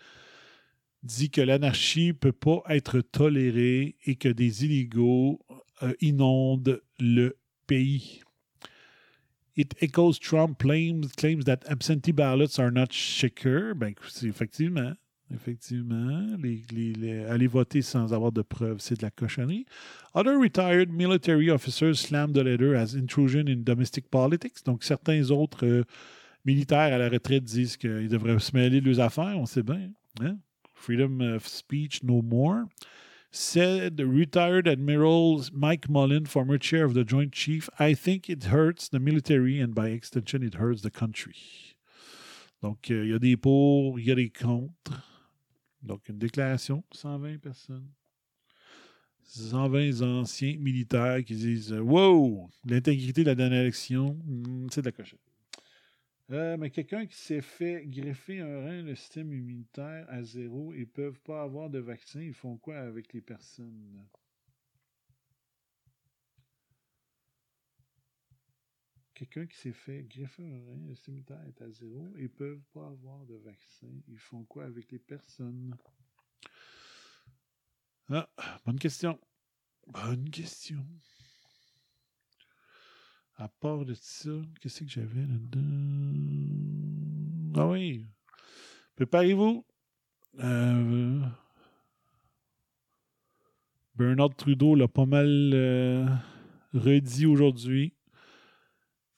[1.03, 5.39] Dit que l'anarchie ne peut pas être tolérée et que des illégaux
[5.83, 7.37] euh, inondent le
[7.67, 8.21] pays.
[9.55, 13.75] It echoes Trump claims, claims that absentee ballots are not secure.
[13.75, 13.93] Ben,
[14.23, 14.93] effectivement,
[15.33, 16.37] Effectivement.
[17.29, 19.65] aller voter sans avoir de preuves, c'est de la cochonnerie.
[20.15, 24.63] Other retired military officers slammed the letter as intrusion in domestic politics.
[24.65, 25.83] Donc, certains autres euh,
[26.45, 29.37] militaires à la retraite disent qu'ils devraient se mêler de leurs affaires.
[29.37, 29.91] On sait bien.
[30.19, 30.37] Hein?
[30.73, 32.65] Freedom of speech, no more.
[33.31, 38.89] Said retired Admiral Mike Mullen, former chair of the Joint Chief, I think it hurts
[38.89, 41.75] the military and by extension, it hurts the country.
[42.63, 45.08] Donc, euh, il y a des pour, il y a des contre.
[45.81, 47.87] Donc, une déclaration, 120 personnes.
[49.23, 54.91] 120 anciens militaires qui disent Wow, l'intégrité de la dernière élection, hmm, c'est de la
[54.91, 55.19] cochette.
[56.31, 60.81] Euh, mais quelqu'un qui s'est fait greffer un rein, le système immunitaire à zéro et
[60.81, 64.03] ne peuvent pas avoir de vaccin, ils font quoi avec les personnes?
[69.19, 72.87] Quelqu'un qui s'est fait greffer un rein, le cimetière est à zéro ne peuvent pas
[72.87, 73.89] avoir de vaccin.
[74.07, 75.75] Ils font quoi avec les personnes?
[78.07, 78.29] Ah,
[78.65, 79.19] bonne question.
[79.87, 80.85] Bonne question.
[83.35, 84.31] À part de ça,
[84.61, 85.61] qu'est-ce que j'avais là-dedans?
[87.55, 88.07] Ah oui.
[88.95, 89.65] Préparez-vous.
[90.39, 91.25] Euh,
[93.95, 96.05] Bernard Trudeau l'a pas mal euh,
[96.73, 97.98] redit aujourd'hui.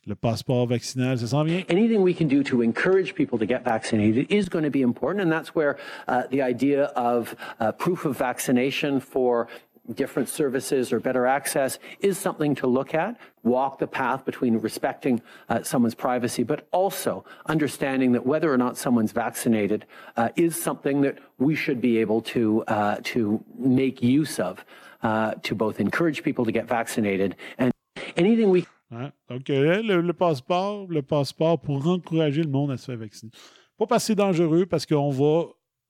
[0.07, 1.63] Le passeport vaccinal, ça s'en vient.
[1.69, 5.21] Anything we can do to encourage people to get vaccinated is going to be important,
[5.21, 9.47] and that's where uh, the idea of uh, proof of vaccination for
[9.93, 13.15] different services or better access is something to look at.
[13.43, 18.77] Walk the path between respecting uh, someone's privacy, but also understanding that whether or not
[18.77, 19.85] someone's vaccinated
[20.17, 24.65] uh, is something that we should be able to uh, to make use of
[25.03, 27.71] uh, to both encourage people to get vaccinated and
[28.17, 29.11] anything we Hein?
[29.29, 33.31] Donc, euh, le, passeport, le passeport pour encourager le monde à se faire vacciner.
[33.77, 35.45] Pas parce que c'est dangereux, parce qu'on va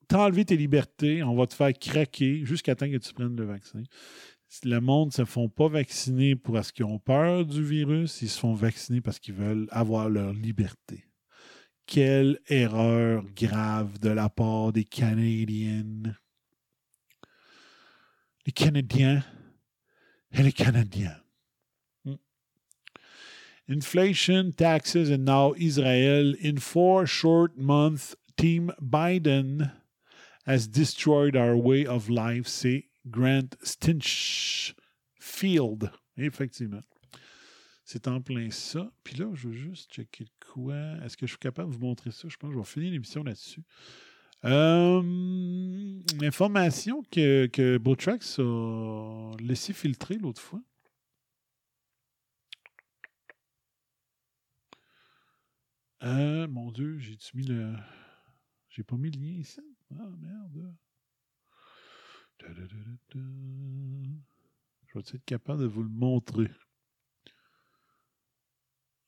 [0.08, 3.82] t'enlever tes libertés, on va te faire craquer jusqu'à temps que tu prennes le vaccin.
[4.64, 8.38] Le monde ne se font pas vacciner parce qu'ils ont peur du virus, ils se
[8.38, 11.06] font vacciner parce qu'ils veulent avoir leur liberté.
[11.86, 16.14] Quelle erreur grave de la part des Canadiens.
[18.46, 19.24] Les Canadiens
[20.32, 21.21] et les Canadiens.
[23.72, 26.34] Inflation, taxes, and now Israel.
[26.40, 29.72] In four short months, Team Biden
[30.44, 34.74] has destroyed our way of life, c'est Grant Stinchfield.
[36.18, 36.82] Effectivement.
[37.84, 38.92] C'est en plein ça.
[39.04, 40.76] Puis là, je veux juste checker quoi.
[41.02, 42.28] Est-ce que je suis capable de vous montrer ça?
[42.28, 43.62] Je pense que je vais finir l'émission là-dessus.
[44.44, 45.02] Euh,
[46.22, 50.60] information que, que Botrax a laissé filtrer l'autre fois.
[56.04, 57.76] Euh, mon Dieu, j'ai-tu mis le.
[58.68, 59.60] J'ai pas mis le lien ici?
[59.92, 60.74] Ah, merde.
[62.40, 62.46] Je
[64.94, 66.50] vais être capable de vous le montrer?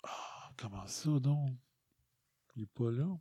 [0.04, 1.56] Ah, comment ça donc?
[2.54, 3.18] Il n'est pas là.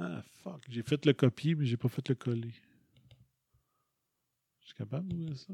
[0.00, 0.64] Ah, fuck.
[0.68, 2.54] J'ai fait le copier, mais j'ai pas fait le coller.
[4.60, 5.52] Je suis capable d'ouvrir ça?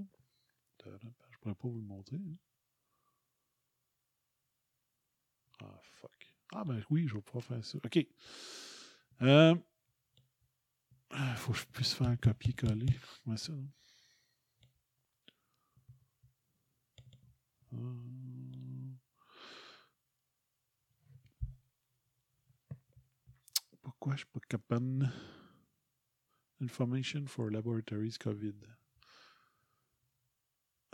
[0.85, 2.17] Je pourrais pas vous le montrer.
[2.17, 2.37] Hein.
[5.63, 6.37] Ah, fuck.
[6.53, 7.79] Ah, ben oui, je vais pouvoir faire ça.
[7.83, 8.07] OK.
[9.23, 9.55] Euh...
[11.17, 12.93] Il faut que je puisse faire un copier-coller.
[13.25, 13.53] Comment ça?
[17.73, 18.24] Non?
[24.05, 25.11] Pourquoi je suis pas capable?
[26.61, 28.67] Information for laboratories COVID.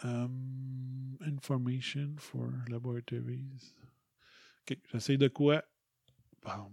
[0.04, 3.74] Um, information for laboratories.
[4.62, 5.64] OK, j'essaie de quoi?
[6.40, 6.70] Bam.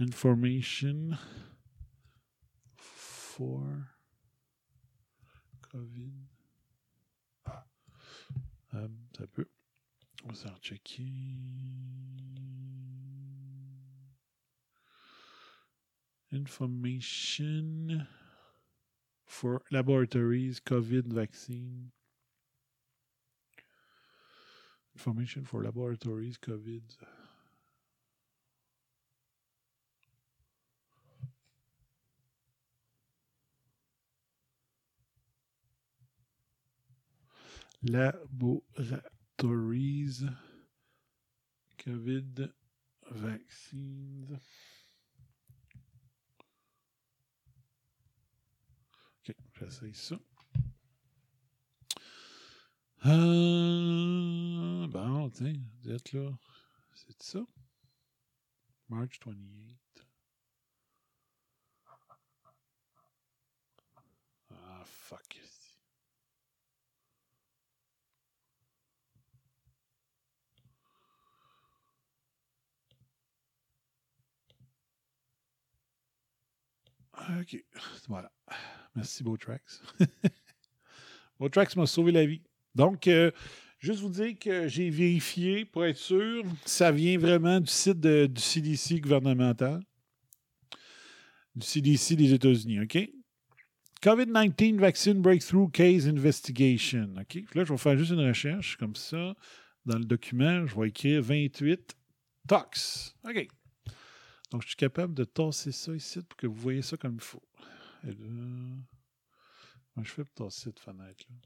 [0.00, 1.16] Information
[2.74, 3.86] for
[5.60, 6.26] COVID.
[8.72, 9.48] Um, ça peut.
[10.24, 12.11] On va checker.
[16.32, 18.08] Information
[19.26, 21.92] for laboratories, COVID vaccine.
[24.94, 26.82] Information for laboratories, COVID.
[37.82, 40.24] Laboratories,
[41.78, 42.50] COVID
[43.10, 44.40] vaccines.
[49.28, 50.16] OK, j'essaye ça.
[53.06, 56.30] Euh, bon, tiens, vous êtes là.
[56.94, 57.40] C'est ça?
[58.88, 59.78] March 28.
[64.50, 65.40] Ah, fuck.
[77.40, 77.64] OK.
[78.08, 78.30] Voilà.
[78.94, 79.82] Merci, Beautrax.
[81.40, 82.42] Beautrax m'a sauvé la vie.
[82.74, 83.30] Donc, euh,
[83.78, 88.40] juste vous dire que j'ai vérifié pour être sûr, ça vient vraiment du site du
[88.40, 89.82] CDC gouvernemental,
[91.54, 93.10] du CDC des États-Unis, OK?
[94.02, 97.14] COVID-19 Vaccine Breakthrough Case Investigation.
[97.20, 97.44] OK?
[97.54, 99.34] Là, je vais faire juste une recherche comme ça.
[99.86, 101.96] Dans le document, je vais écrire 28
[102.48, 103.14] tox.
[103.24, 103.46] OK?
[104.50, 107.20] Donc, je suis capable de tasser ça ici pour que vous voyez ça comme il
[107.20, 107.42] faut.
[108.04, 108.12] Et
[110.02, 111.36] je fais pour tasser cette fenêtre-là.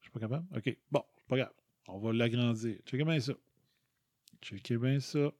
[0.00, 0.46] Je suis pas capable?
[0.56, 0.78] OK.
[0.90, 1.52] Bon, pas grave.
[1.88, 2.76] On va l'agrandir.
[2.86, 3.32] Checkez bien ça.
[4.42, 5.32] Checkez bien ça.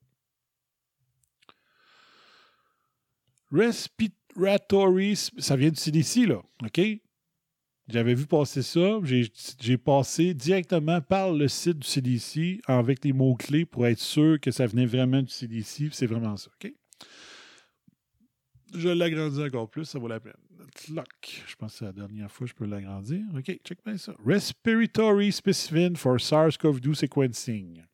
[3.51, 6.43] Respiratory, ça vient du CDC, là.
[6.63, 6.81] OK?
[7.87, 8.99] J'avais vu passer ça.
[9.05, 14.51] J'ai passé directement par le site du CDC avec les mots-clés pour être sûr que
[14.51, 15.91] ça venait vraiment du CDC.
[15.93, 16.51] C'est vraiment ça.
[16.55, 16.73] OK?
[18.75, 20.33] Je l'agrandis encore plus, ça vaut la peine.
[20.91, 21.45] Lock.
[21.47, 23.21] Je pense que c'est la dernière fois que je peux l'agrandir.
[23.37, 24.15] OK, check bien ça.
[24.25, 27.85] Respiratory specimen for SARS-CoV-2 sequencing.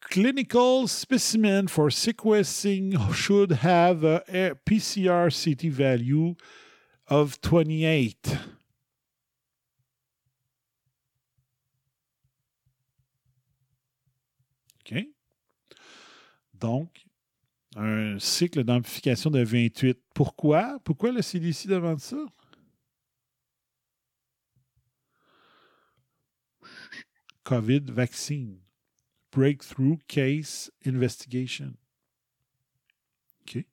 [0.00, 6.34] Clinical specimen for sequencing should have a PCR CT value
[7.06, 8.36] of 28.
[14.80, 15.06] OK.
[16.54, 16.88] Donc,
[17.76, 19.98] un cycle d'amplification de 28.
[20.14, 20.78] Pourquoi?
[20.84, 22.16] Pourquoi le CDC demande ça?
[27.44, 28.58] COVID vaccine.
[29.32, 31.72] Breakthrough Case Investigation.
[33.42, 33.64] OK.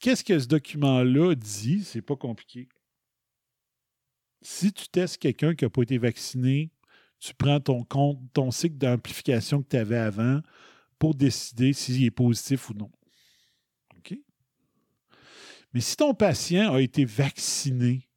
[0.00, 1.84] Qu'est-ce que ce document-là dit?
[1.84, 2.68] C'est pas compliqué.
[4.42, 6.70] Si tu testes quelqu'un qui n'a pas été vacciné,
[7.18, 10.42] tu prends ton compte, ton cycle d'amplification que tu avais avant
[10.98, 12.90] pour décider s'il est positif ou non.
[13.96, 14.18] OK?
[15.72, 18.08] Mais si ton patient a été vacciné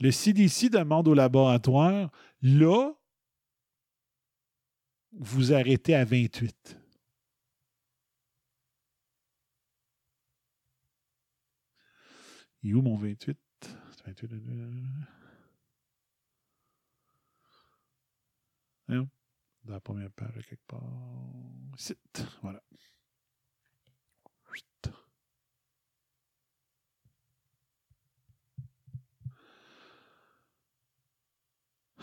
[0.00, 2.10] Le CDC demande au laboratoire,
[2.42, 2.92] là,
[5.12, 6.76] vous arrêtez à 28.
[12.64, 13.38] Il est où mon 28?
[14.06, 14.32] 28
[19.64, 20.82] Dans la première page, quelque part.
[21.76, 22.24] Site.
[22.42, 22.62] Voilà.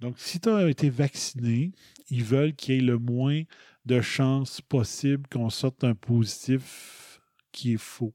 [0.00, 1.72] Donc, si tu as été vacciné,
[2.10, 3.42] ils veulent qu'il y ait le moins
[3.84, 7.20] de chances possible qu'on sorte un positif
[7.50, 8.14] qui est faux.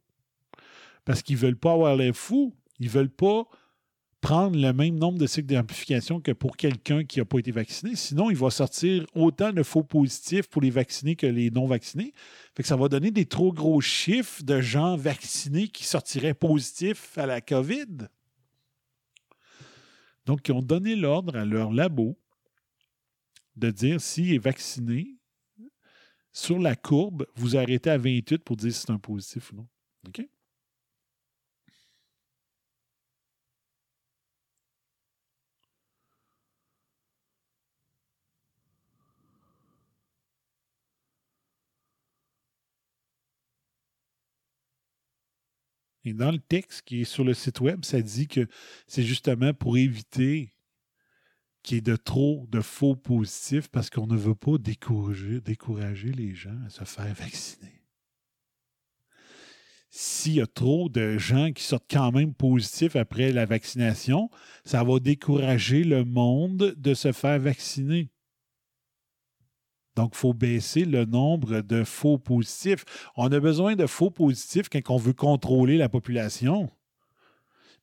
[1.05, 2.55] Parce qu'ils ne veulent pas avoir l'air fou.
[2.79, 3.47] Ils ne veulent pas
[4.27, 7.95] prendre le même nombre de cycles d'amplification que pour quelqu'un qui n'a pas été vacciné.
[7.95, 12.13] Sinon, il va sortir autant de faux positifs pour les vaccinés que les non vaccinés.
[12.53, 17.17] Fait que ça va donner des trop gros chiffres de gens vaccinés qui sortiraient positifs
[17.17, 18.09] à la COVID.
[20.25, 22.19] Donc, ils ont donné l'ordre à leur labo
[23.55, 25.07] de dire s'il est vacciné,
[26.33, 29.67] sur la courbe, vous arrêtez à 28 pour dire si c'est un positif ou non.
[46.13, 48.47] Dans le texte qui est sur le site web, ça dit que
[48.87, 50.53] c'est justement pour éviter
[51.63, 56.33] qu'il y ait de trop de faux positifs parce qu'on ne veut pas décourager les
[56.33, 57.83] gens à se faire vacciner.
[59.89, 64.29] S'il y a trop de gens qui sortent quand même positifs après la vaccination,
[64.63, 68.09] ça va décourager le monde de se faire vacciner.
[69.97, 72.85] Donc, il faut baisser le nombre de faux positifs.
[73.15, 76.69] On a besoin de faux positifs quand on veut contrôler la population.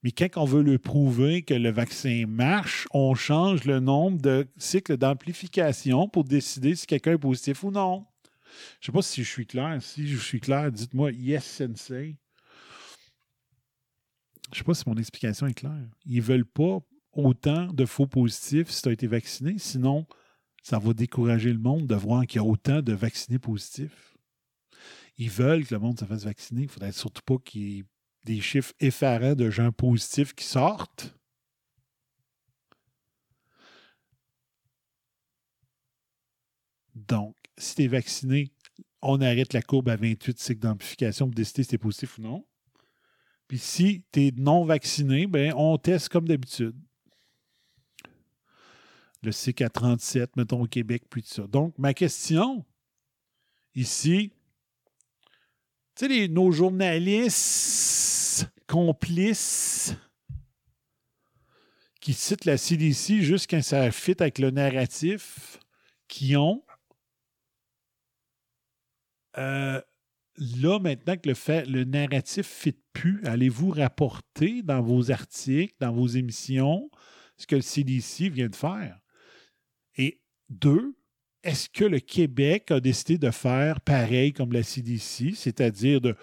[0.05, 4.47] Mais quand on veut le prouver que le vaccin marche, on change le nombre de
[4.57, 8.07] cycles d'amplification pour décider si quelqu'un est positif ou non.
[8.81, 9.83] Je ne sais pas si je suis clair.
[9.83, 12.17] Si je suis clair, dites-moi yes, sensei.
[14.53, 15.89] Je ne sais pas si mon explication est claire.
[16.07, 16.79] Ils ne veulent pas
[17.13, 19.57] autant de faux positifs si tu as été vacciné.
[19.59, 20.07] Sinon,
[20.65, 24.17] ça va décourager le monde de voir qu'il y a autant de vaccinés positifs.
[25.19, 26.63] Ils veulent que le monde se fasse vacciner.
[26.63, 27.85] Il ne faudrait surtout pas qu'il y ait
[28.25, 31.15] des chiffres effarants de gens positifs qui sortent.
[36.95, 38.51] Donc, si tu es vacciné,
[39.03, 42.23] on arrête la courbe à 28 cycles d'amplification pour décider si tu es positif ou
[42.23, 42.47] non.
[43.49, 46.75] Puis si tu es non vacciné, ben, on teste comme d'habitude
[49.25, 51.47] le cycle à 37, mettons au Québec, puis tout ça.
[51.47, 52.65] Donc, ma question
[53.75, 54.33] ici,
[55.97, 59.95] tu sais, nos journalistes complices
[62.01, 65.59] qui citent la CDC juste quand ça fit avec le narratif
[66.09, 66.63] qui ont.
[69.39, 69.81] Euh,
[70.37, 75.75] là, maintenant que le, fait, le narratif ne fit plus, allez-vous rapporter dans vos articles,
[75.81, 76.91] dans vos émissions,
[77.37, 79.01] ce que le CDC vient de faire?
[80.49, 80.97] Deux,
[81.43, 86.17] est-ce que le Québec a décidé de faire pareil comme la CDC, c'est-à-dire de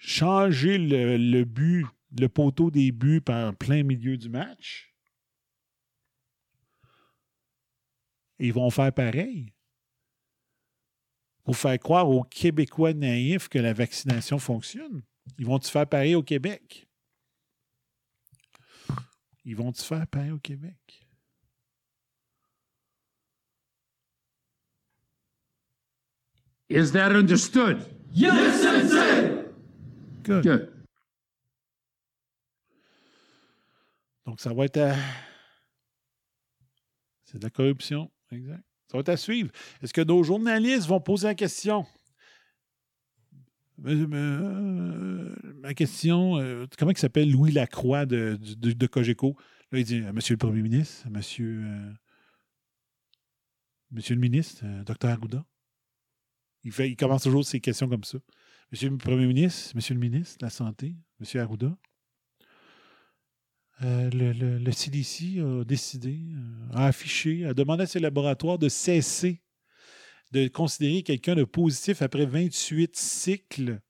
[0.00, 1.86] changer le, but,
[2.18, 4.94] le poteau des buts par plein milieu du match?
[8.38, 9.52] Ils vont faire pareil.
[11.44, 15.02] Pour faire croire aux Québécois naïfs que la vaccination fonctionne.
[15.38, 16.86] Ils vont-tu faire pareil au Québec?
[19.44, 20.99] Ils vont-tu faire pareil au Québec?
[26.70, 27.84] Is that understood?
[28.14, 29.44] Yes, Sensei!
[30.22, 30.44] Good.
[30.44, 30.68] Good.
[34.24, 34.94] Donc, ça va être à...
[37.24, 38.62] C'est de la corruption, exact.
[38.86, 39.50] Ça va être à suivre.
[39.82, 41.84] Est-ce que nos journalistes vont poser la question?
[43.84, 49.36] Euh, ma question, euh, comment il s'appelle Louis Lacroix de, de, de, Cogeco?
[49.72, 51.92] Là, il dit Monsieur le Premier ministre, Monsieur, euh,
[53.90, 55.44] Monsieur le ministre, Docteur Arruda.
[56.64, 58.18] Il, commence toujours ses questions comme ça.
[58.70, 61.76] Monsieur le Premier ministre, Monsieur le ministre de la Santé, Monsieur Arruda,
[63.82, 69.40] euh, le, CDC a décidé, euh, a affiché, a demandé à ses laboratoires de cesser
[70.32, 73.80] de considérer quelqu'un de positif après 28 cycles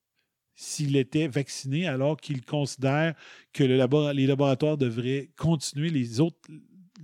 [0.54, 3.14] s'il était vacciné, alors qu'il considère
[3.52, 6.38] que le les laboratoires devraient continuer les autres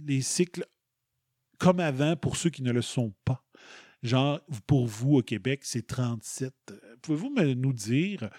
[0.04, 0.64] les cycles
[1.58, 3.45] comme avant pour ceux qui ne le sont pas.
[4.06, 6.54] Genre, pour vous au Québec, c'est 37.
[7.02, 8.30] Pouvez-vous nous dire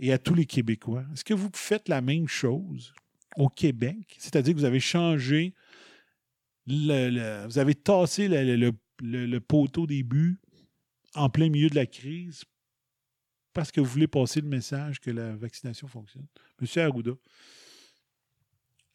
[0.00, 1.04] et à tous les Québécois.
[1.12, 2.92] Est-ce que vous faites la même chose
[3.36, 4.16] au Québec?
[4.18, 5.54] C'est-à-dire que vous avez changé,
[6.66, 10.40] le, vous avez tassé le, poteau des buts
[11.14, 12.44] en plein milieu de la crise
[13.52, 16.26] parce que vous voulez passer le message que la vaccination fonctionne?
[16.60, 17.12] Monsieur Arruda.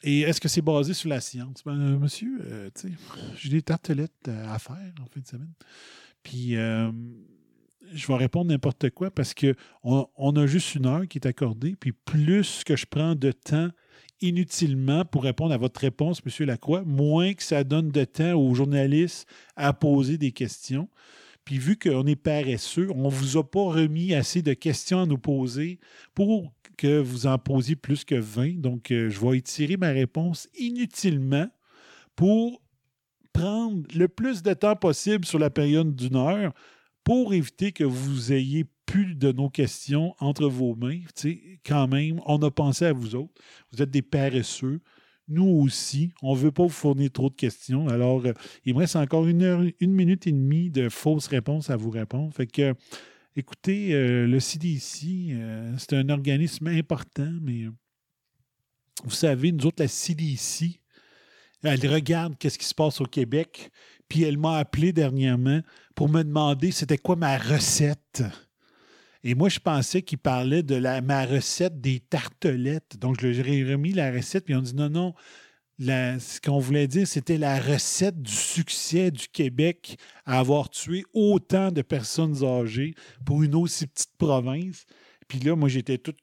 [0.02, 1.62] Et est-ce que c'est basé sur la science?
[1.64, 2.70] Ben, euh, monsieur, euh,
[3.36, 5.54] j'ai des tartelettes à faire en fin de semaine.
[6.28, 6.90] Puis, euh,
[7.94, 11.74] je vais répondre n'importe quoi parce qu'on on a juste une heure qui est accordée.
[11.80, 13.70] Puis, plus que je prends de temps
[14.20, 18.54] inutilement pour répondre à votre réponse, Monsieur Lacroix, moins que ça donne de temps aux
[18.54, 19.26] journalistes
[19.56, 20.90] à poser des questions.
[21.46, 25.06] Puis vu qu'on est paresseux, on ne vous a pas remis assez de questions à
[25.06, 25.78] nous poser
[26.14, 28.60] pour que vous en posiez plus que 20.
[28.60, 31.48] Donc, euh, je vais étirer ma réponse inutilement
[32.16, 32.60] pour
[33.38, 36.52] prendre le plus de temps possible sur la période d'une heure
[37.04, 41.00] pour éviter que vous ayez plus de nos questions entre vos mains.
[41.64, 43.32] quand même, on a pensé à vous autres.
[43.70, 44.80] Vous êtes des paresseux
[45.30, 47.86] nous aussi, on ne veut pas vous fournir trop de questions.
[47.88, 48.32] Alors, euh,
[48.64, 51.90] il me reste encore une heure, une minute et demie de fausses réponses à vous
[51.90, 52.32] répondre.
[52.32, 52.74] Fait que,
[53.36, 57.66] écoutez, euh, le CDC, euh, c'est un organisme important, mais
[59.04, 60.80] vous savez, nous autres, la CDC,
[61.62, 63.70] elle regarde qu'est-ce qui se passe au Québec,
[64.08, 65.60] puis elle m'a appelé dernièrement
[65.94, 68.22] pour me demander c'était quoi ma recette.
[69.24, 72.96] Et moi, je pensais qu'il parlait de la, ma recette des tartelettes.
[72.98, 75.14] Donc, je leur ai remis la recette, puis on dit non, non.
[75.80, 81.72] ce qu'on voulait dire, c'était la recette du succès du Québec à avoir tué autant
[81.72, 82.94] de personnes âgées
[83.26, 84.84] pour une aussi petite province.
[85.26, 86.14] Puis là, moi, j'étais tout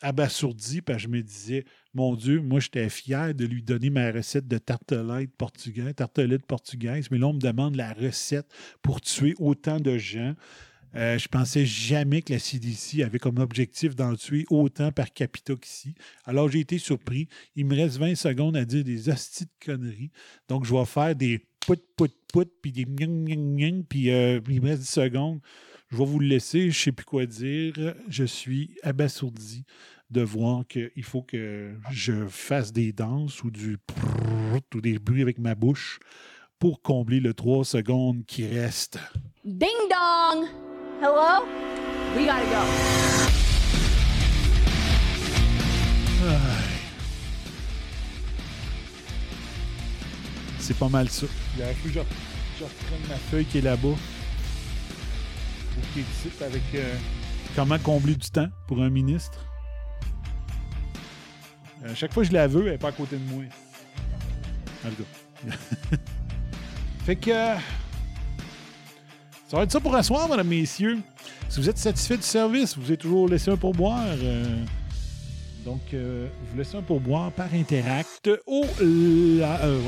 [0.00, 1.64] abasourdi, parce que je me disais,
[1.94, 7.10] mon Dieu, moi, j'étais fier de lui donner ma recette de tartelette portugaise, tartelette portugaise,
[7.10, 8.46] mais là, on me demande la recette
[8.82, 10.34] pour tuer autant de gens.
[10.94, 15.54] Euh, je pensais jamais que la CDC avait comme objectif d'en tuer autant par capita
[15.54, 15.94] qu'ici.
[16.24, 17.28] Alors, j'ai été surpris.
[17.56, 20.10] Il me reste 20 secondes à dire des hosties de conneries.
[20.48, 24.40] Donc, je vais faire des pout, pout, pout, puis des nyang, nyang, nyang, puis euh,
[24.48, 25.40] il me reste 10 secondes.
[25.90, 26.62] Je vais vous le laisser.
[26.62, 27.94] Je ne sais plus quoi dire.
[28.08, 29.64] Je suis abasourdi
[30.10, 33.78] de voir qu'il faut que je fasse des danses ou du
[34.74, 35.98] ou des bruits avec ma bouche
[36.58, 38.98] pour combler le 3 secondes qui reste.
[39.44, 40.46] Ding dong!
[41.00, 41.46] Hello?
[42.16, 43.38] We gotta go.
[50.58, 51.26] C'est pas mal ça.
[51.56, 52.00] Il a que je,
[52.58, 53.94] je reprenne ma feuille qui est là-bas.
[56.40, 56.94] Avec euh,
[57.54, 59.44] comment combler du temps pour un ministre?
[61.82, 63.44] À euh, chaque fois que je la veux, elle n'est pas à côté de moi.
[64.84, 65.04] En tout
[67.04, 67.30] fait que.
[69.48, 70.98] Ça va être ça pour asseoir, mesdames, messieurs.
[71.48, 74.04] Si vous êtes satisfait du service, vous avez toujours laissé un pourboire.
[74.06, 74.64] Euh,
[75.64, 78.64] donc, euh, vous laissez un pourboire par Interact au.
[78.80, 79.80] La, euh,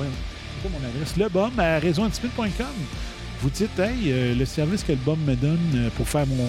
[0.62, 1.16] c'est mon adresse?
[1.16, 2.66] Le BOM à raisonanticipite.com.
[3.42, 6.48] Vous dites, hey, le service que le BOM me donne pour faire mon,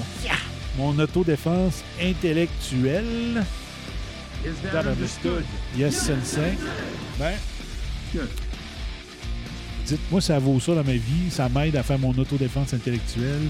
[0.78, 3.44] mon autodéfense intellectuelle.
[4.44, 5.44] Is that understood?
[5.78, 6.58] Yes, sensei.
[7.20, 7.34] Ben,
[9.86, 13.50] dites-moi, ça vaut ça dans ma vie, ça m'aide à faire mon autodéfense intellectuelle.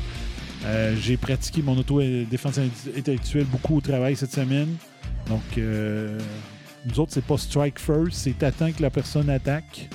[0.65, 2.59] Euh, j'ai pratiqué mon autodéfense
[2.95, 4.75] intellectuelle beaucoup au travail cette semaine.
[5.27, 6.19] Donc, euh,
[6.85, 9.89] nous autres, c'est pas strike first, c'est attendre que la personne attaque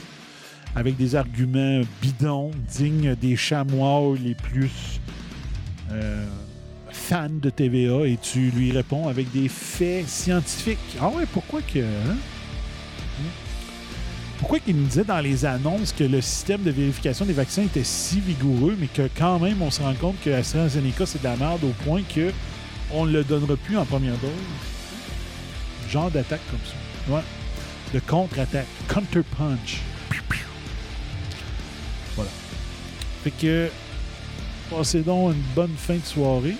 [0.76, 5.00] avec des arguments bidons, dignes des chamois les plus
[5.90, 6.26] euh,
[6.90, 10.98] fans de TVA et tu lui réponds avec des faits scientifiques.
[11.00, 11.80] Ah ouais, pourquoi que.
[11.80, 12.16] Hein?
[14.38, 17.82] pourquoi il nous disait dans les annonces que le système de vérification des vaccins était
[17.82, 21.36] si vigoureux, mais que quand même, on se rend compte que AstraZeneca, c'est de la
[21.36, 22.30] merde au point que
[22.92, 24.30] on ne le donnera plus en première dose?
[25.90, 27.14] Genre d'attaque comme ça.
[27.14, 27.22] Ouais.
[27.94, 28.66] De contre-attaque.
[28.88, 29.80] Counter-punch.
[33.26, 33.68] Fait que,
[34.70, 36.54] passez donc une bonne fin de soirée.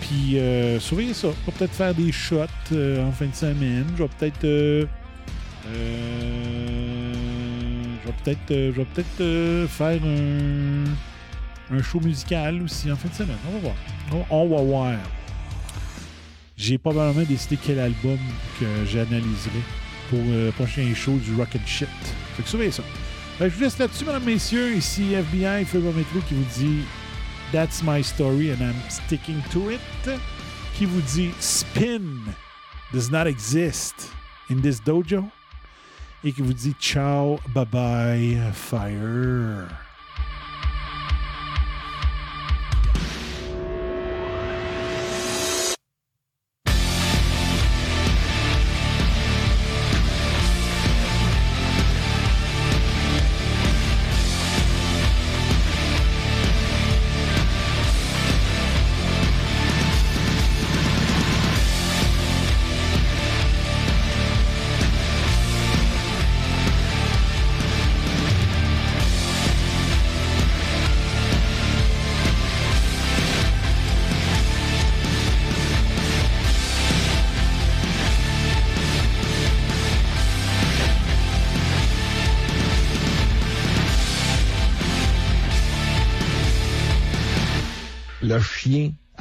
[0.00, 1.28] Puis, euh, surveillez ça.
[1.28, 3.86] On va peut-être faire des shots euh, en fin de semaine.
[3.96, 4.42] Je vais peut-être.
[4.42, 4.86] Euh,
[5.68, 7.12] euh,
[8.02, 13.14] je vais peut-être euh, peut euh, faire un, un, show musical aussi en fin de
[13.14, 13.38] semaine.
[13.48, 14.26] On va voir.
[14.30, 14.94] On, va voir.
[16.56, 18.18] J'ai probablement décidé quel album
[18.58, 19.62] que j'analyserai
[20.10, 21.88] pour le prochain show du Rock and Shit.
[22.36, 22.82] Fait que surveillez ça.
[23.40, 24.74] Je vous laisse là-dessus, mesdames, messieurs.
[24.74, 26.80] Ici FBI Métro qui vous dit
[27.52, 29.80] That's my story and I'm sticking to it.
[30.74, 32.34] Qui vous dit Spin
[32.92, 34.10] does not exist
[34.50, 35.24] in this dojo
[36.24, 39.87] et qui vous dit ciao, bye bye, fire.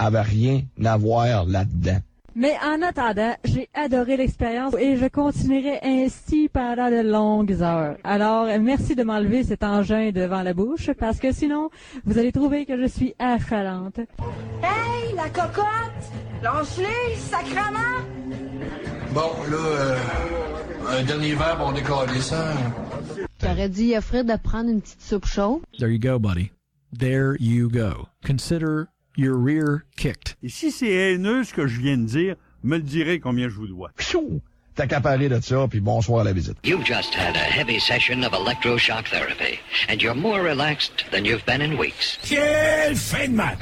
[0.07, 1.99] Avait rien à voir là-dedans.
[2.39, 7.97] Mais en attendant, j'ai adoré l'expérience et je continuerai ainsi pendant de longues heures.
[8.03, 11.71] Alors, merci de m'enlever cet engin devant la bouche parce que sinon,
[12.05, 13.97] vous allez trouver que je suis affalante.
[14.61, 15.65] Hey, la cocotte!
[16.43, 18.05] Lance-les, sacrement!
[19.15, 19.97] Bon, là, euh,
[20.89, 22.53] un dernier verre, on décolle ça.
[23.39, 25.61] T'aurais dû y offrir de prendre une petite soupe chaude?
[25.79, 26.51] There you go, buddy.
[26.95, 28.09] There you go.
[28.23, 30.35] Consider your rear kicked.
[30.43, 33.55] Et si c'est haineux ce que je viens de dire, me le direz combien je
[33.55, 33.91] vous dois.
[33.97, 34.41] Pfiou!
[34.75, 36.57] T'as qu'à parler de ça, puis bonsoir à la visite.
[36.63, 41.43] You've just had a heavy session of electroshock therapy, and you're more relaxed than you've
[41.47, 42.19] been in weeks.
[42.21, 43.57] Quelle fin de match!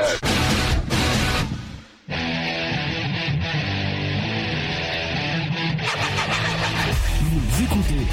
[7.22, 8.06] Vous écoutez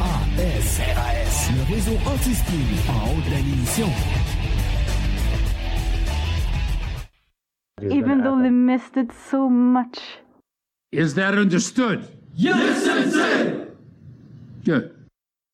[0.00, 2.54] RAS, RAS, le réseau anti-spin
[2.88, 3.40] en haut de la
[7.82, 9.98] Even though they missed it so much.
[10.92, 12.06] Is that understood?
[12.34, 13.66] Yes, Sensei!
[14.64, 14.99] Good.